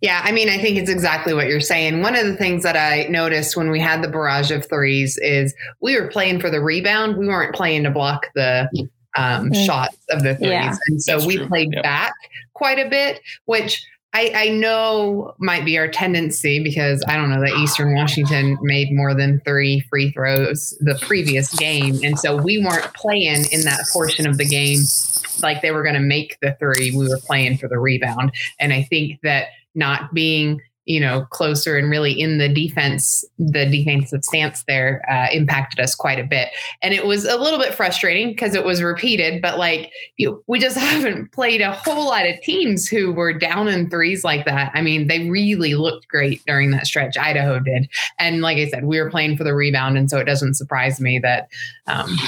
Yeah, 0.00 0.20
I 0.24 0.32
mean, 0.32 0.48
I 0.48 0.58
think 0.58 0.76
it's 0.78 0.90
exactly 0.90 1.34
what 1.34 1.46
you're 1.46 1.60
saying. 1.60 2.02
One 2.02 2.14
of 2.14 2.26
the 2.26 2.36
things 2.36 2.62
that 2.62 2.76
I 2.76 3.08
noticed 3.08 3.56
when 3.56 3.70
we 3.70 3.80
had 3.80 4.02
the 4.02 4.08
barrage 4.08 4.50
of 4.50 4.68
threes 4.68 5.18
is 5.18 5.54
we 5.80 5.98
were 6.00 6.08
playing 6.08 6.40
for 6.40 6.50
the 6.50 6.60
rebound. 6.60 7.16
We 7.16 7.28
weren't 7.28 7.54
playing 7.54 7.84
to 7.84 7.90
block 7.90 8.26
the 8.34 8.68
um, 9.16 9.50
mm. 9.50 9.66
shots 9.66 9.96
of 10.10 10.22
the 10.22 10.34
threes. 10.36 10.50
Yeah. 10.50 10.76
And 10.88 11.02
so 11.02 11.12
That's 11.12 11.26
we 11.26 11.36
true. 11.36 11.48
played 11.48 11.72
yep. 11.72 11.82
back 11.82 12.14
quite 12.54 12.78
a 12.78 12.88
bit, 12.88 13.20
which 13.44 13.84
I, 14.14 14.32
I, 14.34 14.48
know 14.50 15.34
might 15.38 15.64
be 15.64 15.78
our 15.78 15.88
tendency 15.88 16.62
because 16.62 17.02
I 17.08 17.16
don't 17.16 17.30
know 17.30 17.40
that 17.40 17.58
Eastern 17.62 17.94
Washington 17.94 18.58
made 18.60 18.92
more 18.92 19.14
than 19.14 19.40
three 19.46 19.80
free 19.88 20.10
throws 20.12 20.76
the 20.80 20.98
previous 21.00 21.52
game. 21.54 21.98
And 22.04 22.18
so 22.18 22.36
we 22.36 22.62
weren't 22.62 22.92
playing 22.92 23.46
in 23.50 23.62
that 23.62 23.80
portion 23.90 24.26
of 24.26 24.36
the 24.36 24.44
game 24.44 24.80
like 25.40 25.62
they 25.62 25.70
were 25.70 25.82
going 25.82 25.94
to 25.94 26.00
make 26.00 26.38
the 26.42 26.56
three. 26.58 26.90
We 26.90 27.08
were 27.08 27.20
playing 27.26 27.58
for 27.58 27.68
the 27.68 27.78
rebound. 27.78 28.32
And 28.58 28.72
I 28.72 28.82
think 28.82 29.20
that 29.22 29.48
not 29.74 30.12
being 30.12 30.60
you 30.84 30.98
know 30.98 31.24
closer 31.30 31.78
and 31.78 31.90
really 31.90 32.12
in 32.12 32.38
the 32.38 32.48
defense 32.48 33.24
the 33.38 33.66
defensive 33.66 34.24
stance 34.24 34.64
there 34.66 35.00
uh, 35.08 35.28
impacted 35.32 35.78
us 35.78 35.94
quite 35.94 36.18
a 36.18 36.24
bit 36.24 36.48
and 36.82 36.92
it 36.92 37.06
was 37.06 37.24
a 37.24 37.36
little 37.36 37.58
bit 37.58 37.72
frustrating 37.72 38.30
because 38.30 38.54
it 38.54 38.64
was 38.64 38.82
repeated 38.82 39.40
but 39.40 39.58
like 39.58 39.92
you, 40.16 40.42
we 40.48 40.58
just 40.58 40.76
haven't 40.78 41.30
played 41.30 41.60
a 41.60 41.72
whole 41.72 42.06
lot 42.06 42.26
of 42.26 42.40
teams 42.40 42.88
who 42.88 43.12
were 43.12 43.32
down 43.32 43.68
in 43.68 43.88
threes 43.88 44.24
like 44.24 44.44
that 44.44 44.72
i 44.74 44.82
mean 44.82 45.06
they 45.06 45.30
really 45.30 45.74
looked 45.74 46.08
great 46.08 46.42
during 46.46 46.72
that 46.72 46.86
stretch 46.86 47.16
idaho 47.16 47.60
did 47.60 47.88
and 48.18 48.42
like 48.42 48.58
i 48.58 48.68
said 48.68 48.84
we 48.84 49.00
were 49.00 49.10
playing 49.10 49.36
for 49.36 49.44
the 49.44 49.54
rebound 49.54 49.96
and 49.96 50.10
so 50.10 50.18
it 50.18 50.24
doesn't 50.24 50.54
surprise 50.54 51.00
me 51.00 51.18
that 51.20 51.48
um, 51.86 52.18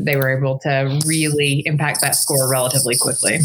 they 0.00 0.16
were 0.16 0.36
able 0.36 0.58
to 0.60 1.00
really 1.06 1.62
impact 1.66 2.00
that 2.00 2.14
score 2.14 2.50
relatively 2.50 2.96
quickly. 2.96 3.38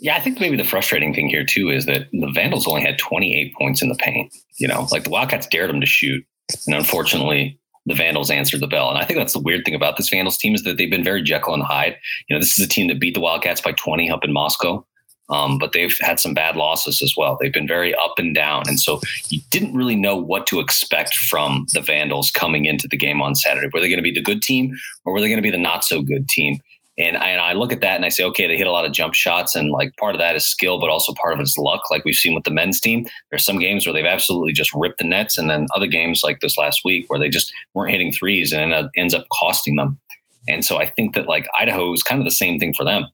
Yeah, 0.00 0.16
I 0.16 0.20
think 0.20 0.40
maybe 0.40 0.56
the 0.56 0.64
frustrating 0.64 1.12
thing 1.12 1.28
here 1.28 1.44
too 1.44 1.70
is 1.70 1.86
that 1.86 2.08
the 2.12 2.30
Vandals 2.32 2.68
only 2.68 2.82
had 2.82 2.98
28 2.98 3.54
points 3.54 3.82
in 3.82 3.88
the 3.88 3.96
paint. 3.96 4.32
You 4.58 4.68
know, 4.68 4.86
like 4.92 5.04
the 5.04 5.10
Wildcats 5.10 5.46
dared 5.46 5.70
them 5.70 5.80
to 5.80 5.86
shoot, 5.86 6.24
and 6.66 6.76
unfortunately, 6.76 7.58
the 7.86 7.94
Vandals 7.94 8.30
answered 8.30 8.60
the 8.60 8.66
bell. 8.66 8.90
And 8.90 8.98
I 8.98 9.04
think 9.04 9.18
that's 9.18 9.32
the 9.32 9.40
weird 9.40 9.64
thing 9.64 9.74
about 9.74 9.96
this 9.96 10.08
Vandals 10.08 10.36
team 10.36 10.54
is 10.54 10.62
that 10.62 10.76
they've 10.76 10.90
been 10.90 11.04
very 11.04 11.22
Jekyll 11.22 11.54
and 11.54 11.62
Hyde. 11.62 11.96
You 12.28 12.36
know, 12.36 12.40
this 12.40 12.58
is 12.58 12.64
a 12.64 12.68
team 12.68 12.88
that 12.88 13.00
beat 13.00 13.14
the 13.14 13.20
Wildcats 13.20 13.60
by 13.60 13.72
20 13.72 14.10
up 14.10 14.24
in 14.24 14.32
Moscow. 14.32 14.86
Um, 15.30 15.58
but 15.58 15.72
they've 15.72 15.94
had 16.00 16.18
some 16.18 16.32
bad 16.32 16.56
losses 16.56 17.02
as 17.02 17.14
well. 17.16 17.36
They've 17.38 17.52
been 17.52 17.68
very 17.68 17.94
up 17.94 18.14
and 18.18 18.34
down. 18.34 18.62
And 18.66 18.80
so 18.80 19.00
you 19.28 19.40
didn't 19.50 19.74
really 19.74 19.96
know 19.96 20.16
what 20.16 20.46
to 20.46 20.58
expect 20.58 21.14
from 21.14 21.66
the 21.74 21.82
Vandals 21.82 22.30
coming 22.30 22.64
into 22.64 22.88
the 22.88 22.96
game 22.96 23.20
on 23.20 23.34
Saturday. 23.34 23.68
Were 23.72 23.80
they 23.80 23.88
going 23.88 23.98
to 23.98 24.02
be 24.02 24.14
the 24.14 24.22
good 24.22 24.40
team 24.40 24.74
or 25.04 25.12
were 25.12 25.20
they 25.20 25.28
going 25.28 25.36
to 25.38 25.42
be 25.42 25.50
the 25.50 25.58
not 25.58 25.84
so 25.84 26.00
good 26.00 26.28
team? 26.28 26.60
And 26.98 27.16
I, 27.16 27.28
and 27.28 27.40
I, 27.40 27.52
look 27.52 27.72
at 27.72 27.80
that 27.80 27.94
and 27.94 28.04
I 28.04 28.08
say, 28.08 28.24
okay, 28.24 28.48
they 28.48 28.56
hit 28.56 28.66
a 28.66 28.72
lot 28.72 28.84
of 28.84 28.90
jump 28.90 29.14
shots, 29.14 29.54
and 29.54 29.70
like 29.70 29.96
part 29.98 30.16
of 30.16 30.18
that 30.18 30.34
is 30.34 30.44
skill, 30.44 30.80
but 30.80 30.90
also 30.90 31.14
part 31.14 31.32
of 31.32 31.38
it 31.38 31.44
is 31.44 31.56
luck, 31.56 31.92
like 31.92 32.04
we've 32.04 32.16
seen 32.16 32.34
with 32.34 32.42
the 32.42 32.50
men's 32.50 32.80
team. 32.80 33.06
There's 33.30 33.44
some 33.44 33.60
games 33.60 33.86
where 33.86 33.92
they've 33.92 34.04
absolutely 34.04 34.52
just 34.52 34.74
ripped 34.74 34.98
the 34.98 35.04
nets, 35.04 35.38
and 35.38 35.48
then 35.48 35.68
other 35.76 35.86
games 35.86 36.22
like 36.24 36.40
this 36.40 36.58
last 36.58 36.80
week 36.84 37.08
where 37.08 37.20
they 37.20 37.28
just 37.28 37.52
weren't 37.72 37.92
hitting 37.92 38.12
threes, 38.12 38.52
and 38.52 38.72
it 38.72 38.86
ends 38.96 39.14
up 39.14 39.26
costing 39.32 39.76
them. 39.76 40.00
And 40.48 40.64
so 40.64 40.78
I 40.78 40.86
think 40.86 41.14
that 41.14 41.28
like 41.28 41.46
Idaho 41.56 41.92
is 41.92 42.02
kind 42.02 42.20
of 42.20 42.24
the 42.24 42.32
same 42.32 42.58
thing 42.58 42.74
for 42.74 42.84
them. 42.84 43.06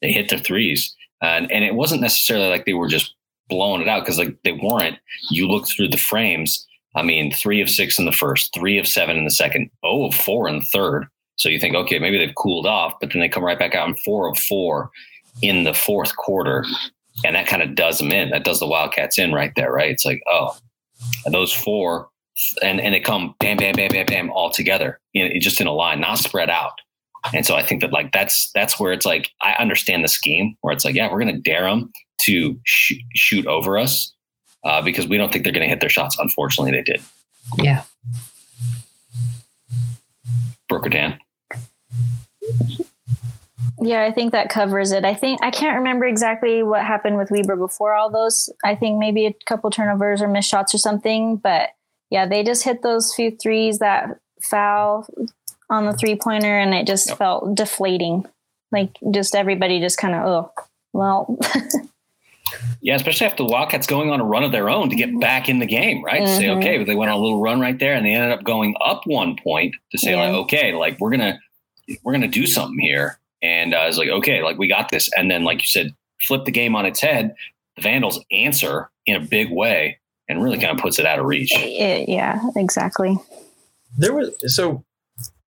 They 0.00 0.10
hit 0.10 0.30
their 0.30 0.38
threes, 0.38 0.96
and 1.22 1.50
and 1.50 1.64
it 1.64 1.74
wasn't 1.74 2.00
necessarily 2.00 2.48
like 2.48 2.64
they 2.64 2.74
were 2.74 2.88
just 2.88 3.14
blowing 3.48 3.80
it 3.80 3.88
out 3.88 4.02
because 4.02 4.18
like 4.18 4.36
they 4.44 4.52
weren't. 4.52 4.98
You 5.30 5.48
look 5.48 5.66
through 5.68 5.88
the 5.88 5.96
frames. 5.96 6.66
I 6.94 7.02
mean, 7.02 7.32
three 7.32 7.60
of 7.60 7.68
six 7.68 7.98
in 7.98 8.06
the 8.06 8.12
first, 8.12 8.52
three 8.54 8.78
of 8.78 8.88
seven 8.88 9.16
in 9.16 9.24
the 9.24 9.30
second, 9.30 9.70
oh 9.84 10.06
of 10.06 10.14
four 10.14 10.48
in 10.48 10.58
the 10.58 10.66
third. 10.72 11.06
So 11.36 11.48
you 11.48 11.60
think, 11.60 11.76
okay, 11.76 11.98
maybe 11.98 12.18
they've 12.18 12.34
cooled 12.34 12.66
off, 12.66 12.94
but 13.00 13.12
then 13.12 13.20
they 13.20 13.28
come 13.28 13.44
right 13.44 13.58
back 13.58 13.74
out 13.74 13.88
in 13.88 13.94
four 14.04 14.28
of 14.28 14.36
four 14.38 14.90
in 15.40 15.62
the 15.62 15.74
fourth 15.74 16.16
quarter. 16.16 16.64
And 17.24 17.36
that 17.36 17.46
kind 17.46 17.62
of 17.62 17.74
does 17.74 17.98
them 17.98 18.10
in. 18.10 18.30
That 18.30 18.44
does 18.44 18.58
the 18.58 18.66
Wildcats 18.66 19.18
in 19.18 19.32
right 19.32 19.52
there, 19.54 19.72
right? 19.72 19.90
It's 19.90 20.04
like, 20.04 20.20
oh, 20.28 20.56
those 21.30 21.52
four, 21.52 22.08
and, 22.62 22.80
and 22.80 22.94
they 22.94 23.00
come 23.00 23.34
bam, 23.40 23.56
bam, 23.56 23.74
bam, 23.74 23.90
bam, 23.90 24.06
bam 24.06 24.30
all 24.30 24.50
together, 24.50 25.00
in, 25.14 25.40
just 25.40 25.60
in 25.60 25.66
a 25.66 25.72
line, 25.72 26.00
not 26.00 26.18
spread 26.18 26.50
out. 26.50 26.80
And 27.34 27.44
so 27.44 27.56
I 27.56 27.62
think 27.62 27.80
that 27.80 27.92
like 27.92 28.12
that's 28.12 28.50
that's 28.54 28.78
where 28.78 28.92
it's 28.92 29.06
like 29.06 29.30
I 29.42 29.54
understand 29.58 30.04
the 30.04 30.08
scheme 30.08 30.56
where 30.60 30.72
it's 30.72 30.84
like 30.84 30.94
yeah 30.94 31.10
we're 31.10 31.18
gonna 31.18 31.38
dare 31.38 31.64
them 31.64 31.92
to 32.22 32.58
sh- 32.64 32.94
shoot 33.14 33.46
over 33.46 33.78
us 33.78 34.12
uh, 34.64 34.82
because 34.82 35.06
we 35.06 35.16
don't 35.16 35.32
think 35.32 35.44
they're 35.44 35.52
gonna 35.52 35.66
hit 35.66 35.80
their 35.80 35.88
shots. 35.88 36.16
Unfortunately, 36.18 36.72
they 36.72 36.82
did. 36.82 37.02
Yeah. 37.58 37.82
Brooke 40.68 40.90
Dan? 40.90 41.18
Yeah, 43.80 44.02
I 44.02 44.12
think 44.12 44.32
that 44.32 44.48
covers 44.48 44.92
it. 44.92 45.04
I 45.04 45.14
think 45.14 45.40
I 45.42 45.50
can't 45.50 45.78
remember 45.78 46.04
exactly 46.04 46.62
what 46.62 46.82
happened 46.82 47.16
with 47.16 47.30
Weber 47.30 47.56
before 47.56 47.94
all 47.94 48.10
those. 48.10 48.50
I 48.64 48.74
think 48.74 48.98
maybe 48.98 49.26
a 49.26 49.34
couple 49.46 49.70
turnovers 49.70 50.20
or 50.20 50.28
missed 50.28 50.50
shots 50.50 50.74
or 50.74 50.78
something. 50.78 51.36
But 51.36 51.70
yeah, 52.10 52.26
they 52.26 52.42
just 52.42 52.64
hit 52.64 52.82
those 52.82 53.14
few 53.14 53.30
threes 53.30 53.78
that 53.78 54.18
foul 54.42 55.06
on 55.70 55.86
the 55.86 55.92
three 55.92 56.16
pointer, 56.16 56.58
and 56.58 56.74
it 56.74 56.86
just 56.86 57.08
yep. 57.08 57.18
felt 57.18 57.54
deflating. 57.54 58.26
Like 58.70 58.90
just 59.10 59.34
everybody 59.34 59.80
just 59.80 59.98
kind 59.98 60.14
of 60.14 60.26
oh 60.26 60.52
well. 60.92 61.38
yeah, 62.80 62.96
especially 62.96 63.26
after 63.26 63.44
the 63.44 63.50
Wildcats 63.50 63.86
going 63.86 64.10
on 64.10 64.20
a 64.20 64.24
run 64.24 64.44
of 64.44 64.52
their 64.52 64.68
own 64.68 64.90
to 64.90 64.96
get 64.96 65.18
back 65.20 65.48
in 65.48 65.58
the 65.58 65.66
game, 65.66 66.04
right? 66.04 66.22
Mm-hmm. 66.22 66.40
Say 66.40 66.50
okay, 66.50 66.78
but 66.78 66.86
they 66.86 66.94
went 66.94 67.10
on 67.10 67.18
a 67.18 67.22
little 67.22 67.40
run 67.40 67.60
right 67.60 67.78
there, 67.78 67.94
and 67.94 68.04
they 68.04 68.12
ended 68.12 68.32
up 68.32 68.44
going 68.44 68.74
up 68.84 69.06
one 69.06 69.36
point 69.36 69.74
to 69.92 69.98
say 69.98 70.12
yeah. 70.12 70.26
like 70.26 70.34
okay, 70.44 70.74
like 70.74 70.98
we're 71.00 71.10
gonna 71.10 71.38
we're 72.02 72.12
gonna 72.12 72.28
do 72.28 72.46
something 72.46 72.78
here 72.78 73.18
and 73.42 73.74
uh, 73.74 73.78
I 73.78 73.86
was 73.86 73.98
like, 73.98 74.08
okay, 74.08 74.42
like 74.42 74.58
we 74.58 74.68
got 74.68 74.90
this. 74.90 75.08
And 75.16 75.30
then, 75.30 75.44
like 75.44 75.60
you 75.60 75.66
said, 75.66 75.94
flip 76.20 76.44
the 76.44 76.50
game 76.50 76.74
on 76.74 76.86
its 76.86 77.00
head. 77.00 77.34
The 77.76 77.82
Vandals 77.82 78.20
answer 78.32 78.90
in 79.06 79.16
a 79.16 79.20
big 79.20 79.50
way 79.50 79.98
and 80.28 80.42
really 80.42 80.58
kind 80.58 80.76
of 80.76 80.82
puts 80.82 80.98
it 80.98 81.06
out 81.06 81.18
of 81.18 81.26
reach. 81.26 81.56
Yeah, 81.56 82.40
exactly. 82.56 83.16
There 83.96 84.12
was 84.12 84.34
so 84.54 84.84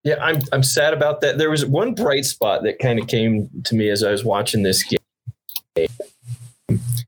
yeah, 0.04 0.24
I'm 0.24 0.42
I'm 0.52 0.64
sad 0.64 0.94
about 0.94 1.22
that. 1.22 1.38
There 1.38 1.50
was 1.50 1.66
one 1.66 1.94
bright 1.94 2.26
spot 2.26 2.64
that 2.64 2.80
kind 2.80 3.00
of 3.00 3.08
came 3.08 3.50
to 3.66 3.76
me 3.76 3.90
as 3.90 4.04
I 4.04 4.12
was 4.12 4.24
watching 4.24 4.64
this 4.64 4.84
game, 4.84 5.88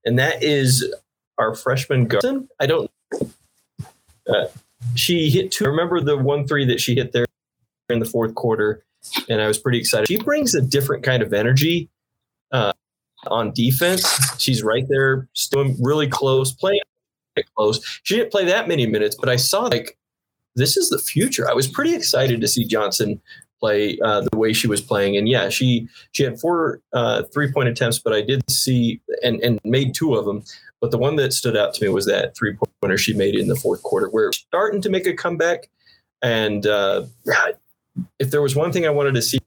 and 0.06 0.20
that 0.20 0.44
is 0.44 0.94
our 1.38 1.56
freshman 1.56 2.06
Garson. 2.06 2.48
I 2.60 2.66
don't. 2.66 2.92
Uh, 4.28 4.46
she 4.96 5.30
hit 5.30 5.52
two. 5.52 5.66
Remember 5.66 6.00
the 6.02 6.18
one 6.18 6.48
three 6.48 6.66
that 6.66 6.80
she 6.80 6.96
hit 6.96 7.12
there 7.12 7.26
in 7.90 8.00
the 8.00 8.06
fourth 8.06 8.36
quarter 8.36 8.84
and 9.30 9.42
I 9.42 9.48
was 9.48 9.58
pretty 9.58 9.80
excited. 9.80 10.08
She 10.08 10.18
brings 10.18 10.56
a 10.56 10.62
different 10.62 11.04
kind 11.04 11.22
of 11.24 11.34
energy 11.34 11.90
uh, 12.52 12.74
on 13.28 13.52
defense. 13.52 14.06
She's 14.42 14.64
right 14.64 14.86
there, 14.88 15.28
still 15.34 15.74
really 15.82 16.08
close, 16.08 16.52
playing 16.52 16.82
close. 17.56 17.84
She 18.04 18.16
didn't 18.16 18.32
play 18.32 18.46
that 18.46 18.68
many 18.68 18.86
minutes, 18.86 19.16
but 19.16 19.30
I 19.30 19.36
saw 19.36 19.64
like 19.64 19.98
this 20.56 20.78
is 20.78 20.90
the 20.90 21.00
future. 21.00 21.50
I 21.50 21.54
was 21.54 21.68
pretty 21.68 21.96
excited 21.96 22.42
to 22.42 22.48
see 22.48 22.66
Johnson 22.66 23.22
play 23.60 23.98
uh, 24.04 24.22
the 24.32 24.38
way 24.38 24.54
she 24.54 24.68
was 24.68 24.82
playing, 24.82 25.18
and 25.18 25.28
yeah, 25.28 25.50
she 25.50 25.88
she 26.12 26.24
had 26.24 26.40
four 26.40 26.82
uh, 26.94 27.24
three 27.34 27.52
point 27.52 27.70
attempts, 27.70 28.00
but 28.00 28.14
I 28.14 28.22
did 28.22 28.50
see 28.50 29.02
and 29.24 29.42
and 29.42 29.60
made 29.64 29.94
two 29.96 30.16
of 30.16 30.26
them. 30.26 30.44
But 30.82 30.92
the 30.92 30.98
one 30.98 31.16
that 31.16 31.32
stood 31.32 31.56
out 31.56 31.74
to 31.76 31.84
me 31.84 31.90
was 31.90 32.06
that 32.08 32.36
three 32.36 32.58
pointer 32.82 32.98
she 32.98 33.14
made 33.14 33.36
in 33.36 33.48
the 33.48 33.56
fourth 33.56 33.84
quarter, 33.84 34.08
where 34.10 34.32
starting 34.34 34.82
to 34.82 34.90
make 34.90 35.08
a 35.08 35.14
comeback. 35.14 35.70
And 36.22 36.66
uh, 36.66 37.06
if 38.20 38.32
there 38.32 38.42
was 38.42 38.56
one 38.56 38.72
thing 38.72 38.86
I 38.86 38.90
wanted 38.90 39.14
to 39.16 39.22
see 39.22 39.40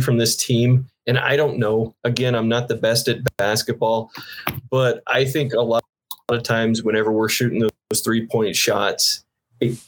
from 0.00 0.18
this 0.18 0.36
team, 0.36 0.88
and 1.06 1.18
I 1.18 1.36
don't 1.36 1.58
know, 1.58 1.94
again, 2.04 2.34
I'm 2.34 2.48
not 2.48 2.68
the 2.68 2.74
best 2.74 3.08
at 3.08 3.18
basketball, 3.36 4.10
but 4.70 5.02
I 5.06 5.24
think 5.24 5.52
a 5.52 5.60
lot, 5.60 5.84
of 6.30 6.42
times 6.42 6.82
whenever 6.82 7.10
we're 7.10 7.28
shooting 7.28 7.60
those 7.60 8.00
three 8.02 8.26
point 8.26 8.54
shots, 8.54 9.24
it, 9.60 9.78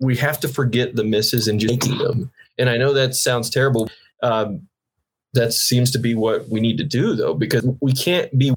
we 0.00 0.16
have 0.16 0.40
to 0.40 0.48
forget 0.48 0.96
the 0.96 1.04
misses 1.04 1.48
and 1.48 1.58
just 1.58 1.72
making 1.72 1.98
them. 1.98 2.30
And 2.58 2.68
I 2.68 2.76
know 2.76 2.92
that 2.92 3.14
sounds 3.14 3.50
terrible. 3.50 3.88
Um, 4.22 4.68
that 5.34 5.52
seems 5.52 5.90
to 5.92 5.98
be 5.98 6.14
what 6.14 6.48
we 6.48 6.60
need 6.60 6.78
to 6.78 6.84
do, 6.84 7.14
though, 7.14 7.34
because 7.34 7.66
we 7.80 7.92
can't 7.92 8.36
be 8.38 8.54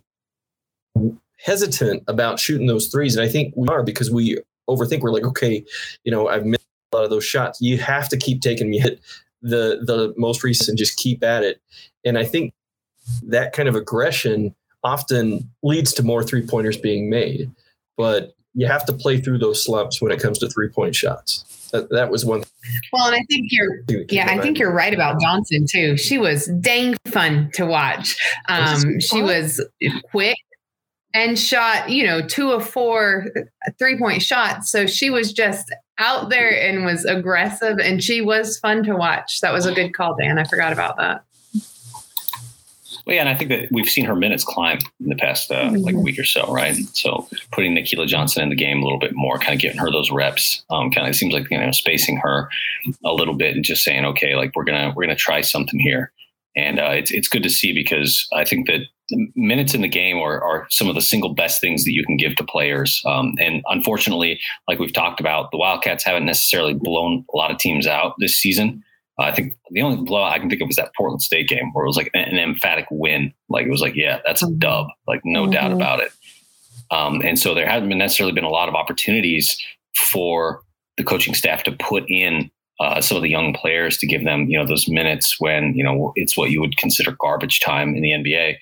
hesitant 1.38 2.04
about 2.08 2.40
shooting 2.40 2.68
those 2.68 2.88
threes. 2.88 3.16
And 3.16 3.26
I 3.26 3.30
think 3.30 3.54
we 3.56 3.68
are 3.68 3.84
because 3.84 4.12
we 4.12 4.38
overthink. 4.70 5.02
We're 5.02 5.12
like, 5.12 5.26
okay, 5.26 5.66
you 6.04 6.12
know, 6.12 6.28
I've 6.28 6.46
missed 6.46 6.66
a 6.94 6.98
lot 6.98 7.04
of 7.04 7.10
those 7.10 7.26
shots. 7.26 7.60
You 7.62 7.78
have 7.78 8.10
to 8.10 8.18
keep 8.18 8.42
taking 8.42 8.70
me 8.70 8.80
hit 8.80 9.00
the 9.42 9.80
the 9.86 10.14
most 10.18 10.44
recent 10.44 10.70
and 10.70 10.78
just 10.78 10.98
keep 10.98 11.24
at 11.24 11.44
it. 11.44 11.62
And 12.06 12.18
I 12.18 12.26
think 12.26 12.54
that 13.24 13.54
kind 13.54 13.68
of 13.70 13.76
aggression 13.76 14.56
often 14.84 15.50
leads 15.64 15.94
to 15.94 16.04
more 16.04 16.24
three 16.24 16.46
pointers 16.46 16.78
being 16.78 17.10
made. 17.10 17.52
But 17.98 18.34
you 18.54 18.68
have 18.68 18.86
to 18.86 18.94
play 18.94 19.20
through 19.20 19.40
those 19.40 19.64
slumps 19.64 20.02
when 20.02 20.12
it 20.12 20.22
comes 20.22 20.40
to 20.40 20.50
three 20.50 20.70
point 20.70 20.96
shots. 20.96 21.46
That, 21.72 21.90
that 21.92 22.10
was 22.10 22.26
one. 22.26 22.44
Well, 22.92 23.06
and 23.06 23.16
I 23.16 23.24
think 23.30 23.48
you're, 23.52 23.84
yeah, 24.10 24.28
I 24.28 24.40
think 24.40 24.58
you're 24.58 24.74
right 24.74 24.94
about 24.94 25.22
Johnson 25.22 25.66
too. 25.70 25.98
She 25.98 26.18
was 26.18 26.48
dang 26.60 26.96
fun 27.08 27.52
to 27.54 27.66
watch. 27.66 28.18
Um, 28.48 29.00
she 29.00 29.22
was 29.22 29.64
quick 30.10 30.38
and 31.14 31.38
shot, 31.38 31.90
you 31.90 32.06
know, 32.06 32.22
two 32.22 32.52
of 32.52 32.68
four 32.68 33.28
three 33.78 33.98
point 33.98 34.22
shots. 34.22 34.72
So 34.72 34.88
she 34.88 35.10
was 35.10 35.32
just 35.34 35.72
out 35.98 36.30
there 36.30 36.50
and 36.50 36.86
was 36.86 37.06
aggressive 37.06 37.78
and 37.78 38.04
she 38.04 38.22
was 38.22 38.58
fun 38.60 38.84
to 38.84 38.96
watch. 38.96 39.42
That 39.42 39.54
was 39.54 39.66
a 39.66 39.74
good 39.74 39.94
call, 39.94 40.16
Dan. 40.20 40.40
I 40.40 40.44
forgot 40.44 40.74
about 40.74 40.98
that. 40.98 41.24
Well, 43.10 43.16
yeah, 43.16 43.22
and 43.22 43.30
I 43.30 43.34
think 43.34 43.50
that 43.50 43.70
we've 43.72 43.90
seen 43.90 44.06
her 44.06 44.16
minutes 44.16 44.44
climb 44.44 44.78
in 45.00 45.10
the 45.10 45.16
past 45.16 45.50
uh, 45.50 45.56
mm-hmm. 45.56 45.78
like 45.78 45.96
a 45.96 46.00
week 46.00 46.20
or 46.20 46.24
so, 46.24 46.46
right? 46.54 46.76
So 46.94 47.28
putting 47.52 47.76
Nikila 47.76 48.06
Johnson 48.06 48.44
in 48.44 48.50
the 48.50 48.56
game 48.56 48.82
a 48.82 48.84
little 48.84 49.00
bit 49.00 49.14
more, 49.16 49.40
kind 49.40 49.56
of 49.56 49.60
giving 49.60 49.80
her 49.80 49.92
those 49.92 50.12
reps, 50.12 50.64
um, 50.70 50.92
kind 50.92 51.08
of 51.08 51.16
seems 51.16 51.34
like 51.34 51.50
you 51.50 51.60
know 51.60 51.72
spacing 51.72 52.18
her 52.18 52.52
a 53.04 53.12
little 53.12 53.34
bit 53.34 53.56
and 53.56 53.66
just 53.66 53.84
saying, 53.84 54.06
okay, 54.06 54.36
like 54.36 54.52
we're 54.56 54.64
gonna 54.64 54.94
we're 54.96 55.06
gonna 55.06 55.16
try 55.16 55.42
something 55.42 55.80
here, 55.80 56.12
and 56.56 56.80
uh, 56.80 56.92
it's 56.92 57.10
it's 57.10 57.28
good 57.28 57.42
to 57.42 57.50
see 57.50 57.74
because 57.74 58.28
I 58.32 58.46
think 58.46 58.68
that 58.68 58.82
minutes 59.36 59.74
in 59.74 59.82
the 59.82 59.88
game 59.88 60.20
are, 60.20 60.40
are, 60.44 60.68
some 60.70 60.88
of 60.88 60.94
the 60.94 61.02
single 61.02 61.34
best 61.34 61.60
things 61.60 61.84
that 61.86 61.94
you 61.94 62.06
can 62.06 62.16
give 62.16 62.36
to 62.36 62.44
players. 62.44 63.02
Um, 63.08 63.34
and 63.40 63.64
unfortunately, 63.66 64.40
like 64.68 64.78
we've 64.78 64.94
talked 64.94 65.20
about, 65.20 65.50
the 65.50 65.58
Wildcats 65.58 66.04
haven't 66.04 66.26
necessarily 66.26 66.76
blown 66.76 67.26
a 67.34 67.36
lot 67.36 67.50
of 67.50 67.58
teams 67.58 67.88
out 67.88 68.14
this 68.20 68.38
season. 68.38 68.84
Uh, 69.20 69.24
I 69.24 69.32
think 69.34 69.54
the 69.72 69.82
only 69.82 70.04
blowout 70.04 70.32
I 70.32 70.40
can 70.40 70.50
think 70.50 70.62
of 70.62 70.68
was 70.68 70.78
that 70.78 70.92
Portland 70.96 71.22
State 71.22 71.50
game 71.50 71.72
where 71.74 71.84
it 71.84 71.88
was 71.88 71.98
like 71.98 72.10
an, 72.14 72.22
an 72.22 72.38
emphatic 72.38 72.86
win. 72.90 73.34
Like 73.50 73.66
it 73.66 73.72
was 73.72 73.82
like, 73.82 73.96
yeah, 73.96 74.20
that's 74.26 74.42
a 74.42 74.46
mm-hmm. 74.46 74.60
dub, 74.60 74.88
like 75.08 75.22
no 75.26 75.44
mm-hmm. 75.44 75.52
doubt 75.52 75.72
about 75.72 76.00
it. 76.00 76.12
Um, 76.92 77.22
and 77.24 77.38
so 77.38 77.54
there 77.54 77.68
hasn't 77.68 77.90
been 77.90 77.98
necessarily 77.98 78.34
been 78.34 78.44
a 78.44 78.50
lot 78.50 78.70
of 78.70 78.76
opportunities 78.76 79.62
for 79.96 80.62
the 80.98 81.04
coaching 81.04 81.34
staff 81.34 81.64
to 81.64 81.72
put 81.72 82.04
in 82.08 82.50
uh, 82.80 83.02
some 83.02 83.18
of 83.18 83.24
the 83.24 83.30
young 83.30 83.54
players 83.54 83.98
to 83.98 84.08
give 84.08 84.24
them, 84.24 84.46
you 84.48 84.58
know, 84.58 84.66
those 84.66 84.88
minutes 84.88 85.36
when 85.40 85.74
you 85.76 85.84
know 85.84 86.14
it's 86.16 86.38
what 86.38 86.50
you 86.50 86.62
would 86.62 86.78
consider 86.78 87.16
garbage 87.20 87.60
time 87.60 87.96
in 87.96 88.02
the 88.02 88.12
NBA. 88.12 88.56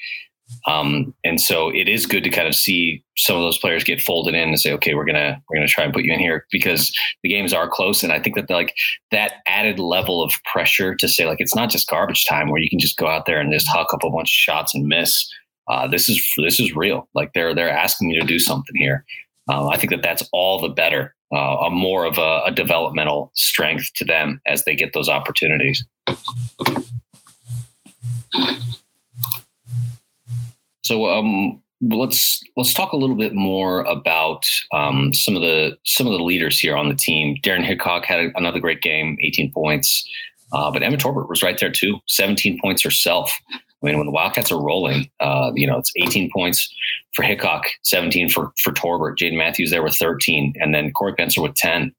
Um, 0.65 1.13
and 1.23 1.39
so 1.39 1.69
it 1.69 1.87
is 1.87 2.05
good 2.05 2.23
to 2.23 2.29
kind 2.29 2.47
of 2.47 2.55
see 2.55 3.03
some 3.17 3.35
of 3.35 3.41
those 3.41 3.57
players 3.57 3.83
get 3.83 4.01
folded 4.01 4.35
in 4.35 4.49
and 4.49 4.59
say, 4.59 4.71
okay, 4.73 4.93
we're 4.93 5.05
gonna 5.05 5.41
we're 5.49 5.57
gonna 5.57 5.67
try 5.67 5.83
and 5.83 5.93
put 5.93 6.03
you 6.03 6.13
in 6.13 6.19
here 6.19 6.45
because 6.51 6.93
the 7.23 7.29
games 7.29 7.53
are 7.53 7.69
close. 7.69 8.03
And 8.03 8.13
I 8.13 8.19
think 8.19 8.35
that 8.35 8.49
like 8.49 8.73
that 9.11 9.35
added 9.45 9.79
level 9.79 10.23
of 10.23 10.33
pressure 10.51 10.95
to 10.95 11.07
say 11.07 11.25
like 11.25 11.39
it's 11.39 11.55
not 11.55 11.69
just 11.69 11.89
garbage 11.89 12.25
time 12.25 12.49
where 12.49 12.61
you 12.61 12.69
can 12.69 12.79
just 12.79 12.97
go 12.97 13.07
out 13.07 13.25
there 13.25 13.39
and 13.39 13.51
just 13.51 13.67
huck 13.67 13.93
up 13.93 14.03
a 14.03 14.09
bunch 14.09 14.29
of 14.29 14.33
shots 14.33 14.73
and 14.73 14.87
miss. 14.87 15.27
Uh, 15.69 15.87
this 15.87 16.07
is 16.07 16.25
this 16.37 16.59
is 16.59 16.75
real. 16.75 17.09
Like 17.13 17.33
they're 17.33 17.53
they're 17.53 17.69
asking 17.69 18.09
you 18.09 18.21
to 18.21 18.27
do 18.27 18.39
something 18.39 18.75
here. 18.75 19.05
Uh, 19.49 19.67
I 19.67 19.77
think 19.77 19.91
that 19.91 20.01
that's 20.01 20.27
all 20.33 20.59
the 20.59 20.69
better, 20.69 21.15
uh, 21.33 21.57
a 21.65 21.69
more 21.69 22.05
of 22.05 22.17
a, 22.17 22.41
a 22.45 22.51
developmental 22.51 23.31
strength 23.33 23.93
to 23.95 24.03
them 24.03 24.41
as 24.45 24.65
they 24.65 24.75
get 24.75 24.93
those 24.93 25.07
opportunities. 25.07 25.85
So 30.87 31.05
um, 31.07 31.61
let's 31.81 32.41
let's 32.55 32.73
talk 32.73 32.93
a 32.93 32.97
little 32.97 33.17
bit 33.17 33.33
more 33.33 33.81
about 33.81 34.49
um, 34.71 35.13
some 35.13 35.35
of 35.35 35.41
the 35.41 35.77
some 35.83 36.07
of 36.07 36.13
the 36.13 36.23
leaders 36.23 36.57
here 36.57 36.77
on 36.77 36.87
the 36.87 36.95
team. 36.95 37.35
Daryn 37.43 37.65
Hickok 37.65 38.05
had 38.05 38.31
another 38.35 38.61
great 38.61 38.81
game, 38.81 39.17
18 39.21 39.51
points. 39.51 40.07
Uh, 40.53 40.71
but 40.71 40.81
Emma 40.81 40.95
Torbert 40.95 41.27
was 41.27 41.43
right 41.43 41.59
there 41.59 41.69
too, 41.69 41.97
17 42.07 42.57
points 42.61 42.81
herself. 42.81 43.37
I 43.53 43.59
mean, 43.85 43.97
when 43.97 44.05
the 44.05 44.13
Wildcats 44.13 44.49
are 44.49 44.63
rolling, 44.63 45.09
uh, 45.19 45.51
you 45.55 45.67
know, 45.67 45.77
it's 45.77 45.91
18 45.97 46.31
points 46.33 46.73
for 47.13 47.23
Hickok, 47.23 47.67
17 47.83 48.29
for 48.29 48.53
for 48.63 48.71
Torbert. 48.71 49.19
Jaden 49.19 49.37
Matthews 49.37 49.71
there 49.71 49.83
with 49.83 49.95
13, 49.95 50.53
and 50.61 50.73
then 50.73 50.93
Corey 50.93 51.13
Pencer 51.13 51.43
with 51.43 51.55
10. 51.55 51.93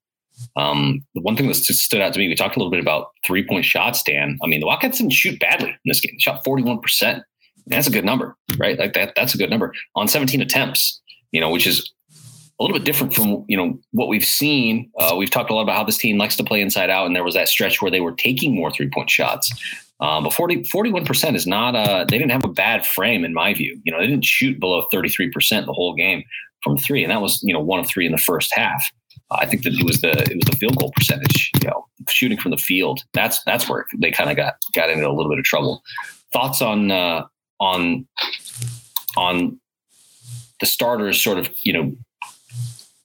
Um, 0.56 1.04
the 1.14 1.20
one 1.20 1.36
thing 1.36 1.48
that 1.48 1.56
stood 1.56 2.00
out 2.00 2.14
to 2.14 2.18
me, 2.18 2.28
we 2.28 2.34
talked 2.34 2.56
a 2.56 2.58
little 2.58 2.70
bit 2.70 2.80
about 2.80 3.08
three 3.26 3.46
point 3.46 3.66
shots, 3.66 4.02
Dan. 4.02 4.38
I 4.42 4.46
mean, 4.46 4.60
the 4.60 4.66
Wildcats 4.66 4.96
didn't 4.96 5.12
shoot 5.12 5.38
badly 5.38 5.68
in 5.68 5.76
this 5.84 6.00
game. 6.00 6.14
They 6.14 6.20
shot 6.20 6.42
41%. 6.42 7.22
That's 7.68 7.86
a 7.86 7.90
good 7.90 8.04
number, 8.04 8.36
right? 8.58 8.78
Like 8.78 8.94
that, 8.94 9.12
that's 9.16 9.34
a 9.34 9.38
good 9.38 9.50
number 9.50 9.72
on 9.94 10.08
17 10.08 10.40
attempts, 10.40 11.00
you 11.32 11.40
know, 11.40 11.50
which 11.50 11.66
is 11.66 11.90
a 12.58 12.62
little 12.62 12.76
bit 12.76 12.84
different 12.84 13.14
from 13.14 13.44
you 13.48 13.56
know 13.56 13.78
what 13.92 14.08
we've 14.08 14.24
seen. 14.24 14.90
Uh, 14.98 15.14
we've 15.16 15.30
talked 15.30 15.50
a 15.50 15.54
lot 15.54 15.62
about 15.62 15.76
how 15.76 15.84
this 15.84 15.98
team 15.98 16.18
likes 16.18 16.36
to 16.36 16.44
play 16.44 16.60
inside 16.60 16.90
out, 16.90 17.06
and 17.06 17.14
there 17.14 17.24
was 17.24 17.34
that 17.34 17.48
stretch 17.48 17.80
where 17.80 17.90
they 17.90 18.00
were 18.00 18.12
taking 18.12 18.54
more 18.54 18.70
three 18.70 18.90
point 18.90 19.10
shots. 19.10 19.50
Um, 20.00 20.24
but 20.24 20.32
41 20.32 21.04
percent 21.04 21.36
is 21.36 21.46
not. 21.46 21.74
Uh, 21.74 22.04
they 22.08 22.18
didn't 22.18 22.30
have 22.30 22.44
a 22.44 22.48
bad 22.48 22.86
frame 22.86 23.24
in 23.24 23.34
my 23.34 23.54
view. 23.54 23.80
You 23.84 23.92
know, 23.92 24.00
they 24.00 24.06
didn't 24.06 24.24
shoot 24.24 24.58
below 24.58 24.86
thirty 24.90 25.08
three 25.08 25.30
percent 25.30 25.66
the 25.66 25.72
whole 25.72 25.94
game 25.94 26.24
from 26.62 26.76
three, 26.76 27.02
and 27.02 27.10
that 27.10 27.20
was 27.20 27.40
you 27.42 27.52
know 27.52 27.60
one 27.60 27.80
of 27.80 27.86
three 27.86 28.06
in 28.06 28.12
the 28.12 28.18
first 28.18 28.52
half. 28.54 28.90
I 29.30 29.46
think 29.46 29.62
that 29.64 29.74
it 29.74 29.84
was 29.84 30.00
the 30.00 30.10
it 30.10 30.36
was 30.36 30.50
the 30.50 30.56
field 30.56 30.76
goal 30.78 30.92
percentage. 30.96 31.50
You 31.62 31.68
know, 31.68 31.86
shooting 32.08 32.38
from 32.38 32.50
the 32.50 32.58
field. 32.58 33.00
That's 33.12 33.42
that's 33.44 33.68
where 33.68 33.86
they 33.98 34.10
kind 34.10 34.30
of 34.30 34.36
got 34.36 34.54
got 34.74 34.90
into 34.90 35.06
a 35.06 35.12
little 35.12 35.30
bit 35.30 35.38
of 35.38 35.44
trouble. 35.44 35.82
Thoughts 36.32 36.60
on 36.60 36.90
uh, 36.90 37.24
on 37.60 38.06
on 39.16 39.58
the 40.60 40.66
starters 40.66 41.20
sort 41.20 41.38
of 41.38 41.48
you 41.62 41.72
know 41.72 41.92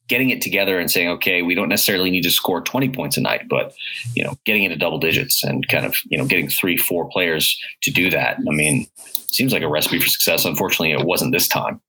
getting 0.08 0.30
it 0.30 0.42
together 0.42 0.80
and 0.80 0.92
saying, 0.92 1.08
okay, 1.08 1.42
we 1.42 1.56
don't 1.56 1.70
necessarily 1.70 2.12
need 2.12 2.24
to 2.24 2.32
score 2.32 2.62
20 2.62 2.90
points 2.90 3.18
a 3.18 3.22
night, 3.22 3.48
but 3.50 3.74
you 4.16 4.24
know, 4.24 4.36
getting 4.46 4.64
into 4.64 4.76
double 4.76 5.00
digits 5.00 5.44
and 5.44 5.68
kind 5.70 5.86
of, 5.86 5.96
you 6.06 6.18
know, 6.18 6.26
getting 6.26 6.50
three, 6.50 6.78
four 6.78 7.10
players 7.10 7.60
to 7.82 7.92
do 7.92 8.10
that. 8.10 8.38
I 8.38 8.54
mean, 8.54 8.86
seems 9.32 9.54
like 9.54 9.64
a 9.64 9.68
recipe 9.68 10.00
for 10.00 10.08
success. 10.08 10.46
Unfortunately, 10.46 10.92
it 10.92 11.06
wasn't 11.06 11.32
this 11.32 11.48
time. 11.48 11.82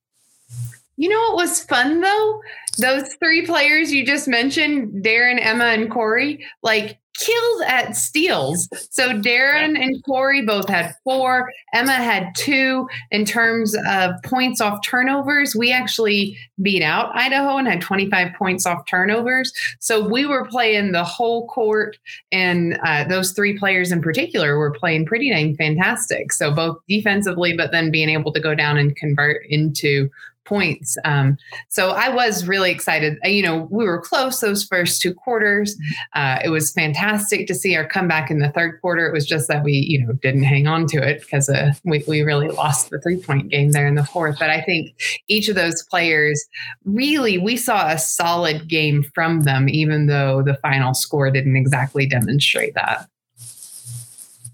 You 0.97 1.09
know 1.09 1.19
what 1.19 1.35
was 1.35 1.63
fun 1.65 2.01
though? 2.01 2.41
Those 2.79 3.13
three 3.19 3.45
players 3.45 3.91
you 3.91 4.05
just 4.05 4.27
mentioned, 4.27 5.03
Daryn, 5.03 5.39
Emma, 5.39 5.65
and 5.65 5.91
Corey, 5.91 6.45
like 6.63 6.97
killed 7.17 7.61
at 7.67 7.95
steals. 7.95 8.69
So 8.89 9.09
Daryn 9.09 9.81
and 9.81 10.03
Corey 10.03 10.41
both 10.41 10.67
had 10.67 10.93
four. 11.03 11.51
Emma 11.73 11.93
had 11.93 12.33
two. 12.35 12.87
In 13.11 13.25
terms 13.25 13.75
of 13.87 14.11
points 14.23 14.61
off 14.61 14.83
turnovers, 14.83 15.55
we 15.55 15.71
actually 15.71 16.37
beat 16.61 16.81
out 16.81 17.15
Idaho 17.15 17.57
and 17.57 17.67
had 17.67 17.81
25 17.81 18.33
points 18.33 18.65
off 18.65 18.85
turnovers. 18.85 19.53
So 19.79 20.07
we 20.07 20.25
were 20.25 20.45
playing 20.45 20.91
the 20.91 21.03
whole 21.03 21.47
court, 21.47 21.97
and 22.31 22.79
uh, 22.85 23.05
those 23.05 23.31
three 23.31 23.57
players 23.57 23.91
in 23.91 24.01
particular 24.01 24.57
were 24.57 24.71
playing 24.71 25.05
pretty 25.05 25.29
dang 25.29 25.55
fantastic. 25.55 26.31
So 26.33 26.53
both 26.53 26.77
defensively, 26.87 27.55
but 27.55 27.71
then 27.71 27.91
being 27.91 28.09
able 28.09 28.31
to 28.33 28.39
go 28.39 28.55
down 28.55 28.77
and 28.77 28.95
convert 28.95 29.45
into 29.47 30.09
points. 30.45 30.97
Um, 31.03 31.37
so 31.69 31.89
I 31.89 32.09
was 32.09 32.47
really 32.47 32.71
excited. 32.71 33.17
Uh, 33.25 33.29
you 33.29 33.43
know, 33.43 33.67
we 33.71 33.85
were 33.85 33.99
close 33.99 34.39
those 34.39 34.63
first 34.63 35.01
two 35.01 35.13
quarters. 35.13 35.75
Uh, 36.13 36.39
it 36.43 36.49
was 36.49 36.71
fantastic 36.71 37.47
to 37.47 37.55
see 37.55 37.75
our 37.75 37.87
comeback 37.87 38.31
in 38.31 38.39
the 38.39 38.49
third 38.49 38.79
quarter. 38.81 39.05
It 39.07 39.13
was 39.13 39.25
just 39.25 39.47
that 39.47 39.63
we, 39.63 39.73
you 39.73 40.05
know, 40.05 40.13
didn't 40.13 40.43
hang 40.43 40.67
on 40.67 40.85
to 40.87 40.97
it 40.97 41.21
because 41.21 41.49
uh, 41.49 41.73
we, 41.83 42.03
we 42.07 42.21
really 42.21 42.49
lost 42.49 42.89
the 42.89 42.99
three 43.01 43.17
point 43.17 43.49
game 43.49 43.71
there 43.71 43.87
in 43.87 43.95
the 43.95 44.05
fourth. 44.05 44.37
But 44.39 44.49
I 44.49 44.61
think 44.61 44.95
each 45.27 45.49
of 45.49 45.55
those 45.55 45.83
players 45.89 46.45
really, 46.83 47.37
we 47.37 47.57
saw 47.57 47.89
a 47.89 47.97
solid 47.97 48.67
game 48.69 49.03
from 49.13 49.41
them, 49.41 49.67
even 49.69 50.07
though 50.07 50.41
the 50.43 50.55
final 50.55 50.93
score 50.93 51.29
didn't 51.31 51.55
exactly 51.55 52.05
demonstrate 52.05 52.73
that. 52.75 53.07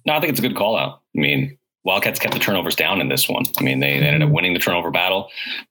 No, 0.06 0.14
I 0.14 0.20
think 0.20 0.32
it's 0.32 0.40
a 0.40 0.44
good 0.44 0.56
call 0.56 0.78
out. 0.78 1.02
I 1.16 1.20
mean, 1.20 1.58
Wildcats 1.84 2.20
kept 2.20 2.34
the 2.34 2.40
turnovers 2.40 2.76
down 2.76 3.02
in 3.02 3.10
this 3.10 3.28
one. 3.28 3.44
I 3.60 3.64
mean, 3.64 3.80
they, 3.80 4.00
they 4.00 4.06
ended 4.06 4.22
up 4.22 4.28
mm-hmm. 4.28 4.36
winning 4.36 4.54
the 4.54 4.60
turnover 4.60 4.92
battle. 4.92 5.30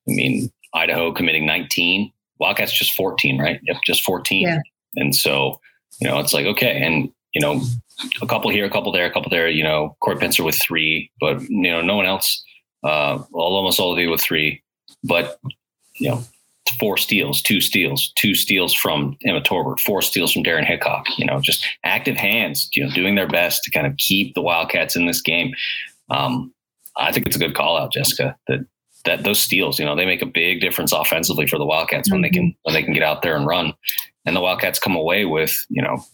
I 0.08 0.12
mean, 0.12 0.50
Idaho 0.74 1.12
committing 1.12 1.46
19, 1.46 2.12
Wildcats 2.38 2.72
just 2.72 2.94
14, 2.94 3.40
right? 3.40 3.60
Yep, 3.62 3.76
just 3.84 4.02
14. 4.02 4.42
Yeah. 4.42 4.58
And 4.96 5.14
so, 5.14 5.60
you 6.00 6.08
know, 6.08 6.18
it's 6.18 6.32
like, 6.32 6.46
okay. 6.46 6.82
And, 6.82 7.10
you 7.32 7.40
know, 7.40 7.60
a 8.22 8.26
couple 8.26 8.50
here, 8.50 8.64
a 8.64 8.70
couple 8.70 8.92
there, 8.92 9.06
a 9.06 9.12
couple 9.12 9.30
there, 9.30 9.48
you 9.48 9.62
know, 9.62 9.96
Corey 10.00 10.16
Pincer 10.16 10.42
with 10.42 10.60
three, 10.60 11.10
but, 11.20 11.40
you 11.42 11.70
know, 11.70 11.80
no 11.80 11.96
one 11.96 12.06
else, 12.06 12.42
uh, 12.82 13.22
well, 13.30 13.46
almost 13.46 13.78
all 13.78 13.92
of 13.92 13.98
you 13.98 14.10
with 14.10 14.20
three, 14.20 14.62
but, 15.04 15.38
you 15.98 16.08
know, 16.08 16.24
four 16.78 16.96
steals, 16.96 17.42
two 17.42 17.60
steals, 17.60 18.12
two 18.16 18.34
steals 18.34 18.72
from 18.72 19.16
Emma 19.24 19.40
Torbert, 19.40 19.80
four 19.80 20.02
steals 20.02 20.32
from 20.32 20.42
Daryn 20.42 20.64
Hickok, 20.64 21.06
you 21.18 21.26
know, 21.26 21.40
just 21.40 21.66
active 21.84 22.16
hands, 22.16 22.68
you 22.72 22.84
know, 22.84 22.90
doing 22.92 23.14
their 23.14 23.28
best 23.28 23.64
to 23.64 23.70
kind 23.70 23.86
of 23.86 23.96
keep 23.96 24.34
the 24.34 24.42
Wildcats 24.42 24.96
in 24.96 25.06
this 25.06 25.20
game 25.20 25.52
um, 26.10 26.52
I 26.96 27.12
think 27.12 27.26
it's 27.26 27.36
a 27.36 27.40
good 27.40 27.54
call 27.54 27.78
out, 27.78 27.92
Jessica. 27.92 28.36
That 28.48 28.60
that 29.04 29.24
those 29.24 29.40
steals, 29.40 29.78
you 29.78 29.84
know, 29.84 29.96
they 29.96 30.04
make 30.04 30.22
a 30.22 30.26
big 30.26 30.60
difference 30.60 30.92
offensively 30.92 31.46
for 31.46 31.58
the 31.58 31.64
Wildcats 31.64 32.08
mm-hmm. 32.08 32.16
when 32.16 32.22
they 32.22 32.30
can 32.30 32.44
mm-hmm. 32.44 32.58
when 32.62 32.74
they 32.74 32.82
can 32.82 32.92
get 32.92 33.02
out 33.02 33.22
there 33.22 33.36
and 33.36 33.46
run. 33.46 33.72
And 34.26 34.36
the 34.36 34.40
Wildcats 34.40 34.78
come 34.78 34.96
away 34.96 35.24
with 35.24 35.54
you 35.68 35.82
know 35.82 36.04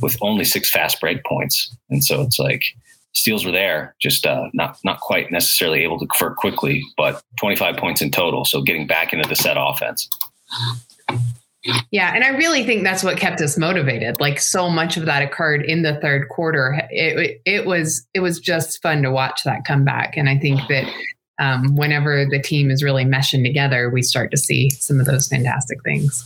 with 0.00 0.16
only 0.20 0.44
six 0.44 0.70
fast 0.70 1.00
break 1.00 1.24
points, 1.24 1.74
and 1.90 2.04
so 2.04 2.22
it's 2.22 2.38
like 2.38 2.64
steals 3.12 3.46
were 3.46 3.52
there, 3.52 3.94
just 4.00 4.26
uh, 4.26 4.48
not 4.52 4.78
not 4.84 5.00
quite 5.00 5.30
necessarily 5.30 5.82
able 5.82 5.98
to 5.98 6.06
convert 6.06 6.36
quickly, 6.36 6.82
but 6.96 7.22
25 7.40 7.76
points 7.76 8.02
in 8.02 8.10
total. 8.10 8.44
So 8.44 8.62
getting 8.62 8.86
back 8.86 9.12
into 9.12 9.28
the 9.28 9.36
set 9.36 9.56
offense. 9.58 10.08
Yeah, 11.90 12.12
and 12.14 12.24
I 12.24 12.28
really 12.30 12.64
think 12.64 12.84
that's 12.84 13.02
what 13.02 13.16
kept 13.16 13.40
us 13.40 13.58
motivated. 13.58 14.20
Like 14.20 14.40
so 14.40 14.68
much 14.68 14.96
of 14.96 15.06
that 15.06 15.22
occurred 15.22 15.62
in 15.62 15.82
the 15.82 15.98
third 16.00 16.28
quarter. 16.28 16.80
It, 16.90 17.40
it, 17.44 17.66
was 17.66 18.06
it 18.14 18.20
was 18.20 18.38
just 18.38 18.80
fun 18.82 19.02
to 19.02 19.10
watch 19.10 19.42
that 19.44 19.64
come 19.64 19.84
back, 19.84 20.16
and 20.16 20.28
I 20.28 20.38
think 20.38 20.60
that 20.68 20.92
um, 21.38 21.76
whenever 21.76 22.24
the 22.24 22.40
team 22.40 22.70
is 22.70 22.82
really 22.82 23.04
meshing 23.04 23.44
together, 23.44 23.90
we 23.90 24.02
start 24.02 24.30
to 24.30 24.36
see 24.36 24.70
some 24.70 25.00
of 25.00 25.06
those 25.06 25.28
fantastic 25.28 25.82
things. 25.82 26.24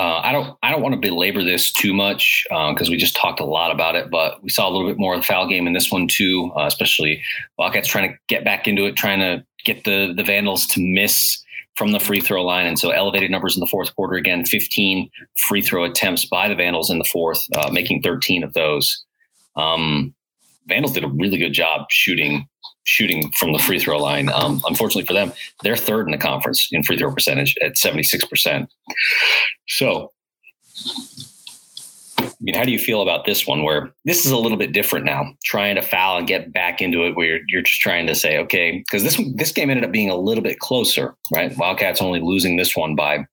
Uh, 0.00 0.20
I 0.22 0.32
don't 0.32 0.56
I 0.62 0.70
don't 0.70 0.80
want 0.80 0.94
to 0.94 1.00
belabor 1.00 1.44
this 1.44 1.70
too 1.70 1.92
much 1.92 2.46
because 2.48 2.88
uh, 2.88 2.90
we 2.90 2.96
just 2.96 3.14
talked 3.14 3.38
a 3.38 3.44
lot 3.44 3.70
about 3.70 3.96
it, 3.96 4.10
but 4.10 4.42
we 4.42 4.48
saw 4.48 4.66
a 4.66 4.70
little 4.70 4.88
bit 4.88 4.98
more 4.98 5.14
of 5.14 5.20
the 5.20 5.26
foul 5.26 5.46
game 5.46 5.66
in 5.66 5.74
this 5.74 5.92
one 5.92 6.08
too, 6.08 6.50
uh, 6.56 6.64
especially 6.64 7.22
Wildcats 7.58 7.86
trying 7.86 8.10
to 8.10 8.16
get 8.26 8.42
back 8.42 8.66
into 8.66 8.86
it, 8.86 8.96
trying 8.96 9.18
to 9.18 9.44
get 9.64 9.84
the 9.84 10.14
the 10.16 10.22
Vandals 10.22 10.66
to 10.68 10.80
miss 10.80 11.44
from 11.76 11.92
the 11.92 12.00
free 12.00 12.20
throw 12.20 12.44
line. 12.44 12.66
And 12.66 12.78
so 12.78 12.90
elevated 12.90 13.30
numbers 13.30 13.56
in 13.56 13.60
the 13.60 13.66
fourth 13.66 13.94
quarter 13.94 14.14
again, 14.14 14.44
15 14.44 15.10
free 15.48 15.62
throw 15.62 15.84
attempts 15.84 16.24
by 16.24 16.48
the 16.48 16.54
Vandals 16.54 16.90
in 16.90 16.98
the 16.98 17.04
fourth, 17.04 17.46
uh, 17.56 17.70
making 17.70 18.02
13 18.02 18.42
of 18.42 18.52
those. 18.54 19.04
Um, 19.56 20.14
Vandals 20.66 20.92
did 20.92 21.04
a 21.04 21.08
really 21.08 21.38
good 21.38 21.52
job 21.52 21.86
shooting 21.90 22.46
shooting 22.84 23.30
from 23.38 23.52
the 23.52 23.58
free 23.58 23.78
throw 23.78 23.98
line. 23.98 24.30
Um, 24.30 24.62
unfortunately 24.66 25.04
for 25.04 25.12
them, 25.12 25.32
they're 25.62 25.76
third 25.76 26.06
in 26.06 26.12
the 26.12 26.18
conference 26.18 26.66
in 26.72 26.82
free 26.82 26.96
throw 26.98 27.12
percentage 27.12 27.54
at 27.62 27.74
76%. 27.74 28.66
So 29.68 30.12
I 32.20 32.32
mean, 32.40 32.54
how 32.54 32.64
do 32.64 32.72
you 32.72 32.78
feel 32.78 33.02
about 33.02 33.24
this 33.24 33.46
one 33.46 33.62
where 33.62 33.92
this 34.04 34.24
is 34.24 34.32
a 34.32 34.36
little 34.36 34.58
bit 34.58 34.72
different 34.72 35.04
now, 35.04 35.32
trying 35.44 35.76
to 35.76 35.82
foul 35.82 36.18
and 36.18 36.26
get 36.26 36.52
back 36.52 36.80
into 36.80 37.04
it 37.04 37.16
where 37.16 37.26
you're, 37.26 37.40
you're 37.48 37.62
just 37.62 37.80
trying 37.80 38.06
to 38.06 38.14
say, 38.14 38.38
okay, 38.38 38.78
because 38.78 39.02
this 39.02 39.20
this 39.34 39.52
game 39.52 39.70
ended 39.70 39.84
up 39.84 39.92
being 39.92 40.10
a 40.10 40.16
little 40.16 40.42
bit 40.42 40.58
closer, 40.58 41.14
right? 41.34 41.56
Wildcats 41.56 42.00
only 42.00 42.20
losing 42.20 42.56
this 42.56 42.76
one 42.76 42.94
by 42.94 43.26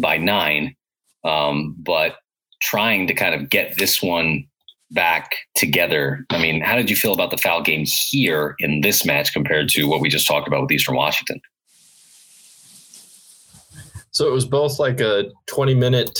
by 0.00 0.16
nine, 0.16 0.74
um, 1.24 1.74
but 1.78 2.16
trying 2.60 3.06
to 3.06 3.14
kind 3.14 3.34
of 3.34 3.50
get 3.50 3.76
this 3.78 4.02
one 4.02 4.46
back 4.90 5.36
together. 5.54 6.24
I 6.30 6.40
mean, 6.40 6.60
how 6.60 6.76
did 6.76 6.88
you 6.90 6.96
feel 6.96 7.12
about 7.12 7.30
the 7.30 7.36
foul 7.36 7.62
game 7.62 7.84
here 7.84 8.54
in 8.58 8.80
this 8.80 9.04
match 9.04 9.32
compared 9.32 9.68
to 9.70 9.84
what 9.84 10.00
we 10.00 10.08
just 10.08 10.26
talked 10.26 10.48
about 10.48 10.62
with 10.62 10.72
Eastern 10.72 10.96
Washington? 10.96 11.40
So 14.10 14.26
it 14.26 14.32
was 14.32 14.46
both 14.46 14.78
like 14.78 15.00
a 15.00 15.30
20 15.46 15.74
minute 15.74 16.18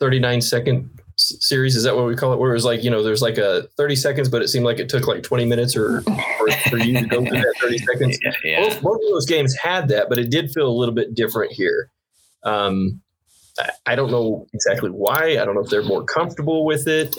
39 0.00 0.40
second 0.40 0.90
series 1.18 1.76
is 1.76 1.84
that 1.84 1.96
what 1.96 2.06
we 2.06 2.14
call 2.14 2.34
it? 2.34 2.38
Where 2.38 2.50
it 2.50 2.54
was 2.54 2.64
like 2.64 2.84
you 2.84 2.90
know 2.90 3.02
there's 3.02 3.22
like 3.22 3.38
a 3.38 3.68
30 3.76 3.96
seconds 3.96 4.28
but 4.28 4.42
it 4.42 4.48
seemed 4.48 4.64
like 4.64 4.78
it 4.78 4.88
took 4.88 5.06
like 5.06 5.22
20 5.22 5.46
minutes 5.46 5.74
or, 5.74 6.02
or 6.06 6.50
for 6.68 6.78
you 6.78 7.00
to 7.00 7.06
go 7.06 7.24
through 7.24 7.38
that 7.38 7.54
30 7.60 7.78
seconds. 7.92 8.18
Yeah, 8.22 8.32
yeah. 8.44 8.60
Both, 8.60 8.82
both, 8.82 8.96
of 8.96 9.10
those 9.12 9.26
games 9.26 9.56
had 9.56 9.88
that 9.88 10.08
but 10.08 10.18
it 10.18 10.30
did 10.30 10.50
feel 10.50 10.68
a 10.68 10.76
little 10.76 10.94
bit 10.94 11.14
different 11.14 11.52
here. 11.52 11.90
Um, 12.44 13.00
I, 13.58 13.70
I, 13.86 13.94
don't 13.96 14.10
know 14.10 14.46
exactly 14.52 14.90
why. 14.90 15.38
I 15.38 15.44
don't 15.44 15.54
know 15.54 15.62
if 15.62 15.70
they're 15.70 15.82
more 15.82 16.04
comfortable 16.04 16.64
with 16.64 16.86
it. 16.86 17.16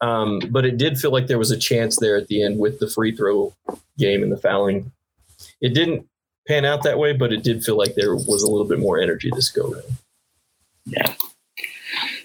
Um, 0.00 0.40
but 0.50 0.64
it 0.64 0.78
did 0.78 0.98
feel 0.98 1.12
like 1.12 1.28
there 1.28 1.38
was 1.38 1.52
a 1.52 1.56
chance 1.56 1.98
there 2.00 2.16
at 2.16 2.26
the 2.26 2.42
end 2.42 2.58
with 2.58 2.80
the 2.80 2.90
free 2.90 3.14
throw 3.14 3.54
game 3.98 4.22
and 4.22 4.32
the 4.32 4.36
fouling. 4.36 4.90
It 5.60 5.74
didn't 5.74 6.08
pan 6.46 6.64
out 6.64 6.82
that 6.82 6.98
way 6.98 7.12
but 7.12 7.32
it 7.32 7.42
did 7.42 7.64
feel 7.64 7.76
like 7.76 7.94
there 7.94 8.14
was 8.14 8.42
a 8.42 8.50
little 8.50 8.66
bit 8.66 8.78
more 8.78 8.98
energy 8.98 9.30
this 9.34 9.50
go 9.50 9.72
round 9.72 9.84
yeah 10.86 11.14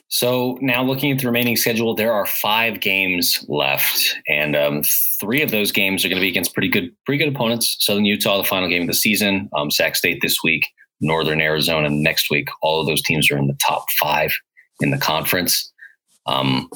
so 0.09 0.57
now 0.59 0.83
looking 0.83 1.11
at 1.11 1.19
the 1.19 1.27
remaining 1.27 1.55
schedule, 1.55 1.93
there 1.93 2.11
are 2.11 2.25
five 2.25 2.79
games 2.79 3.45
left, 3.47 4.17
and 4.27 4.55
um, 4.55 4.81
three 4.83 5.43
of 5.43 5.51
those 5.51 5.71
games 5.71 6.03
are 6.03 6.09
going 6.09 6.17
to 6.17 6.25
be 6.25 6.29
against 6.29 6.53
pretty 6.53 6.67
good, 6.67 6.89
pretty 7.05 7.23
good 7.23 7.33
opponents. 7.33 7.77
Southern 7.79 8.05
Utah, 8.05 8.39
the 8.39 8.43
final 8.43 8.67
game 8.67 8.81
of 8.81 8.87
the 8.87 8.93
season, 8.95 9.49
um, 9.55 9.69
Sac 9.69 9.95
State 9.95 10.19
this 10.23 10.37
week, 10.43 10.65
Northern 10.99 11.41
Arizona 11.41 11.91
next 11.91 12.31
week. 12.31 12.49
All 12.63 12.81
of 12.81 12.87
those 12.87 13.03
teams 13.03 13.29
are 13.29 13.37
in 13.37 13.45
the 13.45 13.57
top 13.65 13.85
five 13.99 14.31
in 14.79 14.89
the 14.89 14.97
conference. 14.97 15.71
Um, 16.25 16.69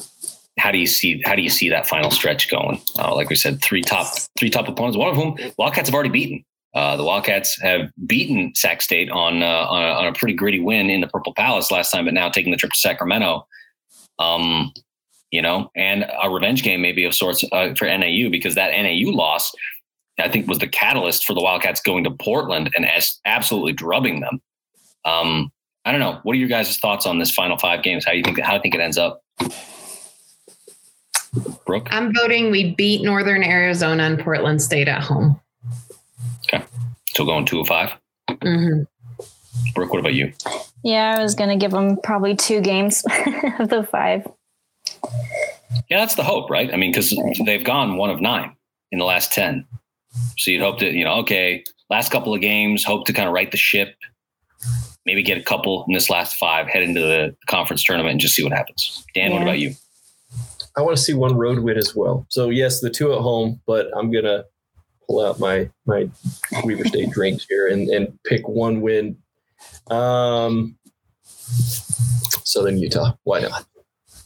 how 0.56 0.70
do 0.70 0.78
you 0.78 0.86
see 0.86 1.20
how 1.24 1.34
do 1.34 1.42
you 1.42 1.50
see 1.50 1.68
that 1.68 1.88
final 1.88 2.12
stretch 2.12 2.48
going? 2.48 2.80
Uh, 2.96 3.14
like 3.16 3.30
we 3.30 3.36
said, 3.36 3.60
three 3.60 3.82
top 3.82 4.14
three 4.38 4.50
top 4.50 4.68
opponents. 4.68 4.96
One 4.96 5.08
of 5.08 5.16
whom 5.16 5.36
Wildcats 5.58 5.88
have 5.88 5.94
already 5.94 6.10
beaten. 6.10 6.44
Uh, 6.74 6.96
the 6.96 7.04
Wildcats 7.04 7.56
have 7.60 7.90
beaten 8.06 8.52
Sac 8.54 8.82
State 8.82 9.08
on, 9.10 9.42
uh, 9.42 9.46
on, 9.46 9.82
a, 9.84 9.86
on, 9.86 10.06
a, 10.06 10.12
pretty 10.12 10.34
gritty 10.34 10.58
win 10.58 10.90
in 10.90 11.00
the 11.00 11.06
Purple 11.06 11.32
Palace 11.32 11.70
last 11.70 11.92
time, 11.92 12.04
but 12.04 12.14
now 12.14 12.28
taking 12.28 12.50
the 12.50 12.56
trip 12.56 12.72
to 12.72 12.78
Sacramento. 12.78 13.46
Um, 14.18 14.72
you 15.30 15.42
know, 15.42 15.70
and 15.76 16.04
a 16.22 16.30
revenge 16.30 16.62
game 16.62 16.80
maybe 16.80 17.04
of 17.04 17.14
sorts 17.14 17.44
uh, 17.52 17.74
for 17.74 17.86
NAU 17.86 18.28
because 18.30 18.54
that 18.54 18.70
NAU 18.70 19.10
loss 19.10 19.52
I 20.18 20.28
think 20.28 20.46
was 20.46 20.58
the 20.58 20.68
catalyst 20.68 21.24
for 21.24 21.34
the 21.34 21.40
Wildcats 21.40 21.80
going 21.80 22.04
to 22.04 22.10
Portland 22.10 22.70
and 22.76 22.86
as 22.86 23.20
absolutely 23.24 23.72
drubbing 23.72 24.20
them. 24.20 24.40
Um, 25.04 25.50
I 25.84 25.90
don't 25.92 26.00
know. 26.00 26.20
What 26.22 26.34
are 26.34 26.38
your 26.38 26.48
guys' 26.48 26.78
thoughts 26.78 27.04
on 27.04 27.18
this 27.18 27.30
final 27.30 27.58
five 27.58 27.82
games? 27.82 28.04
How 28.04 28.12
do 28.12 28.18
you 28.18 28.24
think? 28.24 28.40
How 28.40 28.50
do 28.50 28.56
you 28.56 28.62
think 28.62 28.74
it 28.74 28.80
ends 28.80 28.96
up? 28.96 29.22
Brooke, 31.66 31.88
I'm 31.90 32.14
voting 32.14 32.50
we 32.50 32.74
beat 32.74 33.02
Northern 33.02 33.42
Arizona 33.42 34.04
and 34.04 34.18
Portland 34.18 34.62
State 34.62 34.88
at 34.88 35.02
home. 35.02 35.38
Okay, 36.44 36.64
still 37.08 37.26
going 37.26 37.44
two 37.44 37.60
of 37.60 37.68
5 37.68 37.92
hmm 38.42 38.82
Brooke, 39.74 39.92
what 39.92 40.00
about 40.00 40.14
you? 40.14 40.32
Yeah, 40.82 41.16
I 41.18 41.22
was 41.22 41.34
gonna 41.34 41.56
give 41.56 41.70
them 41.70 41.96
probably 42.02 42.34
two 42.36 42.60
games 42.60 43.02
of 43.58 43.68
the 43.68 43.86
five. 43.90 44.26
Yeah, 45.88 45.98
that's 46.00 46.14
the 46.14 46.24
hope, 46.24 46.50
right? 46.50 46.72
I 46.72 46.76
mean, 46.76 46.90
because 46.92 47.16
they've 47.44 47.64
gone 47.64 47.96
one 47.96 48.10
of 48.10 48.20
nine 48.20 48.54
in 48.90 48.98
the 48.98 49.04
last 49.04 49.32
ten, 49.32 49.66
so 50.36 50.50
you'd 50.50 50.60
hope 50.60 50.80
that 50.80 50.92
you 50.92 51.04
know, 51.04 51.14
okay, 51.20 51.64
last 51.90 52.10
couple 52.10 52.34
of 52.34 52.40
games, 52.40 52.84
hope 52.84 53.06
to 53.06 53.12
kind 53.12 53.28
of 53.28 53.34
right 53.34 53.50
the 53.50 53.56
ship, 53.56 53.94
maybe 55.06 55.22
get 55.22 55.38
a 55.38 55.42
couple 55.42 55.84
in 55.88 55.94
this 55.94 56.10
last 56.10 56.36
five, 56.36 56.66
head 56.68 56.82
into 56.82 57.00
the 57.00 57.34
conference 57.46 57.82
tournament, 57.82 58.12
and 58.12 58.20
just 58.20 58.34
see 58.34 58.42
what 58.42 58.52
happens. 58.52 59.04
Dan, 59.14 59.32
what 59.32 59.42
about 59.42 59.58
you? 59.58 59.74
I 60.76 60.82
want 60.82 60.96
to 60.96 61.02
see 61.02 61.14
one 61.14 61.36
road 61.36 61.60
win 61.60 61.78
as 61.78 61.94
well. 61.94 62.26
So 62.28 62.50
yes, 62.50 62.80
the 62.80 62.90
two 62.90 63.12
at 63.12 63.20
home, 63.20 63.60
but 63.66 63.88
I'm 63.96 64.10
gonna 64.10 64.44
pull 65.06 65.24
out 65.24 65.38
my 65.38 65.70
my 65.86 66.08
Weber 66.64 66.84
State 66.84 67.10
drinks 67.10 67.46
here 67.48 67.68
and 67.68 67.88
and 67.88 68.18
pick 68.24 68.46
one 68.48 68.80
win. 68.80 69.16
Um, 69.90 70.76
Southern 72.44 72.78
Utah. 72.78 73.14
Why 73.24 73.40
not? 73.40 73.66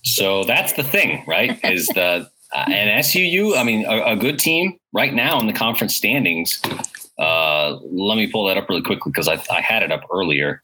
So 0.05 0.45
that's 0.45 0.73
the 0.73 0.83
thing, 0.83 1.25
right? 1.27 1.59
Is 1.65 1.87
the 1.89 2.29
uh, 2.55 2.65
and 2.69 3.05
SUU? 3.05 3.57
I 3.57 3.65
mean, 3.65 3.85
a, 3.87 4.13
a 4.13 4.17
good 4.17 4.39
team 4.39 4.79
right 4.93 5.13
now 5.13 5.39
in 5.41 5.47
the 5.47 5.53
conference 5.53 5.95
standings. 5.95 6.61
Uh, 7.19 7.79
let 7.83 8.17
me 8.17 8.31
pull 8.31 8.47
that 8.47 8.57
up 8.57 8.69
really 8.69 8.83
quickly 8.83 9.11
because 9.11 9.29
I, 9.29 9.43
I 9.51 9.61
had 9.61 9.83
it 9.83 9.91
up 9.91 10.03
earlier. 10.13 10.61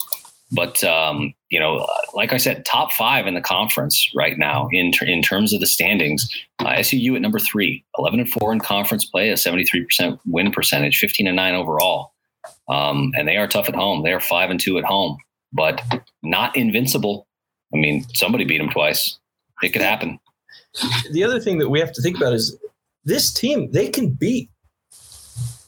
But 0.54 0.82
um, 0.84 1.34
you 1.50 1.58
know, 1.58 1.86
like 2.14 2.32
I 2.32 2.36
said, 2.36 2.64
top 2.64 2.92
five 2.92 3.26
in 3.26 3.34
the 3.34 3.40
conference 3.40 4.10
right 4.14 4.38
now 4.38 4.68
in 4.72 4.92
ter- 4.92 5.06
in 5.06 5.22
terms 5.22 5.52
of 5.52 5.60
the 5.60 5.66
standings. 5.66 6.28
Uh, 6.60 6.74
SUU 6.76 7.16
at 7.16 7.22
number 7.22 7.38
three, 7.38 7.84
11 7.98 8.20
and 8.20 8.30
four 8.30 8.52
in 8.52 8.60
conference 8.60 9.04
play, 9.04 9.30
a 9.30 9.36
73 9.36 9.84
percent 9.84 10.20
win 10.26 10.50
percentage, 10.50 10.98
15 10.98 11.26
and 11.26 11.36
nine 11.36 11.54
overall. 11.54 12.12
Um, 12.68 13.12
and 13.16 13.28
they 13.28 13.36
are 13.36 13.46
tough 13.46 13.68
at 13.68 13.74
home. 13.74 14.02
They 14.02 14.12
are 14.12 14.20
five 14.20 14.50
and 14.50 14.60
two 14.60 14.78
at 14.78 14.84
home, 14.84 15.18
but 15.52 15.82
not 16.22 16.56
invincible. 16.56 17.26
I 17.72 17.78
mean, 17.78 18.04
somebody 18.14 18.44
beat 18.44 18.58
them 18.58 18.70
twice. 18.70 19.18
It 19.62 19.70
could 19.70 19.82
happen. 19.82 20.18
The 21.12 21.24
other 21.24 21.40
thing 21.40 21.58
that 21.58 21.68
we 21.68 21.80
have 21.80 21.92
to 21.92 22.02
think 22.02 22.16
about 22.16 22.32
is 22.32 22.56
this 23.04 23.32
team. 23.32 23.70
They 23.70 23.88
can 23.88 24.10
beat 24.10 24.50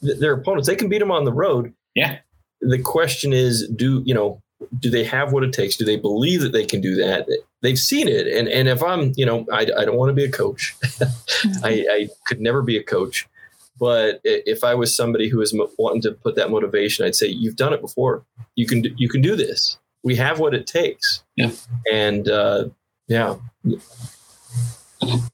th- 0.01 0.19
their 0.19 0.33
opponents. 0.33 0.67
They 0.67 0.75
can 0.75 0.89
beat 0.89 0.99
them 0.99 1.11
on 1.11 1.25
the 1.25 1.33
road. 1.33 1.73
Yeah. 1.95 2.17
The 2.61 2.79
question 2.79 3.33
is, 3.33 3.67
do 3.75 4.01
you 4.05 4.13
know? 4.13 4.41
Do 4.79 4.89
they 4.89 5.03
have 5.03 5.31
what 5.31 5.43
it 5.43 5.53
takes? 5.53 5.77
Do 5.77 5.85
they 5.85 5.97
believe 5.97 6.41
that 6.41 6.51
they 6.51 6.65
can 6.65 6.81
do 6.81 6.95
that? 6.95 7.27
They've 7.61 7.77
seen 7.77 8.07
it, 8.07 8.27
and 8.27 8.47
and 8.47 8.67
if 8.67 8.81
I'm, 8.81 9.13
you 9.15 9.25
know, 9.25 9.45
I, 9.51 9.61
I 9.77 9.85
don't 9.85 9.97
want 9.97 10.09
to 10.09 10.13
be 10.13 10.23
a 10.23 10.31
coach. 10.31 10.75
I, 11.63 11.85
I 11.91 12.09
could 12.27 12.41
never 12.41 12.61
be 12.61 12.77
a 12.77 12.83
coach, 12.83 13.27
but 13.79 14.19
if 14.23 14.63
I 14.63 14.73
was 14.73 14.95
somebody 14.95 15.29
who 15.29 15.37
was 15.37 15.57
wanting 15.77 16.01
to 16.03 16.11
put 16.11 16.35
that 16.35 16.49
motivation, 16.49 17.05
I'd 17.05 17.15
say 17.15 17.27
you've 17.27 17.55
done 17.55 17.73
it 17.73 17.81
before. 17.81 18.25
You 18.55 18.65
can 18.65 18.81
do, 18.81 18.91
you 18.97 19.09
can 19.09 19.21
do 19.21 19.35
this. 19.35 19.77
We 20.03 20.15
have 20.15 20.39
what 20.39 20.53
it 20.53 20.65
takes. 20.65 21.23
Yeah. 21.35 21.51
And 21.91 22.27
uh, 22.27 22.69
yeah, 23.07 23.35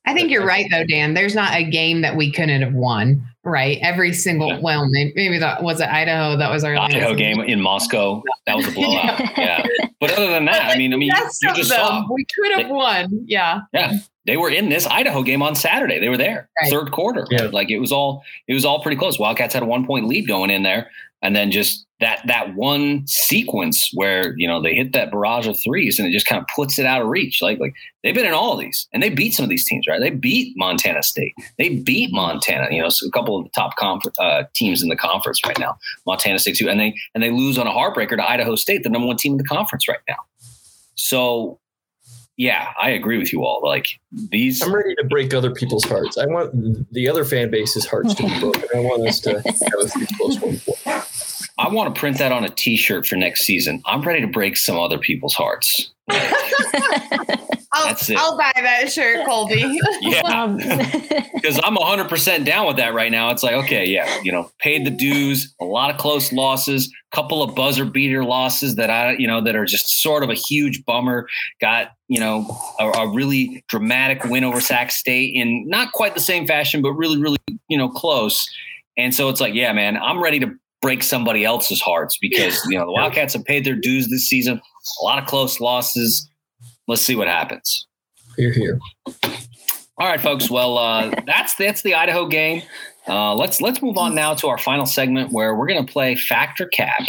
I 0.05 0.13
think 0.13 0.32
you're 0.32 0.45
right 0.45 0.65
though, 0.71 0.86
Dan. 0.86 1.13
There's 1.13 1.36
not 1.36 1.53
a 1.53 1.63
game 1.63 2.01
that 2.01 2.15
we 2.15 2.32
couldn't 2.32 2.61
have 2.61 2.74
won, 2.74 3.26
right? 3.43 3.78
Every 3.82 4.13
single 4.13 4.49
Yeah. 4.49 4.59
well, 4.61 4.88
maybe, 4.89 5.13
maybe 5.15 5.39
that 5.39 5.63
was 5.63 5.80
it 5.82 5.89
Idaho. 5.89 6.38
That 6.38 6.49
was 6.51 6.63
our 6.63 6.76
last 6.76 6.93
Idaho 6.95 7.13
game 7.15 7.39
in 7.41 7.61
Moscow. 7.61 8.21
That 8.47 8.55
was 8.57 8.67
a 8.67 8.71
blowout. 8.71 9.19
yeah. 9.38 9.65
But 9.99 10.11
other 10.17 10.30
than 10.30 10.45
that, 10.45 10.69
I 10.69 10.78
mean, 10.78 10.93
I 10.93 10.97
mean, 10.97 11.07
you, 11.07 11.13
Best 11.13 11.41
you 11.41 11.49
of 11.49 11.55
just 11.55 11.69
them. 11.69 11.80
saw 11.80 12.05
We 12.13 12.26
could 12.36 12.59
have 12.61 12.69
won. 12.69 13.24
Yeah. 13.26 13.61
Yeah. 13.74 13.97
they 14.26 14.38
were 14.38 14.49
in 14.49 14.69
this 14.69 14.86
Idaho 14.88 15.24
game 15.24 15.41
on 15.41 15.55
Saturday. 15.55 15.99
They 15.99 16.09
were 16.09 16.17
there 16.17 16.49
Right. 16.61 16.69
third 16.71 16.91
quarter. 16.91 17.26
Yeah. 17.32 17.43
Like 17.51 17.69
it 17.71 17.80
was 17.80 17.91
all 17.91 18.24
it 18.47 18.53
was 18.53 18.65
all 18.65 18.82
pretty 18.82 18.97
close. 18.97 19.17
Wildcats 19.19 19.53
had 19.53 19.63
a 19.63 19.65
one 19.65 19.86
point 19.86 20.07
lead 20.07 20.28
going 20.28 20.49
in 20.49 20.63
there, 20.63 20.89
and 21.21 21.36
then 21.36 21.51
just 21.51 21.86
that 22.03 22.21
that 22.27 22.53
one 22.53 23.07
sequence 23.07 23.89
where 23.93 24.35
you 24.35 24.45
know 24.45 24.61
they 24.61 24.75
hit 24.75 24.91
that 24.91 25.09
barrage 25.09 25.47
of 25.47 25.57
threes 25.63 25.97
and 25.97 26.07
it 26.07 26.11
just 26.11 26.25
kind 26.25 26.41
of 26.41 26.47
puts 26.53 26.77
it 26.77 26.85
out 26.85 27.01
of 27.01 27.07
reach. 27.07 27.41
Like 27.41 27.59
like 27.59 27.73
they've 28.03 28.13
been 28.13 28.25
in 28.25 28.33
all 28.33 28.53
of 28.53 28.59
these 28.59 28.89
and 28.91 29.01
they 29.01 29.09
beat 29.09 29.33
some 29.33 29.45
of 29.45 29.49
these 29.49 29.65
teams. 29.65 29.87
Right? 29.87 30.01
They 30.01 30.09
beat 30.09 30.53
Montana 30.57 31.01
State. 31.01 31.33
They 31.57 31.69
beat 31.69 32.11
Montana. 32.11 32.67
You 32.71 32.81
know, 32.81 32.89
so 32.89 33.07
a 33.07 33.11
couple 33.11 33.37
of 33.37 33.45
the 33.45 33.51
top 33.51 33.77
conf- 33.77 34.19
uh, 34.19 34.43
teams 34.53 34.83
in 34.83 34.89
the 34.89 34.97
conference 34.97 35.39
right 35.45 35.57
now. 35.57 35.77
Montana 36.05 36.39
State 36.39 36.57
too, 36.57 36.69
and 36.69 36.77
they 36.77 36.93
and 37.15 37.23
they 37.23 37.31
lose 37.31 37.57
on 37.57 37.67
a 37.67 37.71
heartbreaker 37.71 38.17
to 38.17 38.29
Idaho 38.29 38.55
State, 38.55 38.83
the 38.83 38.89
number 38.89 39.07
one 39.07 39.15
team 39.17 39.33
in 39.33 39.37
the 39.37 39.45
conference 39.45 39.87
right 39.87 40.03
now. 40.07 40.17
So. 40.95 41.59
Yeah, 42.35 42.69
I 42.81 42.89
agree 42.89 43.19
with 43.19 43.31
you 43.31 43.43
all. 43.43 43.61
Like 43.63 43.99
these, 44.11 44.59
I'm 44.63 44.73
ready 44.73 44.95
to 44.95 45.03
break 45.03 45.35
other 45.35 45.51
people's 45.51 45.83
hearts. 45.83 46.17
I 46.17 46.25
want 46.25 46.91
the 46.91 47.07
other 47.07 47.25
fan 47.25 47.51
base's 47.51 47.85
hearts 47.85 48.15
to 48.15 48.23
be 48.23 48.39
broken. 48.39 48.63
I 48.73 48.79
want 48.79 49.07
us 49.07 49.19
to 49.19 49.33
have 49.33 49.45
a 49.45 49.87
few 49.87 50.07
close 50.17 50.39
ones. 50.41 50.67
I 51.57 51.69
want 51.69 51.93
to 51.93 51.99
print 51.99 52.17
that 52.17 52.31
on 52.31 52.43
a 52.43 52.49
T-shirt 52.49 53.05
for 53.05 53.15
next 53.15 53.41
season. 53.41 53.81
I'm 53.85 54.01
ready 54.01 54.21
to 54.21 54.27
break 54.27 54.57
some 54.57 54.77
other 54.77 54.97
people's 54.97 55.35
hearts. 55.35 55.91
I'll, 56.09 56.19
That's 57.85 58.09
it. 58.09 58.17
I'll 58.17 58.37
buy 58.37 58.51
that 58.55 58.91
shirt, 58.91 59.25
Colby. 59.25 59.79
Yeah, 60.01 60.21
Um, 60.21 60.57
because 61.33 61.59
I'm 61.63 61.75
100 61.75 62.09
percent 62.09 62.45
down 62.45 62.67
with 62.67 62.77
that 62.77 62.93
right 62.93 63.11
now. 63.11 63.29
It's 63.29 63.43
like, 63.43 63.53
okay, 63.65 63.85
yeah, 63.85 64.19
you 64.23 64.31
know, 64.31 64.49
paid 64.59 64.85
the 64.85 64.89
dues, 64.89 65.53
a 65.61 65.65
lot 65.65 65.89
of 65.89 65.97
close 65.97 66.31
losses, 66.33 66.91
couple 67.11 67.43
of 67.43 67.55
buzzer 67.55 67.85
beater 67.85 68.23
losses 68.25 68.75
that 68.75 68.89
I, 68.89 69.11
you 69.17 69.27
know, 69.27 69.41
that 69.41 69.55
are 69.55 69.65
just 69.65 70.01
sort 70.01 70.23
of 70.23 70.29
a 70.29 70.35
huge 70.35 70.83
bummer. 70.85 71.27
Got 71.61 71.91
you 72.07 72.19
know 72.19 72.45
a, 72.79 72.89
a 72.89 73.13
really 73.13 73.63
dramatic 73.69 74.25
win 74.25 74.43
over 74.43 74.59
Sac 74.59 74.91
State 74.91 75.33
in 75.35 75.67
not 75.67 75.93
quite 75.93 76.15
the 76.15 76.21
same 76.21 76.45
fashion, 76.47 76.81
but 76.81 76.93
really, 76.93 77.17
really, 77.17 77.37
you 77.67 77.77
know, 77.77 77.89
close. 77.89 78.49
And 78.97 79.13
so 79.15 79.29
it's 79.29 79.41
like, 79.41 79.55
yeah, 79.55 79.73
man, 79.73 79.97
I'm 79.97 80.21
ready 80.21 80.39
to 80.39 80.53
break 80.84 81.01
somebody 81.01 81.45
else's 81.45 81.81
hearts 81.81 82.17
because 82.21 82.63
you 82.67 82.77
know 82.77 82.86
the 82.86 82.91
Wildcats 82.91 83.34
have 83.34 83.45
paid 83.45 83.65
their 83.65 83.75
dues 83.75 84.09
this 84.09 84.27
season. 84.27 84.61
A 85.01 85.03
lot 85.03 85.17
of 85.17 85.27
close 85.27 85.59
losses. 85.59 86.29
Let's 86.88 87.01
see 87.01 87.15
what 87.15 87.27
happens. 87.27 87.88
Here, 88.36 88.51
here. 88.51 88.79
All 89.97 90.07
right, 90.07 90.19
folks. 90.19 90.51
Well, 90.51 90.77
uh, 90.77 91.11
that's 91.25 91.55
that's 91.55 91.81
the 91.81 91.95
Idaho 91.95 92.27
game. 92.27 92.61
Uh, 93.07 93.34
let's 93.34 93.61
let's 93.61 93.81
move 93.81 93.97
on 93.97 94.13
now 94.13 94.34
to 94.36 94.47
our 94.47 94.57
final 94.57 94.86
segment 94.86 95.31
where 95.31 95.55
we're 95.55 95.67
going 95.67 95.84
to 95.84 95.91
play 95.91 96.15
Factor 96.15 96.67
Cap. 96.67 97.07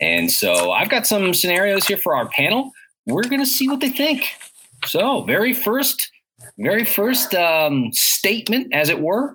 And 0.00 0.30
so 0.30 0.70
I've 0.70 0.88
got 0.88 1.06
some 1.06 1.34
scenarios 1.34 1.86
here 1.86 1.98
for 1.98 2.16
our 2.16 2.28
panel. 2.28 2.70
We're 3.06 3.24
going 3.24 3.40
to 3.40 3.46
see 3.46 3.68
what 3.68 3.80
they 3.80 3.90
think. 3.90 4.24
So, 4.84 5.22
very 5.22 5.52
first, 5.52 6.10
very 6.58 6.84
first 6.84 7.34
um, 7.34 7.92
statement, 7.92 8.72
as 8.72 8.88
it 8.88 9.00
were, 9.00 9.34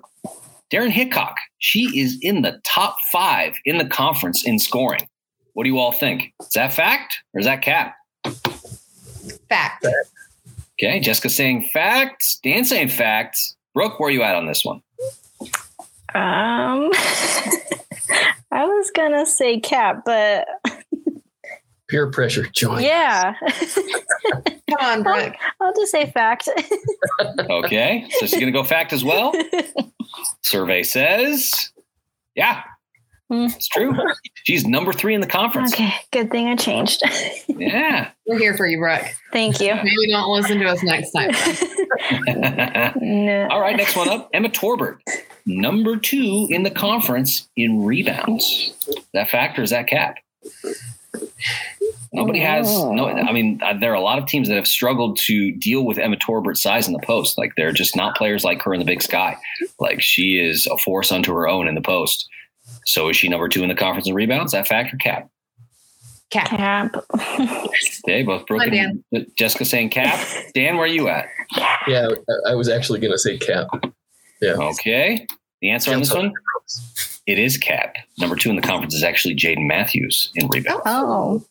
Daryn 0.72 0.90
Hickok. 0.90 1.36
She 1.58 1.98
is 1.98 2.18
in 2.20 2.42
the 2.42 2.60
top 2.64 2.96
five 3.12 3.54
in 3.64 3.78
the 3.78 3.86
conference 3.86 4.46
in 4.46 4.58
scoring. 4.58 5.08
What 5.54 5.64
do 5.64 5.70
you 5.70 5.78
all 5.78 5.92
think? 5.92 6.32
Is 6.40 6.50
that 6.54 6.72
fact 6.72 7.22
or 7.32 7.40
is 7.40 7.46
that 7.46 7.62
cap? 7.62 7.94
Fact. 9.48 9.86
Okay, 10.78 11.00
Jessica 11.00 11.30
saying 11.30 11.68
facts, 11.72 12.38
Dan 12.42 12.64
saying 12.64 12.88
facts. 12.88 13.56
Brooke, 13.74 13.98
where 13.98 14.08
are 14.08 14.12
you 14.12 14.22
at 14.22 14.34
on 14.34 14.46
this 14.46 14.64
one? 14.64 14.82
um, 16.14 16.90
I 18.52 18.64
was 18.64 18.90
gonna 18.90 19.26
say 19.26 19.60
cap, 19.60 20.02
but 20.04 20.46
Peer 21.88 22.10
pressure. 22.10 22.46
Join. 22.52 22.82
yeah, 22.82 23.34
Come 24.68 24.78
on, 24.80 25.02
Brooke. 25.04 25.34
I'll 25.60 25.72
just 25.74 25.92
say 25.92 26.10
fact. 26.10 26.48
Okay, 27.38 28.06
so 28.18 28.26
she's 28.26 28.38
gonna 28.40 28.50
go 28.52 28.64
fact 28.64 28.92
as 28.92 29.04
well. 29.04 29.32
Survey 30.42 30.82
says, 30.82 31.70
yeah, 32.34 32.62
Hmm. 33.28 33.46
it's 33.46 33.66
true. 33.68 33.92
She's 34.44 34.64
number 34.66 34.92
three 34.92 35.12
in 35.14 35.20
the 35.20 35.26
conference. 35.26 35.72
okay, 35.74 35.92
good 36.12 36.30
thing 36.30 36.46
I 36.48 36.54
changed. 36.56 37.02
Yeah. 37.48 38.10
We're 38.26 38.38
here 38.38 38.56
for 38.56 38.66
you, 38.68 38.78
Brooke. 38.78 39.02
Thank 39.32 39.60
you. 39.60 39.74
Maybe 39.74 40.10
don't 40.12 40.30
listen 40.30 40.58
to 40.60 40.66
us 40.66 40.82
next 40.82 41.10
time. 41.12 41.30
No. 43.00 43.48
All 43.50 43.60
right, 43.60 43.76
next 43.76 43.96
one 43.96 44.08
up, 44.08 44.28
Emma 44.32 44.48
Torbert, 44.48 45.00
number 45.44 45.96
two 45.96 46.46
in 46.50 46.62
the 46.62 46.70
conference 46.70 47.48
in 47.56 47.84
rebounds. 47.84 48.72
Is 48.86 48.96
that 49.14 49.28
fact 49.30 49.58
or 49.58 49.62
is 49.62 49.70
that 49.70 49.86
cap? 49.88 50.16
Nobody 52.12 52.38
has 52.38 52.66
no. 52.66 53.08
I 53.08 53.32
mean, 53.32 53.60
uh, 53.62 53.74
there 53.78 53.90
are 53.92 53.96
a 53.96 54.00
lot 54.00 54.18
of 54.18 54.26
teams 54.26 54.48
that 54.48 54.54
have 54.54 54.66
struggled 54.66 55.18
to 55.26 55.52
deal 55.52 55.84
with 55.84 55.98
Emma 55.98 56.16
Torbert's 56.16 56.62
size 56.62 56.86
in 56.86 56.92
the 56.94 57.00
post. 57.00 57.36
Like 57.36 57.52
they're 57.56 57.72
just 57.72 57.94
not 57.96 58.16
players 58.16 58.42
like 58.44 58.62
her 58.62 58.72
in 58.72 58.78
the 58.80 58.86
Big 58.86 59.02
Sky. 59.02 59.36
Like 59.80 60.00
she 60.00 60.38
is 60.38 60.66
a 60.66 60.78
force 60.78 61.12
unto 61.12 61.32
her 61.34 61.46
own 61.48 61.68
in 61.68 61.74
the 61.74 61.80
post. 61.82 62.26
So 62.86 63.08
is 63.08 63.16
she 63.16 63.28
number 63.28 63.48
two 63.48 63.62
in 63.62 63.68
the 63.68 63.74
conference 63.74 64.08
in 64.08 64.14
rebounds? 64.14 64.52
That 64.52 64.66
fact 64.66 64.94
or 64.94 64.96
cap? 64.98 65.28
Cap. 66.30 66.48
Cap. 66.48 66.96
Okay, 68.08 68.22
both 68.22 68.46
Brooke 68.46 68.62
Hi, 68.62 68.92
Jessica 69.36 69.64
saying 69.64 69.90
cap. 69.90 70.24
Dan, 70.54 70.76
where 70.76 70.84
are 70.84 70.88
you 70.88 71.08
at? 71.08 71.26
Yeah, 71.88 72.08
I- 72.46 72.52
I 72.52 72.54
was 72.54 72.68
actually 72.68 73.00
going 73.00 73.12
to 73.12 73.18
say 73.18 73.36
cap. 73.36 73.66
Yeah. 74.40 74.52
Okay. 74.52 75.26
The 75.60 75.70
answer 75.70 75.92
on 75.92 75.98
this 75.98 76.14
one? 76.14 76.32
It 77.26 77.38
is 77.38 77.56
Cap. 77.58 77.96
Number 78.18 78.36
two 78.36 78.50
in 78.50 78.56
the 78.56 78.62
conference 78.62 78.94
is 78.94 79.02
actually 79.02 79.34
Jaden 79.34 79.66
Matthews 79.66 80.30
in 80.34 80.48
rebounds. 80.48 80.82
Oh. 80.86 81.44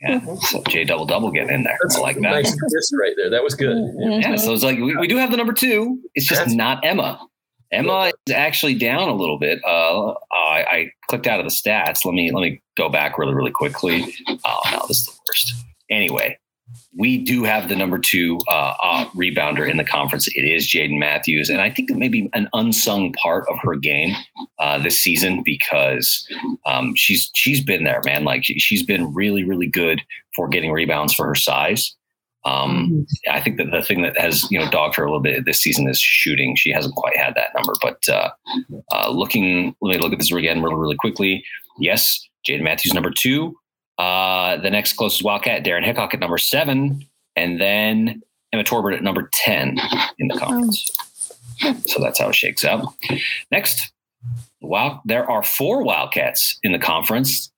Yeah, 0.00 0.20
so 0.36 0.62
J 0.68 0.84
double 0.84 1.06
double 1.06 1.30
getting 1.30 1.50
in 1.54 1.62
there. 1.62 1.78
That's 1.82 1.96
I 1.96 2.00
like 2.00 2.16
that. 2.16 2.22
Nice 2.22 2.54
twist 2.56 2.94
right 3.00 3.14
there. 3.16 3.30
That 3.30 3.42
was 3.42 3.54
good. 3.54 3.76
Yeah. 3.98 4.18
Yeah, 4.18 4.36
so 4.36 4.52
it's 4.52 4.62
like 4.62 4.78
we, 4.78 4.94
we 4.96 5.06
do 5.06 5.16
have 5.16 5.30
the 5.30 5.36
number 5.38 5.52
two. 5.54 5.98
It's 6.14 6.26
just 6.26 6.40
That's- 6.40 6.54
not 6.54 6.84
Emma. 6.84 7.26
Emma 7.72 8.12
is 8.26 8.34
actually 8.34 8.74
down 8.74 9.08
a 9.08 9.14
little 9.14 9.38
bit. 9.38 9.60
Uh, 9.64 10.10
I, 10.32 10.64
I 10.70 10.90
clicked 11.08 11.26
out 11.26 11.40
of 11.40 11.46
the 11.46 11.50
stats. 11.50 12.04
Let 12.04 12.14
me 12.14 12.30
let 12.30 12.42
me 12.42 12.60
go 12.76 12.88
back 12.88 13.18
really 13.18 13.34
really 13.34 13.50
quickly. 13.50 14.14
Oh 14.44 14.60
no, 14.70 14.84
this 14.86 14.98
is 14.98 15.06
the 15.06 15.12
worst. 15.28 15.54
Anyway, 15.90 16.38
we 16.96 17.18
do 17.18 17.44
have 17.44 17.68
the 17.68 17.76
number 17.76 17.98
two 17.98 18.38
uh, 18.48 18.74
uh, 18.82 19.04
rebounder 19.10 19.68
in 19.68 19.76
the 19.76 19.84
conference. 19.84 20.28
It 20.28 20.42
is 20.42 20.66
Jaden 20.66 20.98
Matthews, 20.98 21.48
and 21.48 21.60
I 21.60 21.70
think 21.70 21.90
it 21.90 21.96
may 21.96 22.08
be 22.08 22.30
an 22.32 22.48
unsung 22.52 23.12
part 23.14 23.46
of 23.48 23.58
her 23.62 23.76
game 23.76 24.14
uh, 24.58 24.78
this 24.78 24.98
season 25.00 25.42
because 25.44 26.26
um, 26.66 26.94
she's 26.94 27.30
she's 27.34 27.62
been 27.62 27.84
there, 27.84 28.00
man. 28.04 28.24
Like 28.24 28.44
she, 28.44 28.58
she's 28.58 28.82
been 28.82 29.12
really 29.12 29.44
really 29.44 29.66
good 29.66 30.02
for 30.34 30.48
getting 30.48 30.72
rebounds 30.72 31.12
for 31.12 31.26
her 31.26 31.34
size. 31.34 31.94
Um, 32.46 33.06
I 33.30 33.40
think 33.40 33.56
that 33.56 33.70
the 33.70 33.82
thing 33.82 34.02
that 34.02 34.18
has 34.18 34.50
you 34.50 34.58
know 34.58 34.70
dogged 34.70 34.96
her 34.96 35.04
a 35.04 35.06
little 35.06 35.22
bit 35.22 35.44
this 35.44 35.60
season 35.60 35.88
is 35.88 35.98
shooting. 35.98 36.56
She 36.56 36.70
hasn't 36.70 36.94
quite 36.94 37.16
had 37.16 37.34
that 37.34 37.50
number, 37.54 37.72
but 37.80 38.06
uh, 38.08 38.30
uh, 38.92 39.10
looking, 39.10 39.74
let 39.80 39.96
me 39.96 40.02
look 40.02 40.12
at 40.12 40.18
this 40.18 40.32
again 40.32 40.62
really, 40.62 40.76
really 40.76 40.96
quickly. 40.96 41.44
Yes, 41.78 42.20
Jaden 42.48 42.62
Matthews 42.62 42.92
number 42.92 43.10
two. 43.10 43.56
Uh, 43.98 44.56
the 44.58 44.70
next 44.70 44.94
closest 44.94 45.22
Wildcat, 45.22 45.64
Daryn 45.64 45.84
Hickok 45.84 46.14
at 46.14 46.20
number 46.20 46.38
seven, 46.38 47.06
and 47.36 47.60
then 47.60 48.22
Emma 48.52 48.64
Torbert 48.64 48.94
at 48.94 49.02
number 49.02 49.30
ten 49.32 49.78
in 50.18 50.28
the 50.28 50.38
conference. 50.38 50.90
So 51.86 52.00
that's 52.00 52.18
how 52.18 52.28
it 52.28 52.34
shakes 52.34 52.64
out. 52.64 52.92
Next, 53.52 53.92
wow, 54.60 55.00
there 55.04 55.28
are 55.30 55.42
four 55.42 55.82
Wildcats 55.84 56.58
in 56.62 56.72
the 56.72 56.78
conference. 56.78 57.50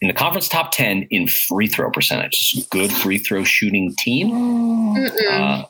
In 0.00 0.06
the 0.06 0.14
conference 0.14 0.48
top 0.48 0.70
10 0.70 1.08
in 1.10 1.26
free 1.26 1.66
throw 1.66 1.90
percentage. 1.90 2.54
Good 2.70 2.92
free 2.92 3.18
throw 3.18 3.42
shooting 3.42 3.92
team. 3.98 4.30
Mm-mm. 4.30 5.10
Uh, 5.28 5.64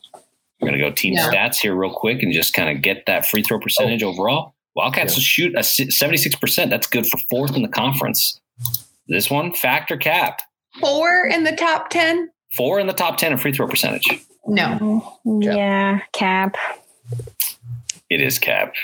we're 0.60 0.68
going 0.68 0.78
to 0.78 0.84
go 0.86 0.90
team 0.90 1.14
Yeah. 1.14 1.30
stats 1.30 1.56
here 1.56 1.74
real 1.74 1.94
quick 1.94 2.22
and 2.22 2.30
just 2.30 2.52
kind 2.52 2.68
of 2.68 2.82
get 2.82 3.06
that 3.06 3.24
free 3.24 3.42
throw 3.42 3.58
percentage 3.58 4.02
overall. 4.02 4.54
Wildcats 4.74 5.16
Yeah. 5.16 5.22
shoot 5.22 5.54
a 5.56 5.60
76%. 5.60 6.68
That's 6.68 6.86
good 6.86 7.06
for 7.06 7.16
fourth 7.30 7.56
in 7.56 7.62
the 7.62 7.68
conference. 7.68 8.38
This 9.08 9.30
one, 9.30 9.52
factor 9.54 9.96
cap. 9.96 10.40
Four 10.80 11.26
in 11.26 11.44
the 11.44 11.52
top 11.52 11.88
10? 11.90 12.28
Four 12.56 12.78
in 12.80 12.86
the 12.86 12.92
top 12.92 13.16
10 13.18 13.32
in 13.32 13.38
free 13.38 13.52
throw 13.52 13.66
percentage. 13.68 14.06
No. 14.46 15.18
Yeah, 15.24 16.00
cap. 16.12 16.56
It 18.10 18.20
is 18.20 18.38
cap. 18.38 18.74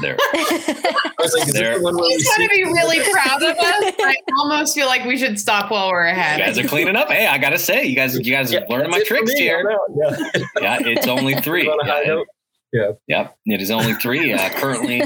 There. 0.00 0.16
I 0.32 1.12
was 1.18 1.34
like, 1.38 1.48
There- 1.52 1.78
the 1.78 1.84
one 1.84 1.94
where 1.96 2.04
we 2.06 2.14
He's 2.14 2.36
going 2.36 2.48
to 2.48 2.54
be 2.54 2.64
really 2.64 3.00
proud 3.12 3.42
of 3.42 3.50
us. 3.50 3.58
I 4.00 4.16
almost 4.38 4.74
feel 4.74 4.86
like 4.86 5.04
we 5.04 5.16
should 5.16 5.38
stop 5.38 5.70
while 5.70 5.90
we're 5.90 6.06
You 6.06 6.12
ahead. 6.12 6.40
guys 6.40 6.58
are 6.58 6.66
cleaning 6.66 6.96
up. 6.96 7.08
Hey, 7.08 7.26
I 7.26 7.38
got 7.38 7.50
to 7.50 7.58
say, 7.58 7.84
you 7.84 7.94
guys, 7.94 8.16
you 8.16 8.32
guys 8.32 8.52
Yeah, 8.52 8.60
are 8.60 8.68
learning 8.68 8.90
my 8.90 8.98
that's 8.98 9.10
it 9.10 9.14
for 9.14 9.14
tricks 9.18 9.32
me. 9.34 9.40
here. 9.40 9.78
Yeah. 9.96 10.16
Yeah, 10.60 10.78
it's 10.80 11.06
only 11.06 11.34
three. 11.40 11.66
On 11.68 11.86
a 11.86 12.24
Yeah. 12.72 12.92
Yep, 13.08 13.36
it 13.46 13.60
is 13.62 13.70
only 13.70 13.94
three. 13.94 14.32
Uh, 14.32 14.48
currently, 14.50 15.02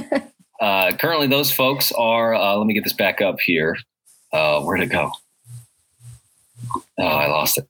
uh, 0.61 0.93
currently 0.97 1.27
those 1.27 1.51
folks 1.53 1.93
are. 1.93 2.35
Uh, 2.35 2.57
let 2.57 2.67
me 2.67 2.75
get 2.75 2.85
this 2.85 2.93
back 2.93 3.21
up 3.21 3.41
here. 3.41 3.77
Uh, 4.33 4.63
where'd 4.63 4.81
it 4.81 4.87
go? 4.87 5.11
Oh, 6.99 7.05
I 7.05 7.27
lost 7.27 7.59
it. 7.59 7.69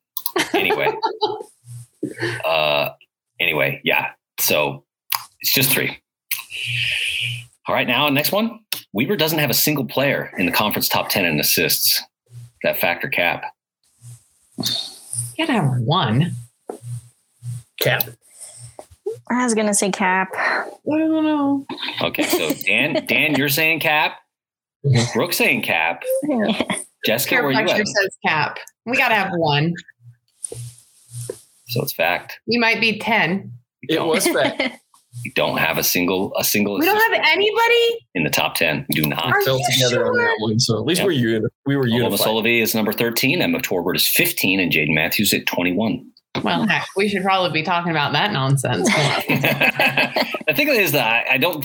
Anyway, 0.55 0.89
uh, 2.45 2.91
anyway, 3.41 3.81
yeah. 3.85 4.11
So 4.39 4.85
it's 5.41 5.53
just 5.53 5.71
three. 5.71 5.99
All 7.67 7.75
right, 7.75 7.87
now 7.87 8.09
next 8.09 8.33
one. 8.33 8.61
Weber 8.93 9.17
doesn't 9.17 9.39
have 9.39 9.51
a 9.51 9.55
single 9.55 9.87
player 9.87 10.33
in 10.39 10.47
the 10.47 10.53
conference 10.53 10.89
top 10.89 11.09
ten 11.09 11.25
in 11.25 11.41
assists. 11.41 12.03
That 12.63 12.79
factor 12.79 13.09
cap. 13.09 13.45
You 14.59 14.65
gotta 15.39 15.53
have 15.53 15.81
one. 15.81 16.37
Cap. 17.81 18.05
I 19.31 19.45
was 19.45 19.55
gonna 19.55 19.75
say 19.75 19.91
cap. 19.91 20.29
I 20.35 20.69
don't 20.87 21.25
know. 21.25 21.67
Okay, 22.03 22.25
so 22.25 22.53
Dan, 22.67 23.05
Dan, 23.07 23.35
you're 23.35 23.49
saying 23.49 23.81
cap. 23.81 24.22
Mhm. 24.85 25.13
Brooke 25.15 25.33
saying 25.33 25.63
cap. 25.63 26.03
Jessica, 27.07 27.37
Peer 27.37 27.43
where 27.45 27.53
you 27.53 27.59
at? 27.69 27.87
says 27.87 28.17
cap. 28.27 28.59
We 28.87 28.97
gotta 28.97 29.15
have 29.15 29.31
one. 29.37 29.75
So 31.69 31.83
it's 31.83 31.93
fact. 31.93 32.39
You 32.47 32.61
might 32.61 32.81
be 32.81 32.99
10. 32.99 33.53
We 33.89 33.95
It 33.95 33.99
don't, 33.99 34.09
was 34.09 34.27
fact. 34.27 34.61
we 35.25 35.33
don't 35.35 35.57
have 35.59 35.79
a 35.79 35.83
single 35.83 36.33
a 36.39 36.45
single 36.45 36.79
We 36.79 36.87
don't 36.87 36.97
have 37.13 37.23
anybody? 37.33 38.07
in 38.15 38.25
the 38.25 38.31
top 38.31 38.55
ten. 38.57 38.85
We 38.95 39.03
do 39.03 39.09
not. 39.09 39.27
Are 39.27 39.43
fell 39.43 39.59
you 39.59 39.67
together 39.73 40.07
on 40.07 40.15
sure? 40.15 40.25
that 40.25 40.37
one. 40.41 40.61
So 40.61 40.79
at 40.79 40.85
least 40.85 41.01
Yeah. 41.01 41.07
we're 41.07 41.13
uni- 41.13 41.47
we 41.67 41.77
were 41.77 41.85
Olema 41.87 41.95
unified. 41.97 42.19
Sullivan 42.21 42.51
is 42.53 42.75
number 42.75 42.93
13. 42.93 43.41
Emma 43.43 43.61
Torbert 43.61 43.97
is 43.97 44.07
15, 44.07 44.61
and 44.61 44.71
Jaden 44.71 44.95
Matthews 44.95 45.33
at 45.33 45.47
21. 45.47 46.05
Well, 46.43 46.67
heck, 46.69 46.87
we 46.97 47.09
should 47.09 47.23
probably 47.23 47.51
be 47.51 47.65
talking 47.65 47.91
about 47.91 48.13
that 48.13 48.33
nonsense. 48.33 48.87
the 50.47 50.55
thing 50.55 50.69
is 50.69 50.93
that 50.93 51.27
I, 51.29 51.35
I 51.35 51.39
don't. 51.39 51.65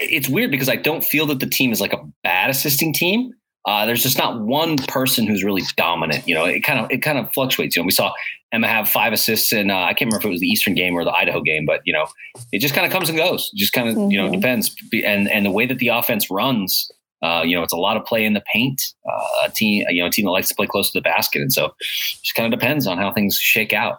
It's 0.00 0.28
weird 0.28 0.50
because 0.50 0.68
I 0.68 0.76
don't 0.76 1.04
feel 1.04 1.26
that 1.26 1.40
the 1.40 1.46
team 1.46 1.72
is 1.72 1.80
like 1.80 1.92
a 1.92 2.02
bad 2.22 2.50
assisting 2.50 2.92
team. 2.92 3.32
Uh, 3.66 3.84
there's 3.84 4.02
just 4.02 4.16
not 4.16 4.40
one 4.40 4.76
person 4.88 5.26
who's 5.26 5.44
really 5.44 5.62
dominant. 5.76 6.26
You 6.26 6.34
know, 6.34 6.44
it 6.46 6.60
kind 6.60 6.80
of 6.80 6.90
it 6.90 6.98
kind 6.98 7.18
of 7.18 7.30
fluctuates. 7.32 7.76
You 7.76 7.82
know, 7.82 7.86
we 7.86 7.92
saw 7.92 8.12
Emma 8.52 8.66
have 8.66 8.88
five 8.88 9.12
assists, 9.12 9.52
and 9.52 9.70
uh, 9.70 9.76
I 9.76 9.92
can't 9.92 10.10
remember 10.10 10.18
if 10.18 10.24
it 10.24 10.30
was 10.30 10.40
the 10.40 10.48
Eastern 10.48 10.74
game 10.74 10.94
or 10.94 11.04
the 11.04 11.12
Idaho 11.12 11.42
game, 11.42 11.66
but 11.66 11.82
you 11.84 11.92
know, 11.92 12.06
it 12.52 12.60
just 12.60 12.74
kind 12.74 12.86
of 12.86 12.92
comes 12.92 13.10
and 13.10 13.18
goes. 13.18 13.50
It 13.52 13.58
just 13.58 13.72
kind 13.72 13.88
of 13.88 14.10
you 14.10 14.20
know 14.20 14.30
depends. 14.30 14.74
And 15.04 15.28
and 15.28 15.44
the 15.44 15.50
way 15.50 15.66
that 15.66 15.78
the 15.78 15.88
offense 15.88 16.30
runs, 16.30 16.90
uh, 17.22 17.42
you 17.44 17.54
know, 17.56 17.62
it's 17.62 17.72
a 17.72 17.76
lot 17.76 17.96
of 17.96 18.04
play 18.04 18.24
in 18.24 18.32
the 18.34 18.42
paint. 18.52 18.80
Uh, 19.08 19.46
a 19.46 19.50
team, 19.50 19.84
you 19.90 20.02
know, 20.02 20.08
a 20.08 20.10
team 20.10 20.24
that 20.24 20.30
likes 20.30 20.48
to 20.48 20.54
play 20.54 20.66
close 20.66 20.90
to 20.90 20.98
the 20.98 21.02
basket, 21.02 21.40
and 21.42 21.52
so 21.52 21.66
it 21.66 21.72
just 21.80 22.34
kind 22.34 22.52
of 22.52 22.58
depends 22.58 22.86
on 22.86 22.98
how 22.98 23.12
things 23.12 23.36
shake 23.36 23.72
out. 23.72 23.98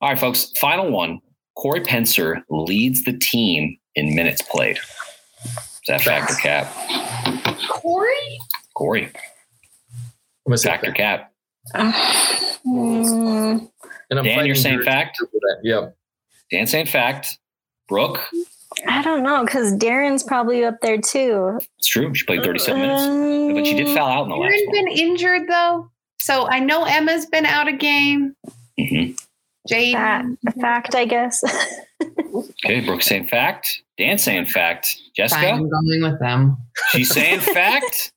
All 0.00 0.08
right, 0.08 0.18
folks. 0.18 0.50
Final 0.58 0.90
one. 0.90 1.20
Corey 1.56 1.80
Pencer 1.80 2.42
leads 2.48 3.04
the 3.04 3.12
team 3.18 3.76
in 3.94 4.14
minutes 4.14 4.40
played. 4.42 4.78
Is 5.44 5.80
that 5.88 6.00
factor 6.02 6.34
cap? 6.34 6.66
Corey? 7.68 8.38
Corey, 8.74 9.04
I'm 9.06 9.12
gonna 10.46 10.58
say 10.58 10.78
cap. 10.94 11.32
Mm, 11.74 13.70
And 14.10 14.18
I'm 14.18 14.24
Dan, 14.24 14.46
you're 14.46 14.54
saying 14.54 14.82
fact. 14.82 15.18
Yep. 15.20 15.30
that. 15.32 15.56
Yeah. 15.62 15.88
Dan 16.50 16.66
saying 16.66 16.86
fact. 16.86 17.38
Brooke, 17.88 18.20
I 18.86 19.02
don't 19.02 19.22
know 19.22 19.44
because 19.44 19.74
Daryn's 19.74 20.22
probably 20.22 20.64
up 20.64 20.80
there 20.80 20.98
too. 21.00 21.58
it's 21.78 21.88
true. 21.88 22.14
She 22.14 22.24
played 22.24 22.42
37 22.42 22.80
minutes, 22.80 23.02
Um, 23.02 23.54
but 23.54 23.66
she 23.66 23.74
did 23.74 23.88
foul 23.88 24.08
out 24.08 24.22
in 24.24 24.30
the 24.30 24.36
last 24.36 24.52
Aaron 24.52 24.66
one. 24.66 24.74
been 24.84 24.88
injured 24.88 25.48
though. 25.48 25.90
So 26.20 26.48
I 26.48 26.60
know 26.60 26.84
Emma's 26.84 27.26
been 27.26 27.46
out 27.46 27.66
a 27.68 27.72
game. 27.72 28.34
Mhm. 28.78 29.18
Jade. 29.68 29.94
That, 29.94 30.24
a 30.46 30.52
fact, 30.60 30.94
I 30.94 31.04
guess. 31.04 31.42
Okay, 32.64 32.80
Brooke 32.80 33.02
saying 33.02 33.26
fact. 33.26 33.82
Dan 33.98 34.16
saying 34.18 34.46
fact. 34.46 34.86
Fine, 34.86 35.12
Jessica, 35.16 35.48
I'm 35.50 35.68
going 35.68 36.02
with 36.02 36.18
them. 36.20 36.56
she's 36.90 37.10
saying 37.12 37.40
fact. 37.54 38.12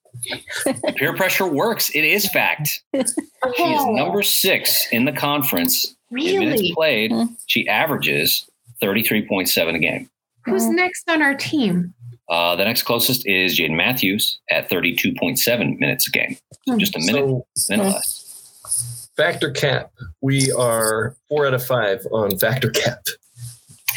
Peer 0.96 1.14
pressure 1.16 1.48
works. 1.48 1.90
It 1.96 2.04
is 2.06 2.30
fact. 2.30 2.82
She 2.94 3.00
is 3.00 3.16
Oh, 3.58 3.92
number 3.94 4.22
six 4.24 4.88
in 4.92 5.06
the 5.06 5.12
conference 5.12 5.96
in 6.12 6.40
minutes 6.40 6.62
Really? 6.62 6.74
played. 6.74 7.12
Hmm. 7.12 7.24
She 7.48 7.68
averages 7.68 8.48
33.7 8.82 9.76
a 9.76 9.80
game. 9.80 10.10
Who's 10.46 10.68
next 10.70 11.10
on 11.10 11.22
our 11.22 11.36
team? 11.36 11.94
Uh, 12.30 12.56
the 12.56 12.64
next 12.66 12.84
closest 12.84 13.26
is 13.28 13.58
Jaden 13.60 13.76
Matthews 13.76 14.40
at 14.50 14.70
32.7 14.70 15.80
minutes 15.80 16.08
a 16.08 16.12
game. 16.12 16.38
So 16.68 16.78
just 16.78 16.96
a 16.96 17.00
minute, 17.00 17.44
So 17.58 17.74
minute 17.76 17.92
less. 17.94 19.10
factor 19.18 19.52
cap. 19.52 19.92
We 20.22 20.52
are 20.52 21.16
four 21.30 21.46
out 21.46 21.54
of 21.54 21.66
five 21.66 22.06
on 22.12 22.38
factor 22.40 22.70
cap. 22.70 23.00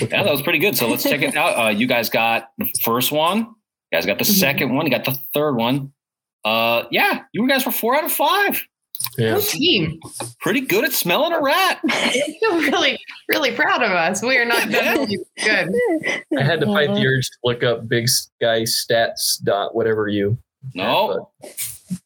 Yeah, 0.01 0.25
that 0.25 0.31
was 0.31 0.43
pretty 0.43 0.59
good. 0.59 0.77
So 0.77 0.89
let's 0.89 1.05
check 1.05 1.23
it 1.23 1.37
out. 1.37 1.67
Uh, 1.67 1.69
you 1.71 1.87
guys 1.87 2.11
got 2.11 2.51
the 2.59 2.71
first 2.85 3.13
one. 3.13 3.39
You 3.39 3.97
guys 3.99 4.05
got 4.07 4.19
the 4.19 4.25
Mhm. 4.25 4.39
second 4.39 4.75
one. 4.75 4.85
You 4.87 4.91
got 4.91 5.05
the 5.05 5.17
third 5.33 5.55
one. 5.57 5.93
Uh, 6.45 6.85
yeah, 6.91 7.23
you 7.33 7.49
guys 7.49 7.65
were 7.65 7.73
four 7.73 7.97
out 7.97 8.05
of 8.05 8.13
five. 8.13 8.63
Yeah. 9.19 9.35
Good 9.35 9.45
team. 9.45 10.01
Pretty 10.41 10.61
good 10.61 10.85
at 10.85 10.93
smelling 10.93 11.33
a 11.33 11.41
rat. 11.41 11.81
Really, 12.43 12.99
really 13.29 13.53
proud 13.53 13.83
of 13.83 13.91
us. 13.91 14.23
We 14.23 14.37
are 14.39 14.45
not 14.45 14.69
done 14.71 14.99
really 14.99 15.19
good. 15.43 15.71
I 16.39 16.43
had 16.43 16.61
to 16.61 16.67
fight 16.67 16.95
the 16.95 17.07
urge 17.07 17.27
to 17.27 17.37
look 17.45 17.63
up 17.63 17.89
big 17.89 18.09
sky 18.09 18.63
stats 18.63 19.43
dot 19.43 19.75
whatever 19.75 20.09
you. 20.09 20.39
No. 20.75 21.31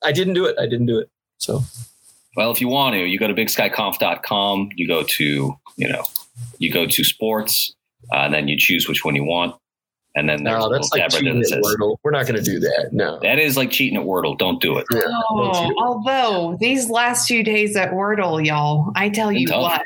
I 0.03 0.13
didn't 0.13 0.35
do 0.35 0.45
it. 0.47 0.57
I 0.59 0.67
didn't 0.67 0.87
do 0.87 0.99
it. 0.99 1.09
So 1.39 1.63
Well, 2.37 2.51
if 2.51 2.61
you 2.61 2.69
want 2.69 2.95
to, 2.95 3.01
you 3.07 3.19
go 3.19 3.27
to 3.27 3.35
bigskyconf.com. 3.35 4.71
You 4.77 4.87
go 4.89 5.03
to, 5.03 5.55
you 5.77 5.89
know, 5.89 6.03
you 6.59 6.71
go 6.73 6.87
to 6.87 7.05
sports, 7.05 7.75
uh, 8.13 8.19
and 8.19 8.35
then 8.35 8.49
you 8.49 8.57
choose 8.59 8.89
which 8.89 9.05
one 9.05 9.15
you 9.15 9.25
want. 9.25 9.55
And 10.17 10.29
then 10.29 10.43
there's 10.43 10.57
a 10.57 10.59
no, 10.59 10.65
little 10.65 10.79
that's 10.79 10.91
like 10.93 11.03
tab 11.03 11.13
right 11.13 11.23
there 11.23 11.33
cheating 11.33 11.41
that 11.43 11.53
at 11.59 11.65
says, 11.65 11.77
Wordle. 11.77 11.97
We're 12.03 12.11
not 12.11 12.27
going 12.27 12.43
to 12.43 12.43
do 12.43 12.59
that. 12.59 12.89
No. 12.93 13.21
that 13.23 13.39
is 13.39 13.57
like 13.57 13.71
cheating 13.71 13.97
at 13.97 14.05
Wordle. 14.05 14.37
Don't 14.37 14.61
do 14.61 14.77
it. 14.77 14.87
Yeah, 14.91 15.03
don't 15.03 15.23
Oh, 15.31 15.75
although 15.79 16.57
these 16.61 16.91
last 16.91 17.29
few 17.29 17.45
days 17.45 17.77
at 17.77 17.93
Wordle, 17.93 18.45
y'all, 18.45 18.93
I 18.97 19.09
tell 19.09 19.31
you 19.31 19.47
tough. 19.47 19.63
what, 19.63 19.83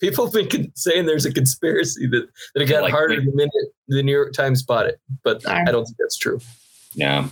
people 0.00 0.24
have 0.24 0.32
been 0.32 0.72
saying 0.74 1.06
there's 1.06 1.24
a 1.24 1.32
conspiracy 1.32 2.06
that, 2.08 2.28
that 2.54 2.62
it 2.62 2.66
got 2.66 2.82
like, 2.82 2.92
harder 2.92 3.20
the 3.20 3.30
minute 3.32 3.52
the 3.86 4.02
New 4.02 4.12
York 4.12 4.32
Times 4.32 4.62
bought 4.62 4.86
it, 4.86 5.00
but 5.22 5.46
I 5.48 5.64
don't 5.64 5.84
think 5.84 5.96
that's 5.98 6.16
true. 6.16 6.40
Yeah. 6.94 7.28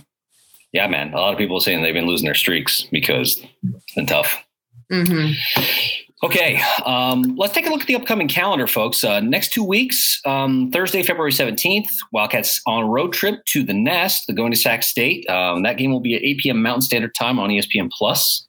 Yeah, 0.71 0.87
man. 0.87 1.13
A 1.13 1.17
lot 1.17 1.33
of 1.33 1.39
people 1.39 1.57
are 1.57 1.61
saying 1.61 1.81
they've 1.81 1.93
been 1.93 2.05
losing 2.05 2.25
their 2.25 2.35
streaks 2.35 2.85
because 2.91 3.43
it's 3.63 3.95
been 3.95 4.05
tough. 4.05 4.45
Mm-hmm. 4.91 6.03
Okay, 6.21 6.61
um, 6.85 7.35
let's 7.37 7.53
take 7.53 7.65
a 7.65 7.69
look 7.69 7.79
at 7.79 7.87
the 7.87 7.95
upcoming 7.95 8.27
calendar, 8.27 8.67
folks. 8.67 9.05
Uh, 9.05 9.21
next 9.21 9.53
two 9.53 9.63
weeks, 9.63 10.19
um, 10.25 10.69
Thursday, 10.69 11.01
February 11.01 11.31
17th, 11.31 11.89
Wildcats 12.11 12.59
on 12.67 12.89
road 12.89 13.13
trip 13.13 13.45
to 13.45 13.63
the 13.63 13.73
Nest. 13.73 14.25
They're 14.27 14.35
going 14.35 14.51
to 14.51 14.57
Sac 14.57 14.83
State. 14.83 15.29
Um, 15.29 15.63
that 15.63 15.77
game 15.77 15.91
will 15.91 16.01
be 16.01 16.15
at 16.15 16.21
8 16.21 16.39
p.m. 16.39 16.61
Mountain 16.61 16.81
Standard 16.81 17.15
Time 17.15 17.39
on 17.39 17.49
ESPN 17.49 17.89
Plus. 17.89 18.45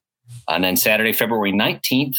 And 0.49 0.65
then 0.65 0.77
Saturday, 0.77 1.13
February 1.13 1.53
19th, 1.53 2.17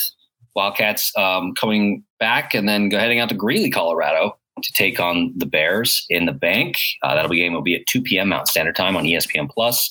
Wildcats 0.56 1.12
um, 1.18 1.54
coming 1.56 2.06
back 2.18 2.54
and 2.54 2.70
then 2.70 2.89
heading 2.89 3.20
out 3.20 3.28
to 3.28 3.36
Greeley, 3.36 3.70
Colorado 3.70 4.38
to 4.64 4.74
take 4.74 4.99
on 4.99 5.34
the 5.36 5.45
Bears 5.45 6.06
in 6.10 6.28
the 6.28 6.34
bank. 6.34 6.78
Uh, 7.04 7.16
that'll 7.16 7.30
be 7.30 7.39
game 7.39 7.54
will 7.54 7.62
be 7.62 7.76
at 7.76 7.86
2 7.88 8.02
p.m. 8.02 8.30
Mountain 8.30 8.47
Standard 8.47 8.76
Time 8.76 8.95
on 8.95 9.04
ESPN 9.04 9.49
Plus. 9.49 9.89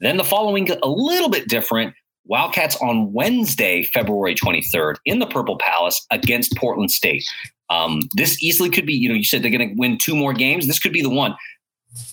Then 0.00 0.16
the 0.16 0.24
following, 0.24 0.70
a 0.70 0.88
little 0.88 1.28
bit 1.28 1.48
different. 1.48 1.94
Wildcats 2.26 2.76
on 2.76 3.12
Wednesday, 3.12 3.84
February 3.84 4.34
23rd 4.34 4.96
in 5.04 5.18
the 5.18 5.26
Purple 5.26 5.58
Palace 5.58 6.04
against 6.10 6.56
Portland 6.56 6.90
State. 6.90 7.24
Um, 7.70 8.02
this 8.14 8.42
easily 8.42 8.70
could 8.70 8.86
be, 8.86 8.94
you 8.94 9.08
know, 9.08 9.14
you 9.14 9.24
said 9.24 9.42
they're 9.42 9.50
going 9.50 9.68
to 9.68 9.74
win 9.76 9.98
two 9.98 10.16
more 10.16 10.32
games. 10.32 10.66
This 10.66 10.78
could 10.78 10.92
be 10.92 11.02
the 11.02 11.10
one. 11.10 11.34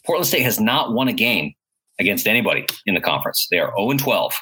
Portland 0.06 0.28
State 0.28 0.44
has 0.44 0.60
not 0.60 0.94
won 0.94 1.08
a 1.08 1.14
game 1.14 1.54
against 2.00 2.28
anybody 2.28 2.66
in 2.86 2.96
the 2.96 3.02
conference. 3.02 3.48
They 3.52 3.60
are 3.60 3.74
0 3.78 3.98
12. 3.98 4.34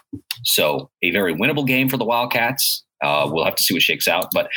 So 0.43 0.89
a 1.01 1.11
very 1.11 1.35
winnable 1.35 1.65
game 1.65 1.89
for 1.89 1.97
the 1.97 2.05
Wildcats. 2.05 2.83
Uh, 3.03 3.29
we'll 3.31 3.45
have 3.45 3.55
to 3.55 3.63
see 3.63 3.73
what 3.73 3.83
shakes 3.83 4.07
out. 4.07 4.29
But 4.33 4.49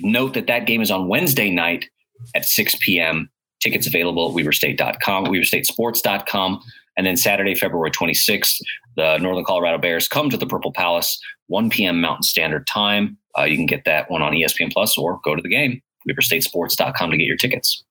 note 0.00 0.34
that 0.34 0.46
that 0.46 0.66
game 0.66 0.80
is 0.80 0.90
on 0.90 1.08
Wednesday 1.08 1.50
night 1.50 1.86
at 2.34 2.44
6 2.44 2.76
p.m. 2.80 3.30
Tickets 3.60 3.86
available 3.86 4.28
at 4.28 4.36
weberstate.com, 4.36 5.26
weberstatesports.com. 5.26 6.60
And 6.98 7.06
then 7.06 7.16
Saturday, 7.16 7.54
February 7.54 7.92
26th, 7.92 8.60
the 8.96 9.16
Northern 9.18 9.44
Colorado 9.44 9.78
Bears 9.78 10.08
come 10.08 10.28
to 10.28 10.36
the 10.36 10.46
Purple 10.46 10.72
Palace, 10.72 11.18
1 11.46 11.70
p.m. 11.70 12.00
Mountain 12.00 12.24
Standard 12.24 12.66
Time. 12.66 13.16
Uh, 13.38 13.44
you 13.44 13.56
can 13.56 13.66
get 13.66 13.84
that 13.84 14.10
one 14.10 14.20
on 14.20 14.32
ESPN 14.32 14.72
Plus 14.72 14.98
or 14.98 15.20
go 15.24 15.36
to 15.36 15.40
the 15.40 15.48
game, 15.48 15.80
weberstatesports.com 16.08 17.10
to 17.10 17.16
get 17.16 17.24
your 17.24 17.36
tickets. 17.36 17.84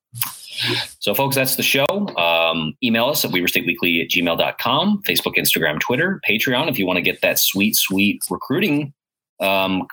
So, 1.00 1.14
folks, 1.14 1.36
that's 1.36 1.56
the 1.56 1.64
show. 1.64 1.86
Um, 2.18 2.74
email 2.84 3.06
us 3.06 3.24
at 3.24 3.32
weberstateweekly 3.32 4.04
at 4.04 4.10
gmail.com, 4.10 5.04
Facebook, 5.08 5.36
Instagram, 5.38 5.80
Twitter, 5.80 6.20
Patreon 6.28 6.68
if 6.68 6.78
you 6.78 6.86
want 6.86 6.98
to 6.98 7.02
get 7.02 7.22
that 7.22 7.40
sweet, 7.40 7.76
sweet 7.76 8.22
recruiting 8.30 8.94
um, 9.40 9.88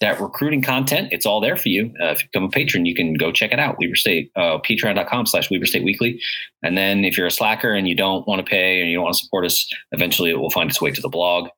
that 0.00 0.20
recruiting 0.20 0.62
content, 0.62 1.08
it's 1.10 1.26
all 1.26 1.40
there 1.40 1.56
for 1.56 1.68
you. 1.68 1.92
Uh, 2.00 2.06
if 2.06 2.22
you 2.22 2.28
become 2.32 2.44
a 2.44 2.48
patron, 2.48 2.86
you 2.86 2.94
can 2.94 3.14
go 3.14 3.32
check 3.32 3.52
it 3.52 3.58
out. 3.58 3.76
Weber 3.78 3.94
State, 3.94 4.30
uh, 4.36 4.58
patreon.com 4.58 5.26
slash 5.26 5.50
Weber 5.50 5.66
State 5.66 5.84
Weekly. 5.84 6.20
And 6.62 6.76
then 6.76 7.04
if 7.04 7.16
you're 7.16 7.26
a 7.26 7.30
slacker 7.30 7.72
and 7.72 7.88
you 7.88 7.94
don't 7.94 8.26
want 8.26 8.44
to 8.44 8.48
pay 8.48 8.80
and 8.80 8.90
you 8.90 8.96
don't 8.96 9.04
want 9.04 9.16
to 9.16 9.24
support 9.24 9.44
us, 9.44 9.68
eventually 9.92 10.30
it 10.30 10.38
will 10.38 10.50
find 10.50 10.70
its 10.70 10.80
way 10.80 10.90
to 10.90 11.00
the 11.00 11.08
blog. 11.08 11.48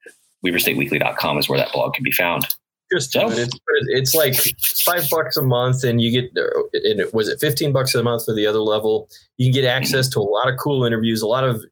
WeberStateWeekly.com 0.44 1.38
is 1.38 1.48
where 1.48 1.58
that 1.58 1.72
blog 1.72 1.94
can 1.94 2.04
be 2.04 2.12
found. 2.12 2.46
Just 2.92 3.12
so, 3.12 3.28
it. 3.28 3.38
it's, 3.38 3.58
it's 3.88 4.14
like 4.14 4.36
five 4.84 5.10
bucks 5.10 5.36
a 5.36 5.42
month, 5.42 5.82
and 5.82 6.00
you 6.00 6.12
get, 6.12 6.30
and 6.36 7.00
it, 7.00 7.12
was 7.12 7.28
it 7.28 7.40
15 7.40 7.72
bucks 7.72 7.94
a 7.96 8.02
month 8.02 8.26
for 8.26 8.34
the 8.34 8.46
other 8.46 8.60
level? 8.60 9.08
You 9.38 9.46
can 9.46 9.54
get 9.60 9.64
access 9.64 10.08
to 10.10 10.20
a 10.20 10.22
lot 10.22 10.48
of 10.48 10.56
cool 10.56 10.84
interviews. 10.84 11.20
A 11.20 11.26
lot 11.26 11.42
of 11.42 11.64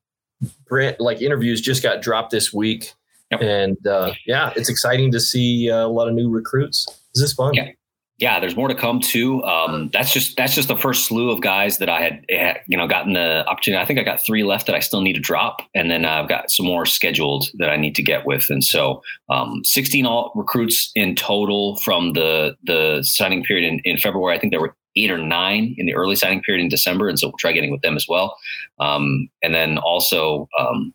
brand, 0.67 0.97
like 0.99 1.23
interviews 1.23 1.61
just 1.61 1.85
got 1.85 2.03
dropped 2.03 2.31
this 2.31 2.53
week 2.53 2.93
Yep. 3.41 3.43
And 3.43 3.87
uh, 3.87 4.13
yeah, 4.27 4.53
it's 4.57 4.69
exciting 4.69 5.11
to 5.13 5.21
see 5.21 5.71
uh, 5.71 5.87
a 5.87 5.89
lot 5.89 6.09
of 6.09 6.15
new 6.15 6.31
recruits. 6.31 6.87
Is 7.15 7.23
this 7.23 7.33
fun? 7.33 7.55
Yeah. 7.55 7.71
Yeah, 8.19 8.39
there's 8.39 8.55
more 8.55 8.69
to 8.69 8.77
come 8.77 9.01
too. 9.01 9.43
Um, 9.43 9.91
that's 9.93 10.13
just 10.13 10.37
that's 10.37 10.55
just 10.55 10.69
the 10.69 10.77
first 10.77 11.07
slew 11.07 11.31
of 11.31 11.41
guys 11.41 11.79
that 11.79 11.89
I 11.89 12.01
had, 12.01 12.25
had, 12.31 12.61
you 12.69 12.77
know 12.77 12.87
gotten 12.87 13.15
the 13.15 13.45
opportunity. 13.49 13.83
I 13.83 13.87
think 13.87 13.99
I 13.99 14.05
got 14.05 14.21
three 14.21 14.45
left 14.45 14.67
that 14.67 14.77
I 14.77 14.79
still 14.79 15.01
need 15.01 15.15
to 15.15 15.21
drop, 15.21 15.63
and 15.75 15.91
then 15.91 16.05
I've 16.05 16.29
got 16.29 16.49
some 16.53 16.65
more 16.65 16.87
scheduled 16.87 17.49
that 17.59 17.71
I 17.71 17.77
need 17.77 17.97
to 17.97 18.05
get 18.05 18.25
with. 18.25 18.51
And 18.51 18.63
so, 18.63 19.03
um, 19.31 19.65
16 19.65 20.07
all 20.07 20.31
recruits 20.37 20.93
in 20.95 21.17
total 21.17 21.77
from 21.79 22.13
the 22.13 22.57
the 22.63 23.03
signing 23.03 23.43
period 23.43 23.67
in, 23.67 23.81
in 23.83 23.99
February. 23.99 24.37
I 24.37 24.39
think 24.39 24.53
there 24.53 24.61
were 24.61 24.77
eight 24.95 25.11
or 25.11 25.19
nine 25.19 25.75
in 25.77 25.87
the 25.87 25.95
early 25.95 26.15
signing 26.15 26.41
period 26.41 26.63
in 26.63 26.69
December, 26.69 27.09
and 27.09 27.19
so 27.19 27.27
we'll 27.27 27.37
try 27.37 27.51
getting 27.51 27.73
with 27.73 27.83
them 27.83 27.97
as 27.97 28.07
well. 28.09 28.37
Um, 28.79 29.29
and 29.43 29.53
then 29.53 29.79
also 29.79 30.49
um, 30.57 30.95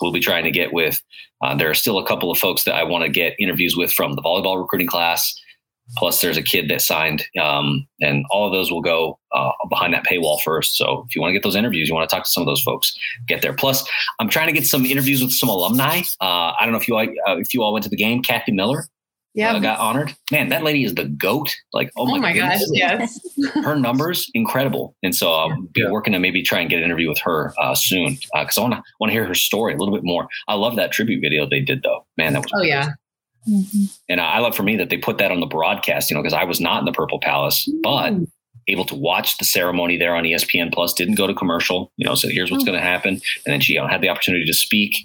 we'll 0.00 0.12
be 0.12 0.20
trying 0.20 0.44
to 0.44 0.50
get 0.50 0.72
with. 0.72 1.00
Uh, 1.42 1.54
there 1.54 1.70
are 1.70 1.74
still 1.74 1.98
a 1.98 2.06
couple 2.06 2.30
of 2.30 2.38
folks 2.38 2.64
that 2.64 2.74
I 2.74 2.84
want 2.84 3.04
to 3.04 3.10
get 3.10 3.34
interviews 3.38 3.76
with 3.76 3.92
from 3.92 4.14
the 4.14 4.22
volleyball 4.22 4.60
recruiting 4.60 4.86
class. 4.86 5.34
Plus, 5.98 6.22
there's 6.22 6.38
a 6.38 6.42
kid 6.42 6.70
that 6.70 6.80
signed, 6.80 7.24
um, 7.38 7.86
and 8.00 8.24
all 8.30 8.46
of 8.46 8.52
those 8.52 8.70
will 8.70 8.80
go 8.80 9.18
uh, 9.32 9.50
behind 9.68 9.92
that 9.92 10.04
paywall 10.06 10.40
first. 10.40 10.78
So, 10.78 11.04
if 11.06 11.14
you 11.14 11.20
want 11.20 11.28
to 11.30 11.34
get 11.34 11.42
those 11.42 11.56
interviews, 11.56 11.88
you 11.88 11.94
want 11.94 12.08
to 12.08 12.14
talk 12.14 12.24
to 12.24 12.30
some 12.30 12.42
of 12.42 12.46
those 12.46 12.62
folks, 12.62 12.94
get 13.28 13.42
there. 13.42 13.52
Plus, 13.52 13.84
I'm 14.18 14.30
trying 14.30 14.46
to 14.46 14.52
get 14.54 14.64
some 14.64 14.86
interviews 14.86 15.22
with 15.22 15.32
some 15.32 15.50
alumni. 15.50 16.00
Uh, 16.22 16.52
I 16.58 16.60
don't 16.62 16.72
know 16.72 16.78
if 16.78 16.88
you 16.88 16.96
uh, 16.96 17.36
if 17.36 17.52
you 17.52 17.62
all 17.62 17.74
went 17.74 17.82
to 17.82 17.90
the 17.90 17.96
game. 17.96 18.22
Kathy 18.22 18.50
Miller, 18.50 18.86
yeah, 19.34 19.52
uh, 19.52 19.58
got 19.58 19.80
honored. 19.80 20.14
Man, 20.30 20.48
that 20.50 20.62
lady 20.62 20.84
is 20.84 20.94
the 20.94 21.06
goat. 21.06 21.54
Like, 21.72 21.90
oh, 21.96 22.02
oh 22.02 22.06
my, 22.06 22.18
my 22.18 22.32
gosh, 22.32 22.60
yes. 22.72 23.18
her 23.64 23.76
numbers 23.76 24.30
incredible, 24.32 24.96
and 25.02 25.14
so 25.14 25.32
I'll 25.32 25.60
be 25.72 25.80
yeah. 25.80 25.90
working 25.90 26.12
to 26.12 26.20
maybe 26.20 26.42
try 26.42 26.60
and 26.60 26.70
get 26.70 26.78
an 26.78 26.84
interview 26.84 27.08
with 27.08 27.18
her 27.18 27.52
uh, 27.58 27.74
soon 27.74 28.16
because 28.32 28.56
uh, 28.56 28.62
I 28.62 28.64
want 28.64 28.74
to 28.74 28.82
want 29.00 29.10
to 29.10 29.12
hear 29.12 29.26
her 29.26 29.34
story 29.34 29.74
a 29.74 29.76
little 29.76 29.94
bit 29.94 30.04
more. 30.04 30.28
I 30.46 30.54
love 30.54 30.76
that 30.76 30.92
tribute 30.92 31.20
video 31.20 31.48
they 31.48 31.60
did 31.60 31.82
though. 31.82 32.06
Man, 32.16 32.32
that 32.34 32.42
was 32.42 32.52
oh 32.54 32.62
yeah. 32.62 32.90
Mm-hmm. 33.48 33.84
And 34.08 34.20
I 34.20 34.38
love 34.38 34.54
for 34.54 34.62
me 34.62 34.76
that 34.76 34.90
they 34.90 34.96
put 34.96 35.18
that 35.18 35.30
on 35.30 35.40
the 35.40 35.46
broadcast, 35.46 36.10
you 36.10 36.16
know, 36.16 36.22
because 36.22 36.32
I 36.32 36.44
was 36.44 36.60
not 36.60 36.78
in 36.78 36.84
the 36.86 36.92
Purple 36.92 37.20
Palace, 37.20 37.68
but 37.82 38.12
mm. 38.12 38.26
able 38.68 38.84
to 38.86 38.94
watch 38.94 39.36
the 39.38 39.44
ceremony 39.44 39.98
there 39.98 40.14
on 40.14 40.24
ESPN 40.24 40.72
Plus. 40.72 40.94
Didn't 40.94 41.16
go 41.16 41.26
to 41.26 41.34
commercial, 41.34 41.92
you 41.96 42.06
know. 42.06 42.14
So 42.14 42.28
here's 42.28 42.50
what's 42.50 42.62
mm. 42.62 42.68
going 42.68 42.78
to 42.78 42.84
happen, 42.84 43.14
and 43.14 43.52
then 43.52 43.60
she 43.60 43.74
you 43.74 43.80
know, 43.80 43.88
had 43.88 44.00
the 44.00 44.08
opportunity 44.08 44.46
to 44.46 44.54
speak, 44.54 44.96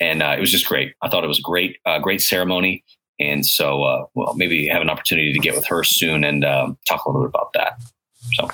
and 0.00 0.22
uh, 0.22 0.34
it 0.36 0.40
was 0.40 0.52
just 0.52 0.66
great. 0.66 0.94
I 1.02 1.08
thought 1.08 1.24
it 1.24 1.28
was 1.28 1.40
great, 1.40 1.78
uh, 1.86 1.98
great 1.98 2.20
ceremony. 2.20 2.84
And 3.18 3.46
so, 3.46 3.82
uh, 3.82 4.04
well, 4.14 4.34
maybe 4.34 4.66
have 4.68 4.82
an 4.82 4.90
opportunity 4.90 5.32
to 5.32 5.38
get 5.38 5.54
with 5.54 5.66
her 5.66 5.82
soon 5.82 6.24
and 6.24 6.44
um, 6.44 6.78
talk 6.86 7.04
a 7.04 7.10
little 7.10 7.22
bit 7.22 7.30
about 7.30 7.52
that. 7.54 7.80
So, 8.32 8.48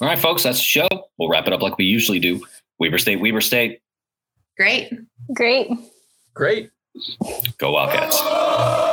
all 0.00 0.08
right, 0.08 0.18
folks, 0.18 0.42
that's 0.42 0.58
the 0.58 0.64
show. 0.64 0.88
We'll 1.18 1.28
wrap 1.28 1.46
it 1.46 1.52
up 1.52 1.62
like 1.62 1.78
we 1.78 1.84
usually 1.84 2.18
do. 2.18 2.44
Weber 2.78 2.98
State, 2.98 3.20
Weber 3.20 3.40
State. 3.40 3.80
Great. 4.56 4.92
Great. 5.34 5.68
Great. 6.34 6.70
Go 7.58 7.72
Wildcats. 7.72 8.87